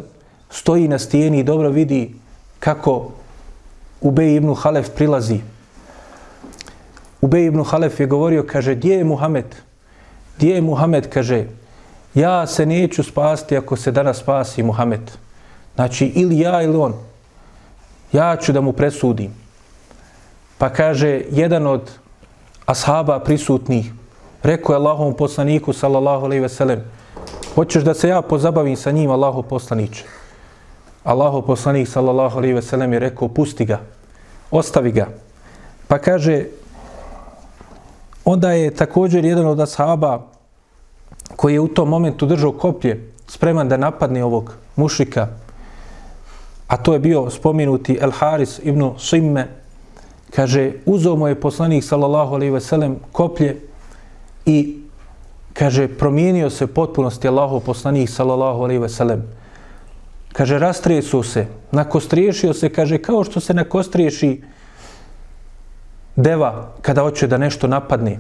stoji 0.49 0.87
na 0.87 0.99
stijeni 0.99 1.39
i 1.39 1.43
dobro 1.43 1.69
vidi 1.69 2.15
kako 2.59 3.11
Ubej 4.01 4.35
ibn 4.35 4.55
Halef 4.55 4.89
prilazi. 4.95 5.39
Ubej 7.21 7.45
ibn 7.45 7.63
Halef 7.63 7.99
je 7.99 8.05
govorio, 8.05 8.43
kaže, 8.43 8.75
gdje 8.75 8.95
je 8.95 9.03
Muhammed? 9.03 9.55
Gdje 10.37 10.55
je 10.55 10.61
Muhammed? 10.61 11.09
Kaže, 11.09 11.45
ja 12.13 12.47
se 12.47 12.65
neću 12.65 13.03
spasti 13.03 13.57
ako 13.57 13.75
se 13.75 13.91
danas 13.91 14.17
spasi 14.17 14.63
Muhammed. 14.63 15.11
Znači, 15.75 16.05
ili 16.15 16.39
ja 16.39 16.61
ili 16.61 16.77
on. 16.77 16.93
Ja 18.13 18.35
ću 18.35 18.51
da 18.51 18.61
mu 18.61 18.73
presudim. 18.73 19.33
Pa 20.57 20.69
kaže, 20.69 21.21
jedan 21.31 21.67
od 21.67 21.91
ashaba 22.65 23.19
prisutnih, 23.19 23.91
rekao 24.43 24.73
je 24.73 24.77
Allahom 24.77 25.13
poslaniku, 25.13 25.73
sallallahu 25.73 26.25
alaihi 26.25 26.41
veselem, 26.41 26.83
hoćeš 27.55 27.83
da 27.83 27.93
se 27.93 28.09
ja 28.09 28.21
pozabavim 28.21 28.75
sa 28.75 28.91
njim, 28.91 29.11
Allaho 29.11 29.41
poslaniće. 29.41 30.05
Allaho 31.03 31.41
poslanik, 31.41 31.87
sallallahu 31.87 32.37
alaihi 32.37 32.53
veselem, 32.53 32.93
je 32.93 32.99
rekao, 32.99 33.27
pusti 33.27 33.65
ga, 33.65 33.79
ostavi 34.51 34.91
ga. 34.91 35.07
Pa 35.87 35.97
kaže, 35.97 36.45
onda 38.25 38.51
je 38.51 38.71
također 38.75 39.25
jedan 39.25 39.45
od 39.45 39.59
ashaba 39.59 40.32
koji 41.35 41.53
je 41.53 41.59
u 41.59 41.67
tom 41.67 41.89
momentu 41.89 42.25
držao 42.25 42.51
koplje, 42.51 43.11
spreman 43.27 43.69
da 43.69 43.77
napadne 43.77 44.23
ovog 44.23 44.53
mušika, 44.75 45.27
a 46.67 46.77
to 46.77 46.93
je 46.93 46.99
bio 46.99 47.29
spominuti 47.29 47.97
El 48.01 48.11
Haris 48.11 48.59
ibn 48.63 48.91
Simme, 48.99 49.47
kaže, 50.35 50.71
uzao 50.85 51.15
mu 51.15 51.27
je 51.27 51.39
poslanik, 51.39 51.83
sallallahu 51.83 52.35
alaihi 52.35 52.53
veselem, 52.53 52.95
koplje 53.11 53.59
i, 54.45 54.81
kaže, 55.53 55.87
promijenio 55.87 56.49
se 56.49 56.67
potpunosti 56.67 57.27
Allahov 57.27 57.59
poslanik, 57.59 58.09
sallallahu 58.09 58.63
alaihi 58.63 58.81
veselem. 58.81 59.23
Kaže, 60.33 60.59
rastresu 60.59 61.23
se, 61.23 61.45
nakostriješio 61.71 62.53
se, 62.53 62.69
kaže, 62.69 62.97
kao 62.97 63.23
što 63.23 63.39
se 63.39 63.53
nakostriješi 63.53 64.41
deva 66.15 66.71
kada 66.81 67.01
hoće 67.01 67.27
da 67.27 67.37
nešto 67.37 67.67
napadne. 67.67 68.19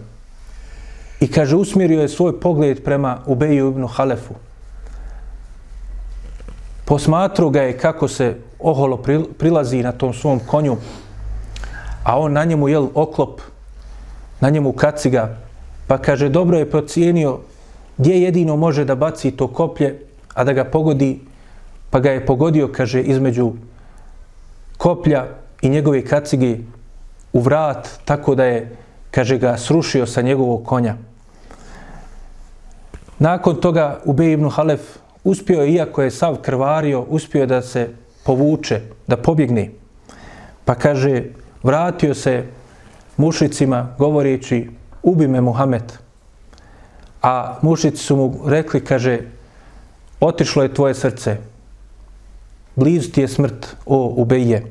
I 1.23 1.27
kaže, 1.31 1.55
usmjerio 1.55 2.01
je 2.01 2.09
svoj 2.09 2.39
pogled 2.39 2.83
prema 2.83 3.19
Ubeju 3.25 3.69
ibn 3.69 3.87
Halefu. 3.87 4.33
Posmatru 6.85 7.49
ga 7.49 7.61
je 7.61 7.77
kako 7.77 8.07
se 8.07 8.35
oholo 8.59 8.97
prilazi 9.37 9.83
na 9.83 9.91
tom 9.91 10.13
svom 10.13 10.39
konju, 10.39 10.75
a 12.03 12.19
on 12.19 12.33
na 12.33 12.43
njemu 12.43 12.67
jel 12.67 12.87
oklop, 12.93 13.41
na 14.41 14.49
njemu 14.49 14.73
kaciga, 14.73 15.37
pa 15.87 15.97
kaže, 15.97 16.29
dobro 16.29 16.57
je 16.57 16.69
procijenio 16.69 17.39
gdje 17.97 18.21
jedino 18.21 18.55
može 18.55 18.85
da 18.85 18.95
baci 18.95 19.31
to 19.31 19.47
koplje, 19.47 19.99
a 20.33 20.43
da 20.43 20.53
ga 20.53 20.65
pogodi, 20.65 21.21
pa 21.89 21.99
ga 21.99 22.11
je 22.11 22.25
pogodio, 22.25 22.67
kaže, 22.67 23.01
između 23.01 23.53
koplja 24.77 25.25
i 25.61 25.69
njegove 25.69 26.03
kacige 26.05 26.57
u 27.33 27.39
vrat, 27.39 27.89
tako 28.05 28.35
da 28.35 28.45
je, 28.45 28.75
kaže, 29.11 29.37
ga 29.37 29.57
srušio 29.57 30.05
sa 30.05 30.21
njegovog 30.21 30.65
konja. 30.65 30.97
Nakon 33.23 33.55
toga 33.55 34.01
Ubej 34.05 34.33
ibn 34.33 34.49
Halef 34.49 34.81
uspio 35.23 35.61
je, 35.61 35.71
iako 35.73 36.01
je 36.01 36.11
sav 36.11 36.35
krvario, 36.41 37.05
uspio 37.09 37.41
je 37.41 37.47
da 37.47 37.61
se 37.61 37.89
povuče, 38.25 38.81
da 39.07 39.17
pobjegne. 39.17 39.69
Pa 40.65 40.75
kaže, 40.75 41.23
vratio 41.63 42.13
se 42.13 42.43
mušicima 43.17 43.95
govoreći, 43.97 44.69
ubi 45.03 45.27
me 45.27 45.41
Muhammed. 45.41 45.93
A 47.21 47.59
mušici 47.61 48.03
su 48.03 48.15
mu 48.15 48.39
rekli, 48.45 48.83
kaže, 48.83 49.19
otišlo 50.19 50.63
je 50.63 50.73
tvoje 50.73 50.93
srce, 50.93 51.37
blizu 52.75 53.11
ti 53.11 53.21
je 53.21 53.27
smrt, 53.27 53.75
o 53.85 54.13
Ubeje. 54.17 54.65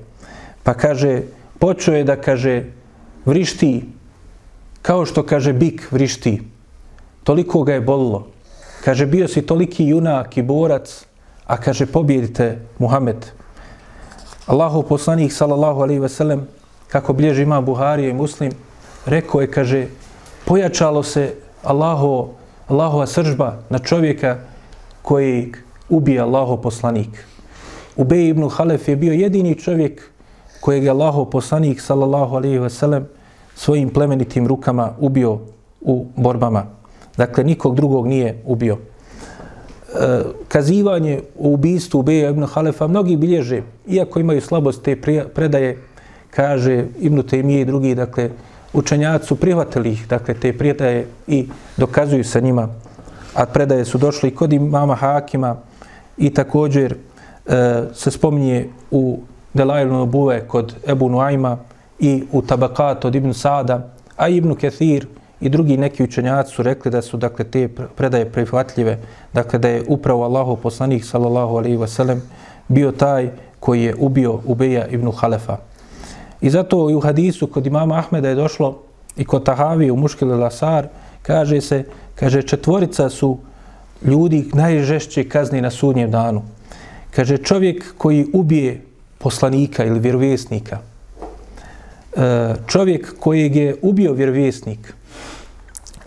Pa 0.63 0.75
kaže, 0.75 1.23
počeo 1.59 1.95
je 1.95 2.05
da 2.05 2.21
kaže 2.21 2.65
vrišti 3.25 3.85
kao 4.83 5.07
što 5.07 5.23
kaže 5.23 5.53
bik 5.53 5.89
vrišti. 5.93 6.43
Toliko 7.25 7.63
ga 7.63 7.75
je 7.75 7.81
bolilo. 7.81 8.33
Kaže 8.85 9.07
bio 9.07 9.29
si 9.29 9.43
toliki 9.43 9.87
junak 9.87 10.37
i 10.37 10.43
borac, 10.43 11.07
a 11.47 11.57
kaže 11.57 11.87
pobjedite 11.87 12.59
Muhammed. 12.79 13.27
Allahu 14.47 14.83
poslanik 14.83 15.33
sallallahu 15.33 15.83
alaihi 15.83 16.01
ve 16.01 16.09
sellem 16.09 16.49
kako 16.89 17.13
bilježi 17.13 17.43
ima 17.43 17.61
Buhari 17.61 18.09
i 18.09 18.13
Muslim 18.13 18.53
rekao 19.07 19.41
je 19.41 19.51
kaže 19.51 19.87
pojačalo 20.45 21.03
se 21.03 21.35
Allahu 21.63 22.29
Allahova 22.69 23.07
sržba 23.07 23.59
na 23.71 23.79
čovjeka 23.79 24.39
koji 25.03 25.53
ubije 25.89 26.21
Allahu 26.21 26.63
poslanik. 26.63 27.27
Ubej 27.97 28.29
ibn 28.29 28.49
Halef 28.49 28.89
je 28.89 28.97
bio 28.97 29.13
jedini 29.13 29.55
čovjek 29.55 30.11
kojeg 30.61 30.85
je 30.85 30.91
Allahov 30.91 31.25
poslanik 31.31 31.81
sallallahu 31.81 32.37
alaihi 32.37 32.59
ve 32.59 32.71
sellem 32.71 33.09
svojim 33.55 33.91
plemenitim 33.91 34.47
rukama 34.47 34.93
ubio 34.99 35.39
u 35.81 36.07
borbama. 36.17 36.82
Dakle, 37.17 37.45
nikog 37.45 37.77
drugog 37.77 38.07
nije 38.07 38.43
ubio. 38.45 38.77
E, 38.77 40.23
kazivanje 40.49 41.21
o 41.39 41.49
ubistvu 41.49 41.99
Ubeja 41.99 42.31
ibn 42.31 42.45
Halefa 42.45 42.87
mnogi 42.87 43.17
bilježe, 43.17 43.63
iako 43.87 44.21
imaju 44.21 44.41
slabost 44.41 44.83
te 44.83 44.97
predaje, 45.35 45.79
kaže 46.31 46.85
Ibn 47.01 47.23
Taymije 47.23 47.61
i 47.61 47.65
drugi, 47.65 47.95
dakle, 47.95 48.31
učenjaci 48.73 49.27
su 49.27 49.37
prihvatili 49.37 49.93
ih, 49.93 50.09
dakle, 50.09 50.35
te 50.35 50.59
predaje 50.59 51.07
i 51.27 51.47
dokazuju 51.77 52.25
sa 52.25 52.41
njima. 52.41 52.69
A 53.35 53.47
predaje 53.47 53.85
su 53.85 53.99
došli 53.99 54.35
kod 54.35 54.53
imama 54.53 54.95
Hakima 54.95 55.57
i 56.19 56.31
također 56.31 56.95
e, 57.47 57.83
se 57.95 58.11
spominje 58.11 58.69
u 58.91 59.19
Delailu 59.55 59.93
Nobuve 59.93 60.49
kod 60.49 60.75
Ebu 60.87 61.09
Nuajma 61.09 61.59
i 61.99 62.25
u 62.33 62.43
Tabakat 62.43 63.05
od 63.05 63.15
Ibn 63.15 63.33
Sada, 63.33 63.93
a 64.17 64.29
Ibn 64.29 64.55
Kethir 64.55 65.07
i 65.43 65.49
drugi 65.49 65.77
neki 65.77 66.03
učenjaci 66.03 66.55
su 66.55 66.63
rekli 66.63 66.91
da 66.91 67.03
su 67.03 67.17
dakle 67.17 67.45
te 67.45 67.69
predaje 67.97 68.31
prihvatljive, 68.31 68.99
dakle 69.35 69.59
da 69.59 69.69
je 69.69 69.85
upravo 69.89 70.25
Allahu 70.25 70.57
poslanik 70.57 71.05
sallallahu 71.05 71.57
alejhi 71.57 71.77
ve 71.77 71.89
sellem 71.89 72.23
bio 72.69 72.93
taj 72.93 73.31
koji 73.61 73.83
je 73.83 73.95
ubio 73.99 74.41
Ubeja 74.45 74.87
ibn 74.87 75.11
Halefa. 75.13 75.57
I 76.41 76.51
zato 76.51 76.91
i 76.91 76.95
u 76.95 77.01
hadisu 77.01 77.47
kod 77.47 77.67
imama 77.67 77.99
Ahmeda 77.99 78.29
je 78.29 78.35
došlo 78.35 78.79
i 79.17 79.25
kod 79.25 79.45
Tahavi 79.45 79.91
u 79.91 79.97
Muškil 79.97 80.39
Lasar, 80.41 80.87
kaže 81.23 81.61
se, 81.61 81.85
kaže 82.15 82.43
četvorica 82.43 83.11
su 83.11 83.39
ljudi 84.05 84.51
najžešće 84.55 85.29
kazni 85.29 85.61
na 85.61 85.71
sudnjem 85.71 86.11
danu. 86.11 86.43
Kaže 87.11 87.39
čovjek 87.39 87.95
koji 87.99 88.27
ubije 88.33 88.81
poslanika 89.19 89.85
ili 89.85 90.01
vjerovjesnika. 90.01 90.79
E, 92.17 92.55
čovjek 92.67 93.15
kojeg 93.19 93.57
je 93.57 93.77
ubio 93.83 94.13
vjerovjesnik, 94.13 94.95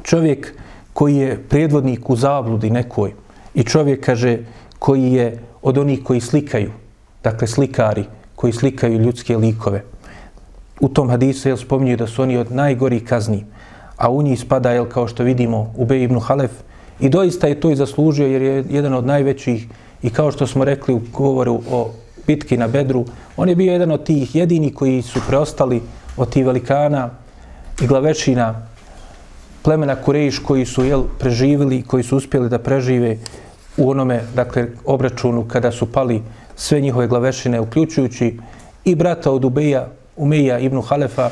čovjek 0.06 0.53
koji 0.93 1.16
je 1.16 1.43
predvodnik 1.49 2.10
u 2.10 2.16
zabludi 2.16 2.70
nekoj 2.70 3.14
i 3.53 3.64
čovjek, 3.64 4.06
kaže, 4.06 4.38
koji 4.80 5.14
je 5.14 5.39
od 5.62 5.78
onih 5.78 6.03
koji 6.03 6.22
slikaju, 6.22 6.72
dakle 7.24 7.47
slikari, 7.47 8.06
koji 8.36 8.53
slikaju 8.53 8.99
ljudske 8.99 9.38
likove. 9.38 9.84
U 10.80 10.89
tom 10.89 11.10
hadisu 11.10 11.49
je 11.49 11.58
spominju 11.58 11.97
da 11.97 12.08
su 12.08 12.22
oni 12.22 12.38
od 12.38 12.51
najgorih 12.51 13.03
kazni, 13.03 13.45
a 13.97 14.10
u 14.12 14.22
njih 14.22 14.39
spada, 14.39 14.72
jel, 14.72 14.86
kao 14.86 15.08
što 15.08 15.24
vidimo, 15.24 15.74
Ubej 15.76 16.03
ibn 16.03 16.20
Halef, 16.20 16.51
i 16.99 17.10
doista 17.10 17.47
je 17.47 17.60
to 17.60 17.72
i 17.72 17.76
zaslužio 17.76 18.28
jer 18.28 18.41
je 18.41 18.64
jedan 18.70 18.93
od 18.93 19.06
najvećih 19.06 19.68
i 20.03 20.10
kao 20.10 20.32
što 20.32 20.47
smo 20.47 20.64
rekli 20.64 20.93
u 20.93 21.01
govoru 21.12 21.62
o 21.72 21.91
bitki 22.28 22.58
na 22.58 22.68
Bedru, 22.68 23.06
on 23.38 23.49
je 23.49 23.56
bio 23.56 23.74
jedan 23.74 23.91
od 23.91 24.03
tih 24.03 24.36
jedini 24.36 24.74
koji 24.74 25.01
su 25.01 25.20
preostali 25.28 25.82
od 26.18 26.30
tih 26.30 26.45
velikana 26.45 27.10
i 27.82 27.88
glavešina 27.88 28.74
plemena 29.66 29.95
Kurejiš 29.95 30.39
koji 30.39 30.66
su 30.66 30.86
jel, 30.86 31.03
preživili, 31.20 31.82
koji 31.82 32.03
su 32.03 32.18
uspjeli 32.18 32.49
da 32.49 32.59
prežive 32.59 33.18
u 33.78 33.89
onome, 33.89 34.22
dakle, 34.36 34.68
obračunu 34.86 35.45
kada 35.47 35.72
su 35.72 35.91
pali 35.91 36.22
sve 36.55 36.82
njihove 36.82 37.07
glavešine, 37.07 37.59
uključujući 37.59 38.38
i 38.86 38.95
brata 38.95 39.32
od 39.32 39.45
Ubeja, 39.45 39.88
Umeja 40.16 40.59
ibn 40.59 40.82
Halefa 40.82 41.30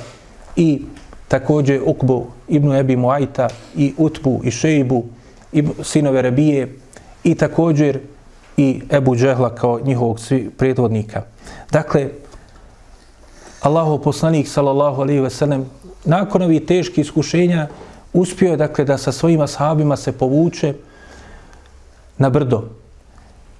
i 0.55 0.81
također 1.27 1.81
Ukbu 1.85 2.25
ibn 2.47 2.75
Ebi 2.75 2.95
Muajta 2.95 3.49
i 3.75 3.93
Utbu 3.97 4.41
i 4.43 4.51
Šeibu, 4.51 5.03
i 5.51 5.63
sinove 5.83 6.21
Rebije 6.21 6.75
i 7.23 7.35
također 7.35 7.99
i 8.57 8.81
Ebu 8.89 9.15
Džehla 9.15 9.55
kao 9.55 9.79
njihovog 9.85 10.19
predvodnika. 10.57 11.21
Dakle, 11.71 12.09
Allahov 13.61 13.97
poslanik, 13.97 14.47
sallallahu 14.47 15.01
alaihi 15.01 15.21
ve 15.21 15.29
sellem, 15.29 15.65
nakon 16.05 16.41
ovih 16.41 16.65
teških 16.65 17.05
iskušenja, 17.05 17.67
uspio 18.13 18.51
je, 18.51 18.57
dakle, 18.57 18.85
da 18.85 18.97
sa 18.97 19.11
svojim 19.11 19.41
ashabima 19.41 19.95
se 19.95 20.11
povuče 20.11 20.73
na 22.17 22.29
brdo 22.29 22.63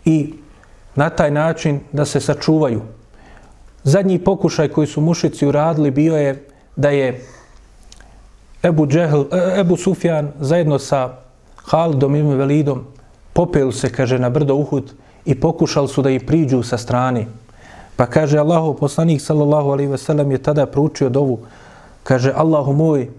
i 0.06 0.34
na 0.96 1.10
taj 1.10 1.32
način 1.32 1.80
da 1.92 2.06
se 2.06 2.20
sačuvaju. 2.20 2.82
Zadnji 3.84 4.20
pokušaj 4.20 4.68
koji 4.68 4.88
su 4.88 5.02
mušici 5.02 5.48
uradili 5.48 5.92
bio 5.92 6.16
je 6.16 6.48
da 6.76 6.90
je 6.90 7.26
Ebu, 8.64 8.88
Džehl, 8.88 9.24
e, 9.32 9.60
Ebu 9.60 9.78
Sufjan 9.78 10.32
zajedno 10.40 10.80
sa 10.80 11.10
Halidom 11.56 12.16
i 12.16 12.22
Velidom 12.22 12.86
popeli 13.34 13.74
se, 13.74 13.92
kaže, 13.92 14.20
na 14.20 14.30
brdo 14.30 14.56
Uhud 14.56 14.94
i 15.26 15.40
pokušali 15.40 15.88
su 15.88 16.02
da 16.02 16.10
ih 16.10 16.24
priđu 16.28 16.64
sa 16.64 16.78
strane. 16.78 17.26
Pa 17.96 18.06
kaže 18.06 18.38
Allahu 18.38 18.74
poslanik 18.74 19.22
sallallahu 19.22 19.70
alaihi 19.70 19.92
ve 19.92 19.98
sellem 19.98 20.32
je 20.32 20.38
tada 20.38 20.66
proučio 20.66 21.10
dovu. 21.10 21.40
Kaže 22.04 22.34
Allahu 22.36 22.74
moj 22.74 23.10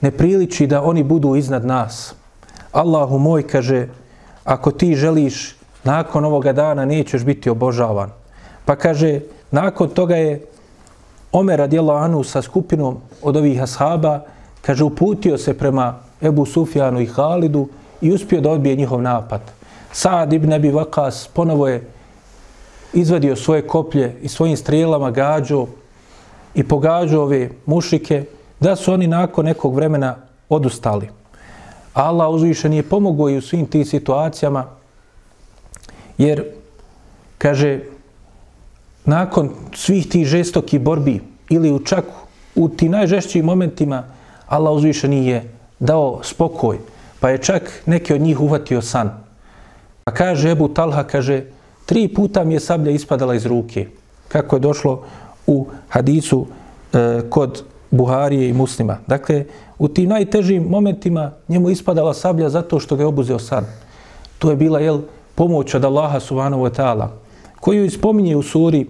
ne 0.00 0.10
priliči 0.10 0.66
da 0.66 0.82
oni 0.82 1.02
budu 1.02 1.36
iznad 1.36 1.64
nas. 1.64 2.14
Allahu 2.72 3.18
moj 3.18 3.46
kaže 3.46 3.88
ako 4.44 4.70
ti 4.70 4.94
želiš 4.94 5.56
nakon 5.84 6.24
ovoga 6.24 6.52
dana 6.52 6.84
nećeš 6.84 7.24
biti 7.24 7.50
obožavan. 7.50 8.10
Pa 8.64 8.76
kaže 8.76 9.20
nakon 9.50 9.88
toga 9.88 10.16
je 10.16 10.46
Omer 11.32 11.58
radijallahu 11.58 12.04
anhu 12.04 12.24
sa 12.24 12.42
skupinom 12.42 12.96
od 13.22 13.36
ovih 13.36 13.62
ashaba, 13.62 14.20
kaže, 14.62 14.84
uputio 14.84 15.38
se 15.38 15.58
prema 15.58 15.98
Ebu 16.22 16.46
Sufjanu 16.46 17.00
i 17.00 17.06
Halidu 17.06 17.68
i 18.00 18.12
uspio 18.12 18.40
da 18.40 18.50
odbije 18.50 18.76
njihov 18.76 19.02
napad. 19.02 19.40
Saad 19.92 20.32
ibn 20.32 20.52
Abi 20.52 20.70
Vakas 20.70 21.28
ponovo 21.34 21.68
je 21.68 21.86
izvadio 22.92 23.36
svoje 23.36 23.66
koplje 23.66 24.16
i 24.22 24.28
svojim 24.28 24.56
strijelama 24.56 25.10
gađo 25.10 25.66
i 26.54 26.64
pogađo 26.64 27.20
ove 27.22 27.50
mušike, 27.66 28.24
da 28.60 28.76
su 28.76 28.92
oni 28.92 29.06
nakon 29.06 29.44
nekog 29.44 29.74
vremena 29.74 30.16
odustali. 30.48 31.08
Allah 31.94 32.30
uzvišen 32.30 32.72
je 32.72 32.82
pomogao 32.82 33.30
i 33.30 33.36
u 33.36 33.42
svim 33.42 33.66
tim 33.66 33.84
situacijama, 33.84 34.64
jer, 36.18 36.44
kaže, 37.38 37.80
nakon 39.04 39.50
svih 39.74 40.08
tih 40.08 40.26
žestokih 40.26 40.80
borbi 40.80 41.20
ili 41.48 41.72
u 41.72 41.78
čak 41.78 42.04
u 42.54 42.68
ti 42.68 42.88
najžešćim 42.88 43.44
momentima, 43.44 44.04
Allah 44.46 44.72
uzvišen 44.72 45.12
je 45.12 45.52
dao 45.78 46.20
spokoj, 46.22 46.78
pa 47.20 47.30
je 47.30 47.38
čak 47.38 47.82
neki 47.86 48.14
od 48.14 48.20
njih 48.20 48.40
uvatio 48.40 48.82
san. 48.82 49.10
Pa 50.04 50.12
kaže 50.12 50.50
Ebu 50.50 50.68
Talha, 50.68 51.02
kaže, 51.02 51.44
tri 51.86 52.08
puta 52.08 52.44
mi 52.44 52.54
je 52.54 52.60
sablja 52.60 52.90
ispadala 52.90 53.34
iz 53.34 53.46
ruke. 53.46 53.86
Kako 54.28 54.56
je 54.56 54.60
došlo 54.60 55.02
u 55.46 55.66
hadisu 55.88 56.46
e, 56.92 57.20
kod 57.30 57.64
Buharije 57.90 58.48
i 58.48 58.52
muslima. 58.52 58.98
Dakle, 59.06 59.44
u 59.78 59.88
tim 59.88 60.08
najtežim 60.08 60.62
momentima 60.62 61.30
njemu 61.48 61.70
ispadala 61.70 62.14
sablja 62.14 62.48
zato 62.48 62.80
što 62.80 62.96
ga 62.96 63.02
je 63.02 63.06
obuzeo 63.06 63.38
san. 63.38 63.64
To 64.38 64.50
je 64.50 64.56
bila 64.56 64.80
jel, 64.80 65.00
pomoć 65.34 65.74
od 65.74 65.84
Allaha 65.84 66.20
subhanahu 66.20 66.62
wa 66.62 66.70
ta'ala, 66.70 67.08
koju 67.60 67.84
ispominje 67.84 68.36
u 68.36 68.42
suri, 68.42 68.86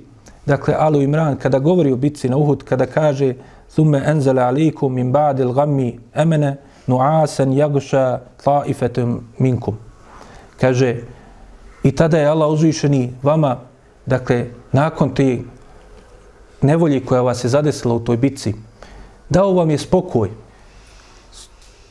dakle, 0.46 0.74
Alu 0.78 1.02
Imran, 1.02 1.36
kada 1.36 1.58
govori 1.58 1.92
o 1.92 1.96
bitci 1.96 2.28
na 2.28 2.36
Uhud, 2.36 2.64
kada 2.64 2.86
kaže 2.86 3.34
Thumme 3.74 4.02
enzale 4.06 4.42
alikum 4.42 4.94
min 4.94 5.12
ba'dil 5.12 5.52
gammi 5.52 5.98
emene 6.14 6.56
nu'asen 6.86 7.52
jaguša 7.52 8.20
taifetum 8.44 9.20
minkum. 9.38 9.76
Kaže, 10.60 10.96
i 11.82 11.92
tada 11.92 12.18
je 12.18 12.26
Allah 12.26 12.48
uzvišeni 12.50 13.12
vama, 13.22 13.56
dakle, 14.06 14.46
nakon 14.72 15.14
te 15.14 15.38
nevolje 16.62 17.04
koja 17.04 17.22
vas 17.22 17.44
je 17.44 17.48
zadesila 17.48 17.94
u 17.94 18.00
toj 18.00 18.16
bitci, 18.16 18.54
dao 19.28 19.52
vam 19.52 19.70
je 19.70 19.78
spokoj, 19.78 20.30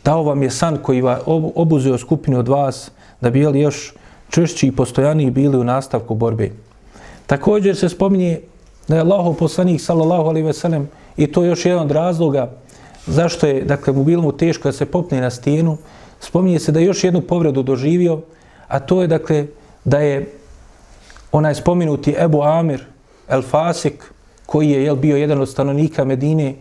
dao 0.04 0.24
vam 0.24 0.44
je 0.44 0.50
san 0.50 0.78
koji 0.78 1.02
va 1.02 1.20
obuzeo 1.56 1.98
skupinu 1.98 2.40
od 2.40 2.48
vas 2.48 2.92
da 3.22 3.30
bi 3.30 3.40
jeli 3.40 3.60
još 3.60 3.94
čvršći 4.30 4.68
i 4.68 4.76
postojaniji 4.76 5.32
bili 5.32 5.58
u 5.58 5.64
nastavku 5.64 6.16
borbe. 6.16 6.52
Također 7.28 7.76
se 7.76 7.90
spominje 7.90 8.40
da 8.88 8.96
je 8.96 9.02
Allahov 9.02 9.34
poslanik 9.34 9.82
sallallahu 9.82 10.30
alejhi 10.30 10.48
ve 10.48 10.54
sellem 10.54 10.90
i 11.18 11.28
to 11.28 11.44
je 11.44 11.50
još 11.50 11.66
jedan 11.66 11.84
od 11.84 11.92
razloga 11.92 12.52
zašto 13.08 13.48
je 13.48 13.64
dakle 13.64 13.94
mu 13.94 14.04
bilo 14.04 14.22
mu 14.22 14.32
teško 14.32 14.68
da 14.68 14.74
se 14.74 14.86
popne 14.86 15.22
na 15.22 15.30
stijenu. 15.30 15.78
Spominje 16.20 16.60
se 16.60 16.72
da 16.72 16.80
je 16.80 16.86
još 16.86 17.04
jednu 17.04 17.22
povredu 17.22 17.64
doživio, 17.64 18.22
a 18.68 18.80
to 18.80 19.02
je 19.02 19.08
dakle 19.08 19.46
da 19.84 20.00
je 20.00 20.32
onaj 21.32 21.56
spominuti 21.56 22.16
Ebu 22.18 22.42
Amir 22.42 22.86
El 23.28 23.42
Fasik, 23.42 24.12
koji 24.46 24.70
je 24.70 24.84
jel, 24.84 24.96
bio 24.96 25.18
jedan 25.18 25.42
od 25.42 25.50
stanovnika 25.50 26.06
Medine, 26.06 26.56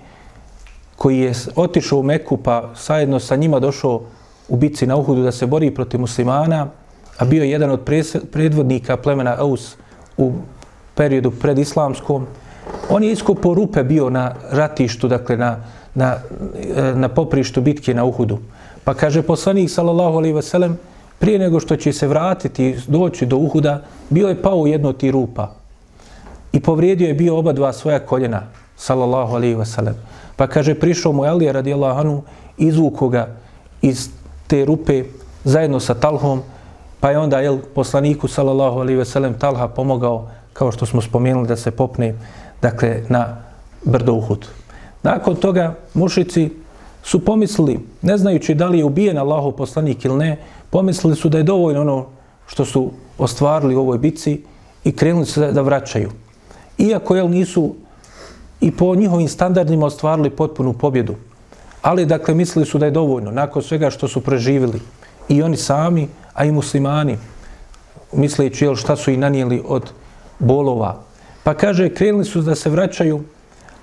koji 0.97 1.19
je 1.19 1.33
otišao 1.57 1.99
u 1.99 2.03
Meku 2.03 2.37
pa 2.37 2.71
sajedno 2.75 3.21
sa 3.21 3.37
njima 3.37 3.61
došao 3.61 4.03
u 4.49 4.57
bitci 4.57 4.87
na 4.87 4.97
Uhudu 4.97 5.23
da 5.23 5.33
se 5.33 5.47
bori 5.47 5.71
protiv 5.75 6.01
muslimana, 6.01 6.67
a 7.19 7.25
bio 7.25 7.43
je 7.43 7.51
jedan 7.51 7.71
od 7.71 7.81
predvodnika 8.33 8.97
plemena 8.97 9.37
Aus 9.39 9.77
u 10.17 10.33
periodu 10.95 11.31
predislamskom. 11.31 12.27
On 12.91 13.05
je 13.05 13.13
iskopo 13.13 13.55
rupe 13.55 13.83
bio 13.83 14.11
na 14.11 14.35
ratištu, 14.51 15.09
dakle 15.09 15.37
na, 15.37 15.57
na, 15.95 16.17
eh, 16.77 16.95
na 16.95 17.09
poprištu 17.09 17.61
bitke 17.61 17.95
na 17.95 18.05
Uhudu. 18.05 18.39
Pa 18.85 18.95
kaže 18.95 19.23
poslanik 19.23 19.71
sallallahu 19.71 20.17
alaihi 20.19 20.43
sellem 20.43 20.79
prije 21.19 21.39
nego 21.39 21.61
što 21.61 21.77
će 21.77 21.93
se 21.93 22.07
vratiti, 22.07 22.77
doći 22.87 23.27
do 23.27 23.37
Uhuda, 23.37 23.83
bio 24.11 24.29
je 24.29 24.43
pao 24.43 24.59
u 24.59 24.67
jedno 24.67 24.93
ti 24.93 25.11
rupa 25.11 25.55
i 26.53 26.61
povrijedio 26.61 27.09
je 27.09 27.15
bio 27.15 27.39
oba 27.39 27.53
dva 27.53 27.73
svoja 27.73 27.99
koljena, 27.99 28.43
sallallahu 28.77 29.35
alaihi 29.35 29.65
sellem. 29.65 29.95
Pa 30.37 30.47
kaže, 30.47 30.75
prišao 30.75 31.13
mu 31.13 31.25
Elija 31.25 31.53
radijallahu 31.53 32.01
anhu, 32.01 32.23
izvuko 32.59 33.09
ga 33.09 33.29
iz 33.83 34.09
te 34.47 34.65
rupe 34.65 35.05
zajedno 35.45 35.81
sa 35.81 35.95
Talhom, 35.95 36.43
pa 37.01 37.11
je 37.11 37.19
onda 37.19 37.41
jel, 37.41 37.59
poslaniku 37.75 38.29
sallallahu 38.29 38.81
alaihi 38.81 38.99
ve 38.99 39.05
sellem 39.05 39.35
Talha 39.39 39.69
pomogao, 39.69 40.31
kao 40.53 40.73
što 40.73 40.87
smo 40.87 41.03
spomenuli, 41.03 41.49
da 41.49 41.57
se 41.57 41.71
popne 41.71 42.15
dakle, 42.63 43.03
na 43.09 43.37
brdo 43.85 44.13
Uhud. 44.13 44.47
Nakon 45.03 45.37
toga 45.37 45.75
mušici 45.95 46.51
su 47.03 47.25
pomislili, 47.25 47.81
ne 48.03 48.19
znajući 48.19 48.55
da 48.55 48.69
li 48.69 48.79
je 48.79 48.85
ubijen 48.85 49.19
Allahov 49.19 49.53
poslanik 49.53 50.05
ili 50.05 50.17
ne, 50.17 50.39
pomislili 50.71 51.17
su 51.17 51.29
da 51.29 51.39
je 51.39 51.45
dovoljno 51.45 51.81
ono 51.81 52.07
što 52.47 52.65
su 52.65 52.91
ostvarili 53.19 53.77
u 53.77 53.81
ovoj 53.81 53.99
bici 53.99 54.43
i 54.85 54.93
krenuli 54.93 55.27
se 55.27 55.53
da 55.53 55.63
vraćaju. 55.63 56.11
Iako 56.79 57.17
jel, 57.17 57.31
nisu 57.31 57.75
i 58.65 58.71
po 58.71 58.95
njihovim 58.95 59.29
standardima 59.29 59.87
ostvarili 59.87 60.31
potpunu 60.31 60.73
pobjedu. 60.73 61.15
Ali, 61.83 62.07
dakle, 62.07 62.35
mislili 62.35 62.67
su 62.67 62.79
da 62.79 62.87
je 62.87 62.97
dovoljno, 62.97 63.31
nakon 63.31 63.63
svega 63.63 63.91
što 63.91 64.09
su 64.09 64.21
preživjeli. 64.21 64.81
i 65.29 65.43
oni 65.43 65.57
sami, 65.57 66.09
a 66.35 66.45
i 66.45 66.53
muslimani, 66.53 67.19
misleći 68.13 68.65
jel, 68.65 68.75
šta 68.77 68.97
su 68.97 69.11
i 69.11 69.17
nanijeli 69.17 69.63
od 69.67 69.91
bolova. 70.39 71.01
Pa 71.45 71.55
kaže, 71.55 71.89
krenuli 71.95 72.25
su 72.25 72.43
da 72.43 72.55
se 72.55 72.71
vraćaju, 72.71 73.23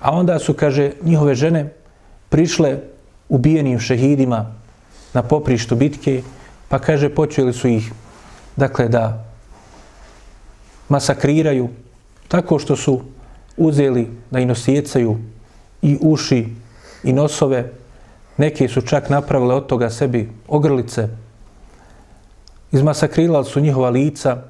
a 0.00 0.10
onda 0.10 0.38
su, 0.38 0.54
kaže, 0.54 0.92
njihove 1.02 1.34
žene 1.34 1.72
prišle 2.28 2.78
ubijenim 3.28 3.80
šehidima 3.80 4.54
na 5.14 5.22
poprištu 5.22 5.76
bitke, 5.76 6.22
pa 6.68 6.78
kaže, 6.78 7.08
počeli 7.08 7.52
su 7.52 7.68
ih, 7.68 7.92
dakle, 8.56 8.88
da 8.88 9.24
masakriraju, 10.88 11.68
tako 12.28 12.58
što 12.58 12.76
su 12.76 13.00
uzeli 13.56 14.08
da 14.30 14.40
i 14.40 14.46
i 15.82 15.98
uši 16.00 16.48
i 17.04 17.12
nosove. 17.12 17.72
Neki 18.36 18.68
su 18.68 18.80
čak 18.80 19.10
napravile 19.10 19.54
od 19.54 19.66
toga 19.66 19.90
sebi 19.90 20.30
ogrlice. 20.48 21.08
Izmasakrilali 22.72 23.44
su 23.44 23.60
njihova 23.60 23.90
lica. 23.90 24.42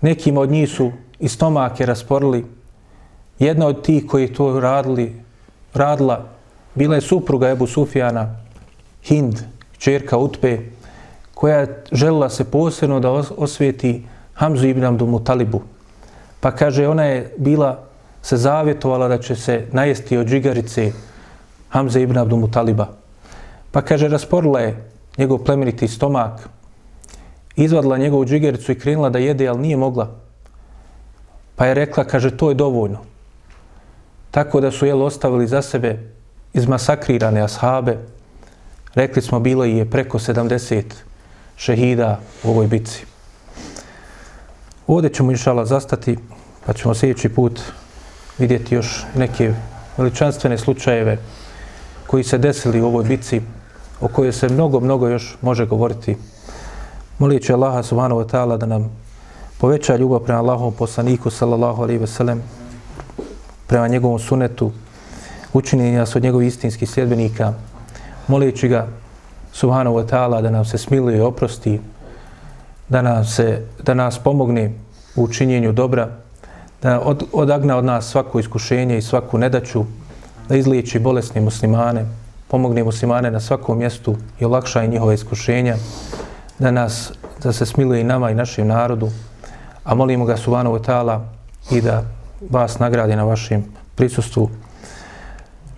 Nekim 0.00 0.38
od 0.38 0.50
njih 0.50 0.70
su 0.70 0.92
i 1.18 1.28
stomake 1.28 1.86
rasporili. 1.86 2.44
Jedna 3.38 3.66
od 3.66 3.84
tih 3.84 4.06
koji 4.06 4.32
to 4.32 4.60
radili, 4.60 5.22
radila, 5.74 6.24
bila 6.74 6.94
je 6.94 7.00
supruga 7.00 7.48
Ebu 7.48 7.66
Sufjana, 7.66 8.36
Hind, 9.02 9.40
čerka 9.78 10.16
Utpe, 10.16 10.58
koja 11.34 11.58
je 11.58 11.84
želila 11.92 12.28
se 12.28 12.44
posebno 12.44 13.00
da 13.00 13.10
osvijeti 13.36 14.06
Hamzu 14.34 14.66
ibn 14.66 14.84
Abdu 14.84 15.20
Talibu. 15.24 15.62
Pa 16.40 16.50
kaže, 16.50 16.88
ona 16.88 17.04
je 17.04 17.34
bila 17.36 17.85
se 18.26 18.36
zavjetovala 18.36 19.08
da 19.08 19.18
će 19.18 19.36
se 19.36 19.66
najesti 19.72 20.16
od 20.16 20.26
džigarice 20.26 20.92
Hamza 21.68 22.00
ibn 22.00 22.18
Abdul 22.18 22.38
Mutaliba. 22.38 22.88
Pa 23.70 23.82
kaže, 23.82 24.08
rasporila 24.08 24.60
je 24.60 24.90
njegov 25.18 25.44
plemeniti 25.44 25.88
stomak, 25.88 26.48
izvadila 27.56 27.98
njegovu 27.98 28.24
džigericu 28.26 28.72
i 28.72 28.78
krenula 28.78 29.10
da 29.10 29.18
jede, 29.18 29.46
ali 29.48 29.60
nije 29.60 29.76
mogla. 29.76 30.08
Pa 31.56 31.66
je 31.66 31.74
rekla, 31.74 32.04
kaže, 32.04 32.34
to 32.36 32.48
je 32.48 32.54
dovoljno. 32.54 32.98
Tako 34.30 34.60
da 34.60 34.70
su 34.70 34.86
jel 34.86 35.02
ostavili 35.02 35.46
za 35.46 35.62
sebe 35.62 35.98
izmasakrirane 36.54 37.40
ashabe. 37.40 37.98
Rekli 38.94 39.22
smo, 39.22 39.40
bilo 39.40 39.64
je 39.64 39.90
preko 39.90 40.18
70 40.18 40.82
šehida 41.56 42.20
u 42.42 42.50
ovoj 42.50 42.66
bici. 42.66 43.04
Ovdje 44.86 45.14
ćemo 45.14 45.30
inšala 45.30 45.64
zastati, 45.64 46.18
pa 46.66 46.72
ćemo 46.72 46.94
sljedeći 46.94 47.28
put 47.28 47.60
vidjeti 48.38 48.74
još 48.74 49.04
neke 49.14 49.54
veličanstvene 49.96 50.58
slučajeve 50.58 51.18
koji 52.06 52.24
se 52.24 52.38
desili 52.38 52.80
u 52.80 52.86
ovoj 52.86 53.04
bici, 53.04 53.40
o 54.00 54.08
kojoj 54.08 54.32
se 54.32 54.48
mnogo, 54.48 54.80
mnogo 54.80 55.08
još 55.08 55.36
može 55.42 55.66
govoriti. 55.66 56.16
Molit 57.18 57.44
ću 57.44 57.52
Allaha 57.52 57.82
subhanahu 57.82 58.20
wa 58.20 58.28
ta'ala 58.28 58.58
da 58.58 58.66
nam 58.66 58.90
poveća 59.58 59.96
ljubav 59.96 60.20
prema 60.20 60.40
Allahom 60.40 60.72
poslaniku 60.72 61.30
sallallahu 61.30 61.82
alaihi 61.82 62.00
ve 62.00 62.06
sellem, 62.06 62.42
prema 63.66 63.88
njegovom 63.88 64.18
sunetu, 64.18 64.72
učini 65.52 65.92
nas 65.92 66.16
od 66.16 66.22
njegovih 66.22 66.48
istinskih 66.48 66.90
sljedbenika. 66.90 67.54
Molit 68.28 68.56
ću 68.56 68.68
ga 68.68 68.86
subhanahu 69.52 69.96
wa 69.96 70.06
ta'ala 70.06 70.42
da 70.42 70.50
nam 70.50 70.64
se 70.64 70.78
smiluje 70.78 71.18
i 71.18 71.20
oprosti, 71.20 71.80
da, 72.88 73.02
nam 73.02 73.24
se, 73.24 73.62
da 73.82 73.94
nas 73.94 74.18
pomogne 74.18 74.72
u 75.16 75.28
činjenju 75.28 75.72
dobra, 75.72 76.25
da 76.82 77.00
od, 77.00 77.24
odagna 77.32 77.76
od 77.76 77.84
nas 77.84 78.10
svako 78.10 78.40
iskušenje 78.40 78.98
i 78.98 79.02
svaku 79.02 79.38
nedaću, 79.38 79.84
da 80.48 80.56
izliječi 80.56 80.98
bolesne 80.98 81.40
muslimane, 81.40 82.06
pomogne 82.48 82.84
muslimane 82.84 83.30
na 83.30 83.40
svakom 83.40 83.78
mjestu 83.78 84.16
i 84.40 84.44
olakša 84.44 84.82
i 84.82 84.88
njihove 84.88 85.14
iskušenja, 85.14 85.76
da 86.58 86.70
nas, 86.70 87.12
da 87.42 87.52
se 87.52 87.66
smiluje 87.66 88.00
i 88.00 88.04
nama 88.04 88.30
i 88.30 88.34
našem 88.34 88.66
narodu, 88.66 89.10
a 89.84 89.94
molimo 89.94 90.24
ga 90.24 90.36
subhanahu 90.36 90.76
wa 90.76 90.84
ta'ala 90.84 91.20
i 91.70 91.80
da 91.80 92.02
vas 92.50 92.78
nagradi 92.78 93.16
na 93.16 93.24
vašim 93.24 93.64
prisustvu 93.94 94.50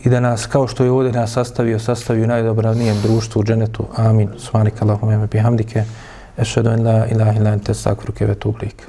i 0.05 0.09
da 0.09 0.21
nas, 0.21 0.47
kao 0.47 0.69
što 0.69 0.85
je 0.85 0.91
ovdje 0.91 1.13
nas 1.13 1.33
sastavio, 1.33 1.79
sastavio 1.79 2.25
u 2.25 2.27
najdobravnijem 2.27 3.01
društvu 3.03 3.41
u 3.41 3.45
dženetu. 3.45 3.87
Amin. 3.97 4.31
Svanika 4.39 4.85
Allahum 4.85 5.11
eme 5.11 5.27
bihamdike. 5.27 5.85
Ešhedu 6.39 6.71
en 6.71 6.87
la 6.87 7.07
ilaha 7.07 7.33
illa 7.33 7.51
ente 7.51 7.75
stakvruke 7.75 8.27
ve 8.27 8.35
tublik. 8.35 8.89